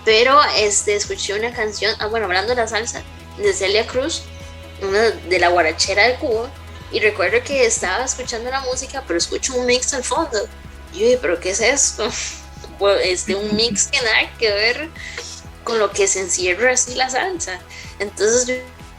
pero 0.05 0.39
este, 0.57 0.97
escuché 0.97 1.39
una 1.39 1.53
canción, 1.53 1.95
ah, 1.99 2.07
bueno, 2.07 2.27
hablando 2.27 2.55
de 2.55 2.57
la 2.57 2.69
salsa, 2.69 3.03
de 3.39 3.53
Celia 3.53 3.87
Cruz, 3.87 4.23
una 4.83 5.11
de 5.11 5.39
la 5.39 5.49
guarachera 5.49 6.09
de 6.09 6.14
Cuba, 6.16 6.51
y 6.91 7.01
recuerdo 7.01 7.43
que 7.45 7.66
estaba 7.66 8.05
escuchando 8.05 8.51
la 8.51 8.61
música, 8.62 9.05
pero 9.07 9.19
escucho 9.19 9.55
un 9.55 9.66
mix 9.66 9.93
al 9.93 10.05
fondo. 10.05 10.39
Y 10.93 11.01
yo 11.01 11.05
dije, 11.05 11.19
¿pero 11.21 11.39
qué 11.39 11.51
es 11.51 11.61
esto? 11.61 12.09
Pues, 12.79 13.01
Este, 13.05 13.35
un 13.35 13.55
mix 13.57 13.89
que 13.89 14.01
nada 14.01 14.31
que 14.39 14.51
ver 14.51 14.89
con 15.64 15.79
lo 15.79 15.91
que 15.91 16.07
se 16.07 16.20
encierra 16.20 16.72
así 16.72 16.95
la 16.95 17.11
salsa. 17.11 17.59
Entonces 17.99 18.47
yo 18.47 18.55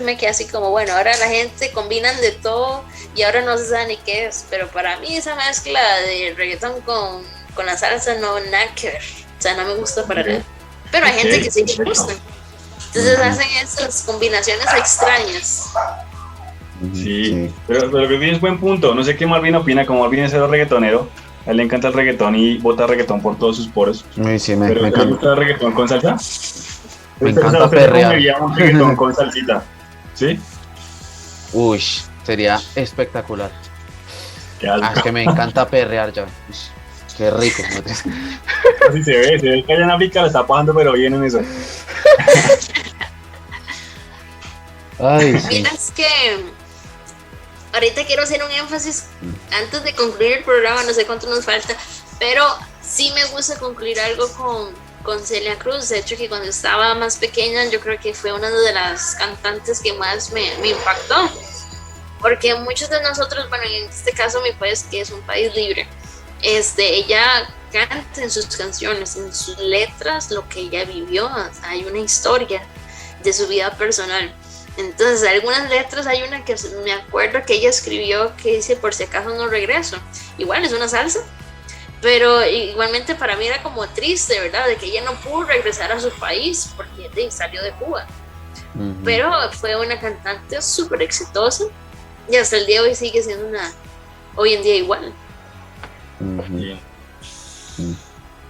me 0.06 0.18
quedé 0.18 0.30
así 0.30 0.46
como, 0.46 0.70
bueno, 0.70 0.94
ahora 0.94 1.16
la 1.18 1.28
gente 1.28 1.72
combinan 1.72 2.20
de 2.22 2.32
todo 2.32 2.84
y 3.16 3.24
ahora 3.24 3.42
no 3.42 3.58
se 3.58 3.68
sabe 3.68 3.88
ni 3.88 3.98
qué 3.98 4.28
es, 4.28 4.46
pero 4.50 4.68
para 4.70 5.00
mí 5.00 5.18
esa 5.18 5.36
mezcla 5.36 5.82
de 6.02 6.34
reggaetón 6.38 6.80
con, 6.82 7.24
con 7.56 7.66
la 7.66 7.78
salsa 7.78 8.16
no 8.16 8.40
nada 8.40 8.74
que 8.76 8.88
ver, 8.88 9.02
o 9.38 9.42
sea, 9.42 9.56
no 9.56 9.66
me 9.66 9.74
gusta 9.76 10.06
para 10.06 10.24
nada. 10.24 10.44
Pero 10.92 11.06
hay 11.06 11.14
gente 11.14 11.42
que 11.42 11.52
sí 11.52 11.66
le 11.66 11.84
gusta. 11.84 12.14
Entonces 12.88 13.20
hacen 13.20 13.48
esas 13.62 14.04
combinaciones 14.04 14.66
extrañas. 14.76 15.70
Sí, 16.94 17.52
Pero, 17.68 17.92
pero 17.92 18.08
que 18.08 18.18
tienes 18.18 18.40
buen 18.40 18.60
punto. 18.60 18.96
No 18.96 19.04
sé 19.04 19.16
qué 19.16 19.28
Marvin 19.28 19.56
opina, 19.56 19.86
como 19.86 20.02
Marvin 20.02 20.24
es 20.24 20.32
cero 20.32 20.48
reggaetonero. 20.48 21.10
A 21.50 21.52
él 21.52 21.58
le 21.58 21.64
encanta 21.64 21.88
el 21.88 21.96
reggaetón 21.96 22.36
y 22.36 22.60
bota 22.60 22.86
reggaetón 22.86 23.24
por 23.24 23.36
todos 23.40 23.56
sus 23.58 23.68
poros. 23.70 24.06
Sí, 24.38 24.56
me, 24.56 24.68
Pero 24.68 24.84
me 24.84 24.92
¿te 24.92 24.98
encanta. 24.98 25.06
gusta 25.10 25.30
el 25.32 25.36
reggaetón 25.38 25.72
con 25.74 25.90
salsa? 25.90 26.16
Me 27.20 27.30
Usted- 27.32 27.42
encanta 27.42 27.70
perrear. 27.72 28.42
un 28.44 28.56
reggaetón 28.56 28.96
con 28.96 29.16
salsita. 29.16 29.64
¿Sí? 30.14 30.40
Uy, 31.54 31.82
sería 32.24 32.62
espectacular. 32.76 33.50
Qué 34.60 34.70
Ah, 34.70 34.94
es 34.96 35.02
que 35.02 35.12
me 35.12 35.24
encanta 35.24 35.68
perrear 35.68 36.14
ya. 36.14 36.28
Qué 37.18 37.32
rico. 37.32 37.64
Así 38.88 39.04
se 39.04 39.18
ve, 39.18 39.40
se 39.40 39.50
ve 39.50 39.64
que 39.66 39.74
allá 39.74 39.86
en 39.86 39.92
África 39.92 40.22
lo 40.22 40.28
está 40.28 40.46
pasando, 40.46 40.72
pero 40.76 40.92
bien 40.94 41.16
en 41.16 41.24
eso. 41.24 41.40
Ay, 45.00 45.40
sí. 45.40 45.48
Miras 45.50 45.92
que 45.96 46.06
ahorita 47.74 48.06
quiero 48.06 48.24
hacer 48.24 48.44
un 48.44 48.52
énfasis 48.52 49.06
antes 49.52 49.84
de 49.84 49.94
concluir 49.94 50.34
el 50.34 50.44
programa, 50.44 50.84
no 50.84 50.94
sé 50.94 51.06
cuánto 51.06 51.28
nos 51.28 51.46
falta, 51.46 51.76
pero 52.20 52.46
sí 52.82 53.12
me 53.14 53.26
gusta 53.26 53.58
concluir 53.60 54.00
algo 54.00 54.28
con, 54.34 54.74
con 55.04 55.26
Celia 55.26 55.58
Cruz. 55.58 55.90
De 55.90 56.00
hecho, 56.00 56.18
que 56.18 56.30
cuando 56.30 56.50
estaba 56.50 56.94
más 56.96 57.18
pequeña, 57.18 57.66
yo 57.66 57.80
creo 57.80 58.00
que 58.00 58.14
fue 58.14 58.34
una 58.34 58.50
de 58.50 58.74
las 58.74 59.16
cantantes 59.16 59.80
que 59.80 59.94
más 59.94 60.32
me, 60.32 60.56
me 60.58 60.70
impactó. 60.70 61.30
Porque 62.20 62.54
muchos 62.56 62.90
de 62.90 63.02
nosotros, 63.02 63.48
bueno, 63.50 63.64
en 63.64 63.90
este 63.90 64.12
caso 64.12 64.42
mi 64.42 64.52
país, 64.52 64.86
que 64.90 65.02
es 65.02 65.10
un 65.10 65.22
país 65.22 65.56
libre, 65.56 65.88
este, 66.42 66.96
ella 66.96 67.50
canta 67.72 68.22
en 68.22 68.32
sus 68.32 68.46
canciones, 68.48 69.16
en 69.16 69.34
sus 69.34 69.58
letras, 69.58 70.32
lo 70.32 70.48
que 70.50 70.62
ella 70.62 70.84
vivió. 70.86 71.30
Hay 71.64 71.86
una 71.86 72.00
historia 72.00 72.62
de 73.24 73.34
su 73.34 73.48
vida 73.48 73.72
personal. 73.72 74.34
Entonces, 74.78 75.28
algunas 75.28 75.70
letras, 75.70 76.08
hay 76.08 76.24
una 76.24 76.46
que 76.46 76.56
me 76.84 76.94
acuerdo 76.94 77.40
que 77.46 77.56
ella 77.56 77.70
escribió 77.70 78.32
que 78.38 78.56
dice, 78.56 78.76
por 78.76 78.94
si 78.94 79.04
acaso 79.04 79.30
no 79.36 79.48
regreso. 79.48 79.98
Igual 80.38 80.64
es 80.64 80.72
una 80.72 80.88
salsa, 80.88 81.20
pero 82.02 82.46
igualmente 82.46 83.16
para 83.16 83.36
mí 83.36 83.46
era 83.46 83.62
como 83.62 83.88
triste, 83.88 84.40
¿verdad? 84.40 84.68
De 84.68 84.78
que 84.78 84.86
ella 84.86 85.02
no 85.04 85.14
pudo 85.16 85.44
regresar 85.44 85.92
a 85.92 86.00
su 86.00 86.12
país 86.12 86.72
porque 86.78 87.10
de, 87.10 87.32
salió 87.32 87.62
de 87.62 87.72
Cuba. 87.74 88.08
Pero 89.04 89.32
fue 89.52 89.76
una 89.76 90.00
cantante 90.00 90.62
súper 90.62 91.02
exitosa 91.02 91.66
y 92.30 92.38
hasta 92.38 92.56
el 92.58 92.66
día 92.66 92.82
de 92.82 92.90
hoy 92.90 92.96
sigue 92.96 93.22
siendo 93.22 93.48
una, 93.48 93.72
hoy 94.36 94.54
en 94.54 94.64
día 94.64 94.76
igual. 94.76 95.12
Mm. 96.20 96.70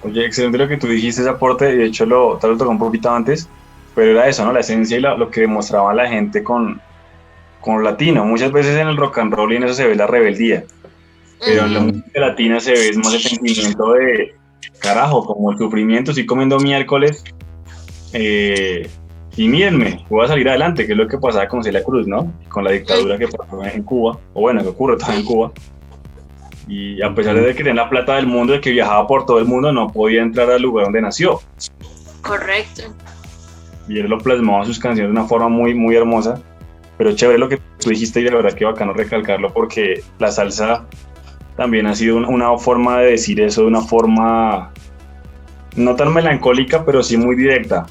Oye, 0.03 0.25
excelente 0.25 0.57
lo 0.57 0.67
que 0.67 0.77
tú 0.77 0.87
dijiste, 0.87 1.21
ese 1.21 1.29
aporte. 1.29 1.75
De 1.75 1.85
hecho, 1.85 2.05
lo, 2.05 2.37
tal 2.37 2.51
vez 2.51 2.59
lo 2.59 2.65
tocó 2.65 2.71
un 2.71 2.79
poquito 2.79 3.09
antes, 3.09 3.47
pero 3.99 4.11
era 4.11 4.29
eso, 4.29 4.45
¿no? 4.45 4.53
La 4.53 4.61
esencia 4.61 4.97
y 4.97 5.01
la- 5.01 5.15
lo 5.17 5.29
que 5.29 5.41
demostraba 5.41 5.93
la 5.93 6.07
gente 6.07 6.41
con, 6.41 6.79
con 7.59 7.75
lo 7.79 7.81
latino. 7.81 8.23
Muchas 8.23 8.49
veces 8.53 8.77
en 8.77 8.87
el 8.87 8.95
rock 8.95 9.17
and 9.17 9.33
roll 9.33 9.51
y 9.51 9.57
en 9.57 9.63
eso 9.65 9.73
se 9.73 9.85
ve 9.87 9.93
la 9.95 10.07
rebeldía. 10.07 10.63
Pero 11.45 11.65
en 11.65 11.73
la 11.73 11.79
música 11.81 12.19
latina 12.19 12.61
se 12.61 12.71
ve 12.71 12.91
más 12.95 13.13
el 13.13 13.19
sentimiento 13.21 13.91
de 13.91 14.35
carajo, 14.79 15.25
como 15.25 15.51
el 15.51 15.57
sufrimiento, 15.57 16.11
estoy 16.11 16.25
comiendo 16.25 16.57
miércoles 16.59 17.23
eh, 18.13 18.89
y 19.35 19.47
mírenme, 19.49 20.05
voy 20.09 20.23
a 20.25 20.29
salir 20.29 20.47
adelante, 20.47 20.85
que 20.85 20.93
es 20.93 20.97
lo 20.97 21.07
que 21.07 21.17
pasaba 21.17 21.47
con 21.49 21.61
Celia 21.63 21.83
Cruz, 21.83 22.07
¿no? 22.07 22.31
Con 22.47 22.63
la 22.63 22.71
dictadura 22.71 23.17
que 23.17 23.27
pasó 23.27 23.63
en 23.65 23.83
Cuba, 23.83 24.17
o 24.33 24.41
bueno, 24.41 24.61
que 24.61 24.69
ocurre 24.69 24.95
todavía 24.95 25.19
en 25.19 25.25
Cuba. 25.25 25.51
Y 26.69 27.01
a 27.01 27.13
pesar 27.13 27.35
de 27.35 27.47
que 27.53 27.63
tenía 27.63 27.83
la 27.83 27.89
plata 27.89 28.15
del 28.15 28.27
mundo, 28.27 28.53
de 28.53 28.61
que 28.61 28.71
viajaba 28.71 29.05
por 29.07 29.25
todo 29.25 29.39
el 29.39 29.45
mundo, 29.45 29.71
no 29.73 29.91
podía 29.91 30.21
entrar 30.21 30.49
al 30.51 30.61
lugar 30.61 30.85
donde 30.85 31.01
nació. 31.01 31.41
Correcto. 32.21 32.83
Y 33.89 33.99
él 33.99 34.07
lo 34.07 34.17
plasmaba 34.19 34.59
en 34.59 34.65
sus 34.67 34.79
canciones 34.79 35.11
de 35.11 35.19
una 35.19 35.27
forma 35.27 35.49
muy, 35.49 35.73
muy 35.73 35.95
hermosa. 35.95 36.39
Pero 36.97 37.13
chévere 37.13 37.39
lo 37.39 37.49
que 37.49 37.57
tú 37.79 37.89
dijiste 37.89 38.21
y 38.21 38.23
de 38.23 38.31
verdad 38.31 38.53
que 38.53 38.63
bacano 38.65 38.93
recalcarlo 38.93 39.51
porque 39.53 40.03
la 40.19 40.31
salsa 40.31 40.85
también 41.57 41.87
ha 41.87 41.95
sido 41.95 42.15
un- 42.17 42.25
una 42.25 42.57
forma 42.57 42.99
de 42.99 43.11
decir 43.11 43.41
eso 43.41 43.61
de 43.61 43.67
una 43.67 43.81
forma 43.81 44.71
no 45.75 45.95
tan 45.95 46.13
melancólica, 46.13 46.85
pero 46.85 47.01
sí 47.03 47.17
muy 47.17 47.35
directa. 47.35 47.85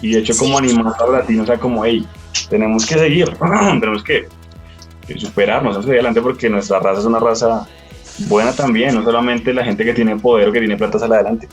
Y 0.00 0.12
de 0.14 0.20
hecho 0.20 0.34
como 0.36 0.58
animar 0.58 0.94
a 0.98 1.06
los 1.06 1.12
latinos, 1.14 1.44
o 1.44 1.46
sea, 1.46 1.58
como, 1.58 1.84
hey, 1.84 2.06
tenemos 2.50 2.86
que 2.86 2.94
seguir, 2.94 3.28
tenemos 3.80 4.02
que, 4.02 4.26
que 5.06 5.18
superarnos, 5.18 5.76
hacia 5.76 5.92
adelante 5.92 6.20
porque 6.20 6.48
nuestra 6.48 6.78
raza 6.80 7.00
es 7.00 7.06
una 7.06 7.18
raza 7.20 7.66
buena 8.28 8.52
también, 8.52 8.94
no 8.94 9.02
solamente 9.04 9.52
la 9.52 9.64
gente 9.64 9.84
que 9.84 9.92
tiene 9.94 10.16
poder 10.16 10.48
o 10.48 10.52
que 10.52 10.60
tiene 10.60 10.76
plata 10.76 10.98
sale 10.98 11.14
adelante. 11.16 11.48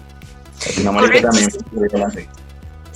Latinoamérica 0.66 1.08
Correcto, 1.08 1.28
también 1.30 1.52
sale 1.52 1.88
adelante. 1.88 2.30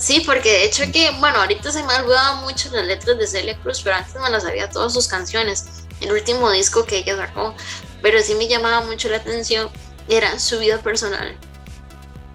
Sí, 0.04 0.20
porque 0.20 0.50
de 0.50 0.64
hecho 0.64 0.84
que, 0.92 1.12
bueno, 1.18 1.38
ahorita 1.38 1.72
se 1.72 1.82
me 1.82 1.90
han 1.94 2.04
olvidado 2.04 2.36
mucho 2.42 2.68
las 2.72 2.84
letras 2.84 3.16
de 3.16 3.26
Celia 3.26 3.56
Cruz, 3.56 3.80
pero 3.82 3.96
antes 3.96 4.14
me 4.20 4.28
las 4.28 4.42
sabía 4.42 4.68
todas 4.68 4.92
sus 4.92 5.08
canciones. 5.08 5.64
El 6.02 6.12
último 6.12 6.50
disco 6.50 6.84
que 6.84 6.98
ella 6.98 7.16
sacó, 7.16 7.54
pero 8.02 8.20
sí 8.20 8.34
me 8.34 8.46
llamaba 8.46 8.82
mucho 8.82 9.08
la 9.08 9.16
atención, 9.16 9.70
era 10.06 10.38
su 10.38 10.58
vida 10.58 10.76
personal. 10.76 11.34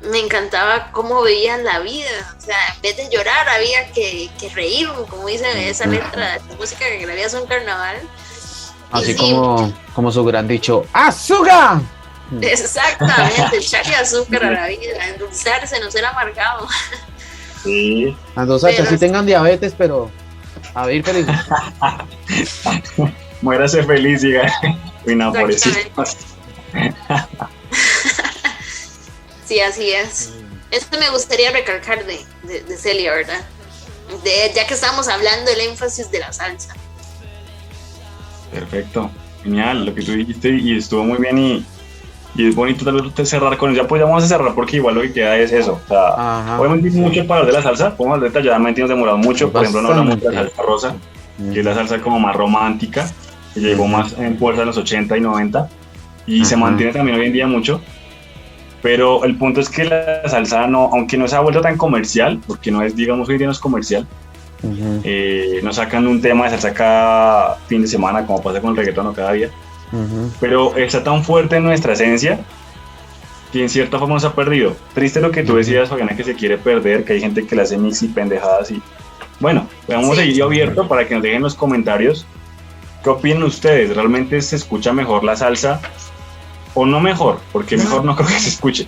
Me 0.02 0.18
encantaba 0.18 0.92
cómo 0.92 1.22
veía 1.22 1.58
la 1.58 1.78
vida, 1.78 2.36
o 2.36 2.42
sea, 2.42 2.58
en 2.74 2.82
vez 2.82 2.98
de 2.98 3.08
llorar 3.12 3.48
había 3.48 3.92
que, 3.92 4.32
que 4.40 4.50
reír, 4.50 4.90
como 5.08 5.28
dice 5.28 5.70
esa 5.70 5.86
letra 5.86 6.40
de 6.40 6.56
música 6.56 6.80
que 6.80 7.24
es 7.24 7.34
un 7.36 7.46
carnaval. 7.46 7.98
Así 8.90 9.14
sí, 9.14 9.16
como, 9.16 9.72
como 9.94 10.12
su 10.12 10.26
gran 10.26 10.48
dicho, 10.48 10.88
¡Azúcar! 10.92 11.82
Exactamente, 12.42 13.58
echarle 13.58 13.96
azúcar 13.96 14.44
a 14.44 14.52
la 14.52 14.68
vida, 14.70 15.08
endulzarse, 15.08 15.80
no 15.80 15.92
ser 15.92 16.06
amargado. 16.06 16.68
Sí, 17.64 18.16
Andosachas, 18.36 18.78
Pero 18.78 18.90
sí 18.90 18.96
sí. 18.96 19.00
tengan 19.00 19.26
diabetes, 19.26 19.74
pero 19.78 20.10
a 20.74 20.86
ver, 20.86 21.04
feliz. 21.04 21.26
muérase 23.42 23.84
feliz, 23.84 24.22
diga. 24.22 24.52
Uy, 25.06 25.16
no. 25.16 25.34
Sí, 29.46 29.60
así 29.62 29.90
es. 29.90 30.30
Esto 30.70 31.00
me 31.00 31.10
gustaría 31.10 31.50
recalcar 31.50 32.06
de, 32.06 32.20
de, 32.44 32.62
de 32.62 32.78
Celia, 32.78 33.16
¿verdad? 33.16 33.42
De, 34.24 34.52
ya 34.54 34.68
que 34.68 34.76
estamos 34.76 35.08
hablando 35.08 35.50
del 35.50 35.62
énfasis 35.62 36.12
de 36.12 36.20
la 36.20 36.32
salsa. 36.32 36.76
Perfecto. 38.52 39.10
Genial, 39.44 39.88
lo 39.88 39.96
que 39.96 40.04
tú 40.04 40.12
dijiste 40.12 40.50
y 40.50 40.78
estuvo 40.78 41.04
muy 41.04 41.18
bien 41.18 41.40
y, 41.40 41.66
y 42.36 42.48
es 42.48 42.56
bonito 42.56 42.86
tal 42.86 43.02
vez 43.02 43.30
cerrar 43.30 43.58
con. 43.58 43.74
Ya 43.74 43.88
pues 43.88 44.00
ya 44.00 44.06
vamos 44.06 44.24
a 44.24 44.28
cerrar 44.28 44.54
porque 44.54 44.78
igual 44.78 44.96
lo 44.96 45.02
que 45.02 45.12
queda 45.12 45.36
es 45.38 45.52
eso. 45.52 45.80
O 45.84 45.88
sea, 45.88 46.10
Ajá. 46.10 46.60
obviamente 46.60 46.90
hay 46.90 46.96
mucho 46.96 47.26
para 47.28 47.42
hablar 47.42 47.54
de 47.54 47.60
la 47.60 47.64
salsa, 47.64 47.96
podemos 47.96 48.18
hablar 48.18 48.32
detalladamente 48.32 48.82
nos 48.82 48.90
demoramos 48.90 49.26
mucho. 49.26 49.52
Por 49.52 49.62
ejemplo, 49.62 49.82
no 49.82 49.90
hablamos 49.90 50.22
de 50.22 50.32
la 50.32 50.44
salsa 50.44 50.62
rosa, 50.62 50.96
que 51.54 51.60
es 51.60 51.66
la 51.66 51.74
salsa 51.74 52.00
como 52.00 52.20
más 52.20 52.36
romántica, 52.36 53.10
que 53.54 53.60
llegó 53.60 53.88
más 53.88 54.18
en 54.18 54.38
fuerza 54.38 54.62
en 54.62 54.68
los 54.68 54.78
80 54.78 55.18
y 55.18 55.22
90 55.22 55.70
y 56.28 56.46
se 56.46 56.56
Ajá. 56.56 56.66
mantiene 56.66 56.94
también 56.94 57.20
hoy 57.20 57.26
en 57.26 57.34
día 57.34 57.48
mucho. 57.48 57.82
Pero 58.82 59.26
el 59.26 59.36
punto 59.36 59.60
es 59.60 59.70
que 59.70 59.84
la 59.84 60.28
salsa 60.30 60.66
no, 60.68 60.90
aunque 60.94 61.18
no 61.18 61.28
se 61.28 61.36
ha 61.36 61.42
vuelto 61.42 61.60
tan 61.60 61.76
comercial, 61.78 62.40
porque 62.48 62.72
no 62.72 62.82
es, 62.82 62.96
digamos, 62.96 63.28
hoy 63.28 63.36
en 63.36 63.40
día 63.40 63.48
no 63.48 63.52
es 63.52 63.60
comercial, 63.60 64.08
eh, 65.04 65.60
no 65.64 65.74
sacan 65.74 66.08
un 66.08 66.22
tema 66.22 66.46
de 66.46 66.52
salsa 66.52 66.74
cada 66.74 67.56
fin 67.68 67.82
de 67.82 67.88
semana, 67.88 68.26
como 68.26 68.42
pasa 68.42 68.62
con 68.62 68.72
el 68.72 68.78
reggaetón 68.78 69.08
o 69.08 69.14
cada 69.14 69.34
día, 69.34 69.50
pero 70.40 70.76
está 70.78 71.04
tan 71.04 71.24
fuerte 71.24 71.56
en 71.58 71.64
nuestra 71.64 71.94
esencia 71.94 72.40
que 73.52 73.64
en 73.64 73.70
cierta 73.70 73.98
forma 73.98 74.14
nos 74.16 74.26
ha 74.26 74.34
perdido. 74.36 74.76
Triste 74.94 75.20
lo 75.22 75.32
que 75.32 75.44
tú 75.44 75.56
decías, 75.56 75.90
Fabiana, 75.90 76.16
que 76.16 76.24
se 76.24 76.36
quiere 76.36 76.58
perder, 76.58 77.04
que 77.04 77.14
hay 77.14 77.22
gente 77.22 77.46
que 77.48 77.56
le 77.56 77.64
hace 77.64 77.78
mix 77.78 78.02
y 78.04 78.08
pendejadas 78.08 78.70
y... 78.72 78.82
Bueno, 79.40 79.68
vamos 79.88 80.18
a 80.18 80.22
Sí. 80.22 80.28
seguir 80.28 80.44
abierto 80.44 80.88
para 80.88 81.08
que 81.08 81.14
nos 81.16 81.24
dejen 81.24 81.38
en 81.38 81.44
los 81.44 81.56
comentarios 81.56 82.26
qué 83.04 83.10
opinan 83.10 83.44
ustedes. 83.44 83.96
¿Realmente 83.96 84.42
se 84.42 84.58
escucha 84.58 84.92
mejor 84.94 85.24
la 85.24 85.36
salsa 85.36 85.80
o 86.76 86.86
no 86.86 87.00
mejor? 87.00 87.40
Porque 87.52 87.78
mejor 87.78 88.04
no 88.06 88.16
creo 88.16 88.28
que 88.28 88.40
se 88.40 88.50
escuche. 88.50 88.88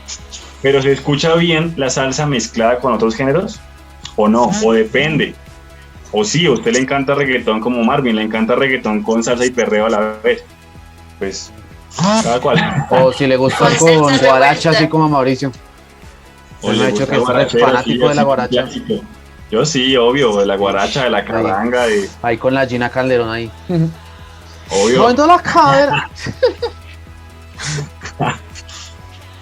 Pero 0.62 0.82
¿se 0.82 0.92
escucha 0.92 1.34
bien 1.36 1.74
la 1.78 1.90
salsa 1.90 2.28
mezclada 2.28 2.80
con 2.80 2.94
otros 2.94 3.16
géneros? 3.16 3.60
¿O 4.18 4.28
no? 4.28 4.52
¿O 4.64 4.74
depende? 4.74 5.34
O 6.12 6.24
sí, 6.26 6.46
a 6.46 6.52
usted 6.52 6.74
le 6.74 6.80
encanta 6.80 7.16
reggaetón 7.16 7.62
como 7.62 7.82
Marvin, 7.84 8.18
le 8.18 8.22
encanta 8.22 8.54
reggaetón 8.54 9.02
con 9.02 9.24
salsa 9.24 9.46
y 9.46 9.50
perreo 9.52 9.86
a 9.86 9.90
la 9.90 10.14
vez. 10.22 10.44
Pues, 11.22 11.52
cada 12.24 12.42
cual. 12.42 12.88
O 12.90 13.14
si 13.14 13.28
le 13.28 13.38
gusta 13.38 13.60
Con 13.60 14.00
con 14.00 14.10
salsa 14.10 14.28
guaracha, 14.28 14.70
así 14.72 14.88
como 14.88 15.04
a 15.04 15.08
Mauricio. 15.08 15.52
Se 16.62 16.72
me 16.72 16.84
ha 16.84 16.88
dicho 16.88 17.08
que 17.08 17.16
es 17.16 17.24
fanático 17.62 18.10
de 18.10 18.16
la 18.16 18.24
guaracha. 18.24 18.64
clásico. 18.64 18.96
Yo 19.52 19.64
sí, 19.64 19.96
obvio, 19.98 20.36
de 20.38 20.48
la 20.48 20.56
guaracha, 20.56 21.04
de 21.04 21.12
la 21.12 21.24
carranga, 21.24 21.86
de, 21.86 22.10
Ahí 22.24 22.38
con 22.38 22.56
la 22.56 22.66
Gina 22.66 22.90
Calderón 22.90 23.30
ahí. 23.30 23.52
obvio. 24.72 25.02
Moviendo 25.02 25.28
la 25.28 25.40
cadera. 25.44 26.10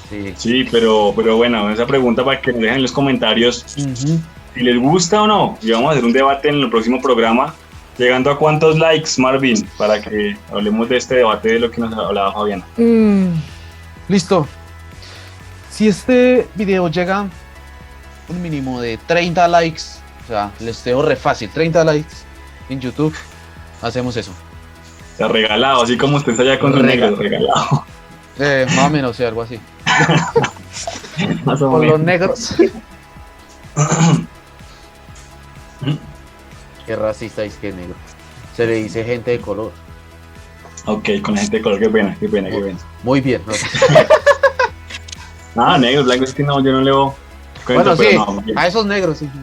sí. 0.09 0.33
Sí, 0.35 0.67
pero, 0.69 1.13
pero 1.15 1.37
bueno, 1.37 1.69
esa 1.69 1.85
pregunta 1.85 2.25
para 2.25 2.41
que 2.41 2.51
nos 2.51 2.59
dejen 2.59 2.75
en 2.75 2.81
los 2.81 2.91
comentarios 2.91 3.63
si 3.67 4.19
les 4.61 4.77
gusta 4.77 5.21
o 5.21 5.27
no. 5.27 5.57
Y 5.61 5.71
vamos 5.71 5.87
a 5.87 5.91
hacer 5.93 6.03
un 6.03 6.11
debate 6.11 6.49
en 6.49 6.55
el 6.55 6.69
próximo 6.69 7.01
programa. 7.01 7.53
Llegando 7.99 8.31
a 8.31 8.37
cuántos 8.39 8.79
likes, 8.79 9.11
Marvin, 9.17 9.67
para 9.77 10.01
que 10.01 10.35
hablemos 10.51 10.87
de 10.89 10.97
este 10.97 11.15
debate 11.15 11.49
de 11.49 11.59
lo 11.59 11.69
que 11.69 11.81
nos 11.81 11.93
hablaba 11.93 12.31
Fabiana. 12.33 12.65
Listo. 14.07 14.47
Si 15.69 15.87
este 15.89 16.47
video 16.55 16.87
llega 16.89 17.27
un 18.29 18.41
mínimo 18.41 18.79
de 18.81 18.97
30 19.05 19.47
likes, 19.49 19.81
o 20.23 20.27
sea, 20.29 20.49
les 20.59 20.81
dejo 20.83 21.01
re 21.01 21.15
fácil, 21.17 21.49
30 21.49 21.83
likes 21.83 22.13
en 22.69 22.79
YouTube, 22.79 23.13
hacemos 23.81 24.15
eso. 24.15 24.31
O 24.31 25.17
sea, 25.17 25.27
regalado, 25.27 25.83
así 25.83 25.97
como 25.97 26.15
usted 26.17 26.31
está 26.31 26.43
allá 26.43 26.57
con 26.59 26.71
su 26.73 26.79
Rega- 26.79 27.07
negro, 27.09 27.15
regalado. 27.17 27.85
Eh, 28.39 28.65
más 28.75 28.85
o 28.85 28.89
menos, 28.89 29.17
sí, 29.17 29.23
algo 29.25 29.41
así. 29.41 29.59
Más 31.43 31.61
o 31.61 31.69
Con 31.69 31.85
los 31.85 31.99
negros. 31.99 32.55
Qué 36.89 36.95
racista 36.95 37.43
es 37.43 37.53
que 37.57 37.71
negro. 37.71 37.93
Se 38.55 38.65
le 38.65 38.73
dice 38.73 39.03
gente 39.03 39.29
de 39.29 39.39
color. 39.39 39.71
Ok, 40.85 41.07
con 41.21 41.35
la 41.35 41.41
gente 41.41 41.57
de 41.57 41.61
color, 41.61 41.77
qué 41.77 41.87
pena, 41.87 42.17
qué 42.19 42.27
pena, 42.27 42.49
qué 42.49 42.57
pena. 42.57 42.79
Muy 43.03 43.21
bien. 43.21 43.43
¿no? 43.45 43.53
Ah, 45.55 45.77
negro, 45.77 46.03
blanco, 46.03 46.23
es 46.23 46.33
que 46.33 46.41
no, 46.41 46.63
yo 46.63 46.71
no 46.71 46.81
leo. 46.81 47.13
Bueno, 47.67 47.95
sí, 47.95 48.05
pero 48.09 48.25
no, 48.25 48.43
a 48.55 48.65
esos 48.65 48.87
negros, 48.87 49.19
sí. 49.19 49.29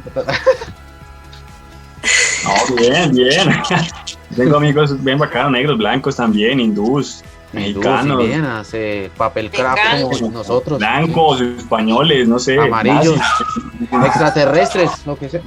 No, 2.45 2.75
bien, 2.75 3.15
bien. 3.15 3.49
Tengo 4.37 4.57
amigos 4.57 5.01
bien 5.05 5.19
bacanos, 5.19 5.53
negros, 5.53 5.79
blancos 5.79 6.17
también, 6.17 6.59
hindús, 6.59 7.23
mexicanos, 7.53 8.25
eh, 8.73 9.09
papel 9.17 9.53
craft 9.53 10.03
como 10.03 10.33
nosotros. 10.33 10.81
blancos, 10.81 11.41
españoles, 11.41 12.27
no 12.27 12.41
sé, 12.41 12.59
Amarillos. 12.59 13.17
nazis, 13.17 14.03
Extraterrestres, 14.05 15.07
lo 15.07 15.17
que 15.17 15.29
sea. 15.29 15.43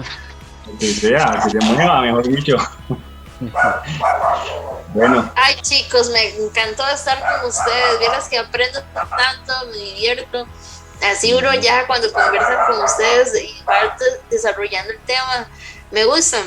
Lo 0.79 0.87
que 0.87 0.93
sea, 0.93 1.41
que 1.43 1.49
se 1.49 1.59
mueva, 1.65 2.01
mejor 2.01 2.27
dicho. 2.27 2.57
Bueno, 4.93 5.31
Ay 5.35 5.55
chicos, 5.61 6.09
me 6.09 6.35
encantó 6.45 6.87
estar 6.89 7.19
con 7.19 7.49
ustedes. 7.49 7.99
Vieras 7.99 8.27
que 8.27 8.37
aprendo 8.37 8.79
tanto, 8.93 9.67
me 9.71 9.77
divierto. 9.77 10.47
Así 11.11 11.33
uno 11.33 11.53
ya 11.55 11.85
cuando 11.87 12.11
conversan 12.11 12.57
con 12.67 12.83
ustedes 12.83 13.33
y 13.41 13.63
va 13.63 13.83
de- 13.97 14.19
desarrollando 14.35 14.91
el 14.91 14.99
tema, 14.99 15.47
me 15.91 16.03
gustan. 16.05 16.41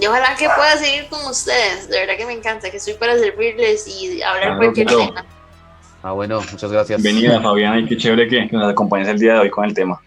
Y 0.00 0.06
ojalá 0.06 0.34
que 0.36 0.48
pueda 0.48 0.76
seguir 0.76 1.08
con 1.08 1.24
ustedes. 1.26 1.88
De 1.88 1.98
verdad 2.00 2.16
que 2.16 2.26
me 2.26 2.32
encanta, 2.32 2.70
que 2.70 2.78
estoy 2.78 2.94
para 2.94 3.16
servirles 3.18 3.86
y 3.86 4.22
hablar 4.22 4.42
Claro, 4.44 4.58
cualquier 4.58 4.86
tema. 4.86 5.24
Ah, 6.02 6.12
bueno, 6.12 6.40
muchas 6.50 6.70
gracias. 6.72 7.02
bienvenida 7.02 7.40
Fabiana 7.40 7.78
y 7.80 7.86
qué 7.86 7.96
chévere 7.96 8.28
que, 8.28 8.48
que 8.48 8.56
nos 8.56 8.70
acompañes 8.70 9.08
el 9.08 9.18
día 9.18 9.34
de 9.34 9.38
hoy 9.40 9.50
con 9.50 9.64
el 9.64 9.74
tema. 9.74 10.00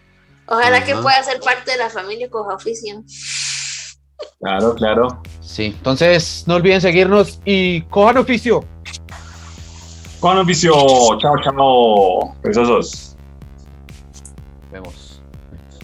Ojalá 0.52 0.84
que 0.84 0.94
pueda 0.94 1.22
ser 1.22 1.40
parte 1.40 1.70
de 1.70 1.78
la 1.78 1.88
familia 1.88 2.28
Coja 2.28 2.56
Oficio. 2.56 3.02
Claro, 4.38 4.74
claro. 4.74 5.22
Sí, 5.40 5.74
entonces 5.78 6.44
no 6.46 6.56
olviden 6.56 6.82
seguirnos 6.82 7.40
y 7.46 7.80
cojan 7.82 8.18
oficio. 8.18 8.62
Con 10.20 10.36
oficio, 10.36 10.74
chao, 11.20 11.34
chao, 11.42 12.36
preciosos. 12.42 13.16
Vemos. 14.70 15.01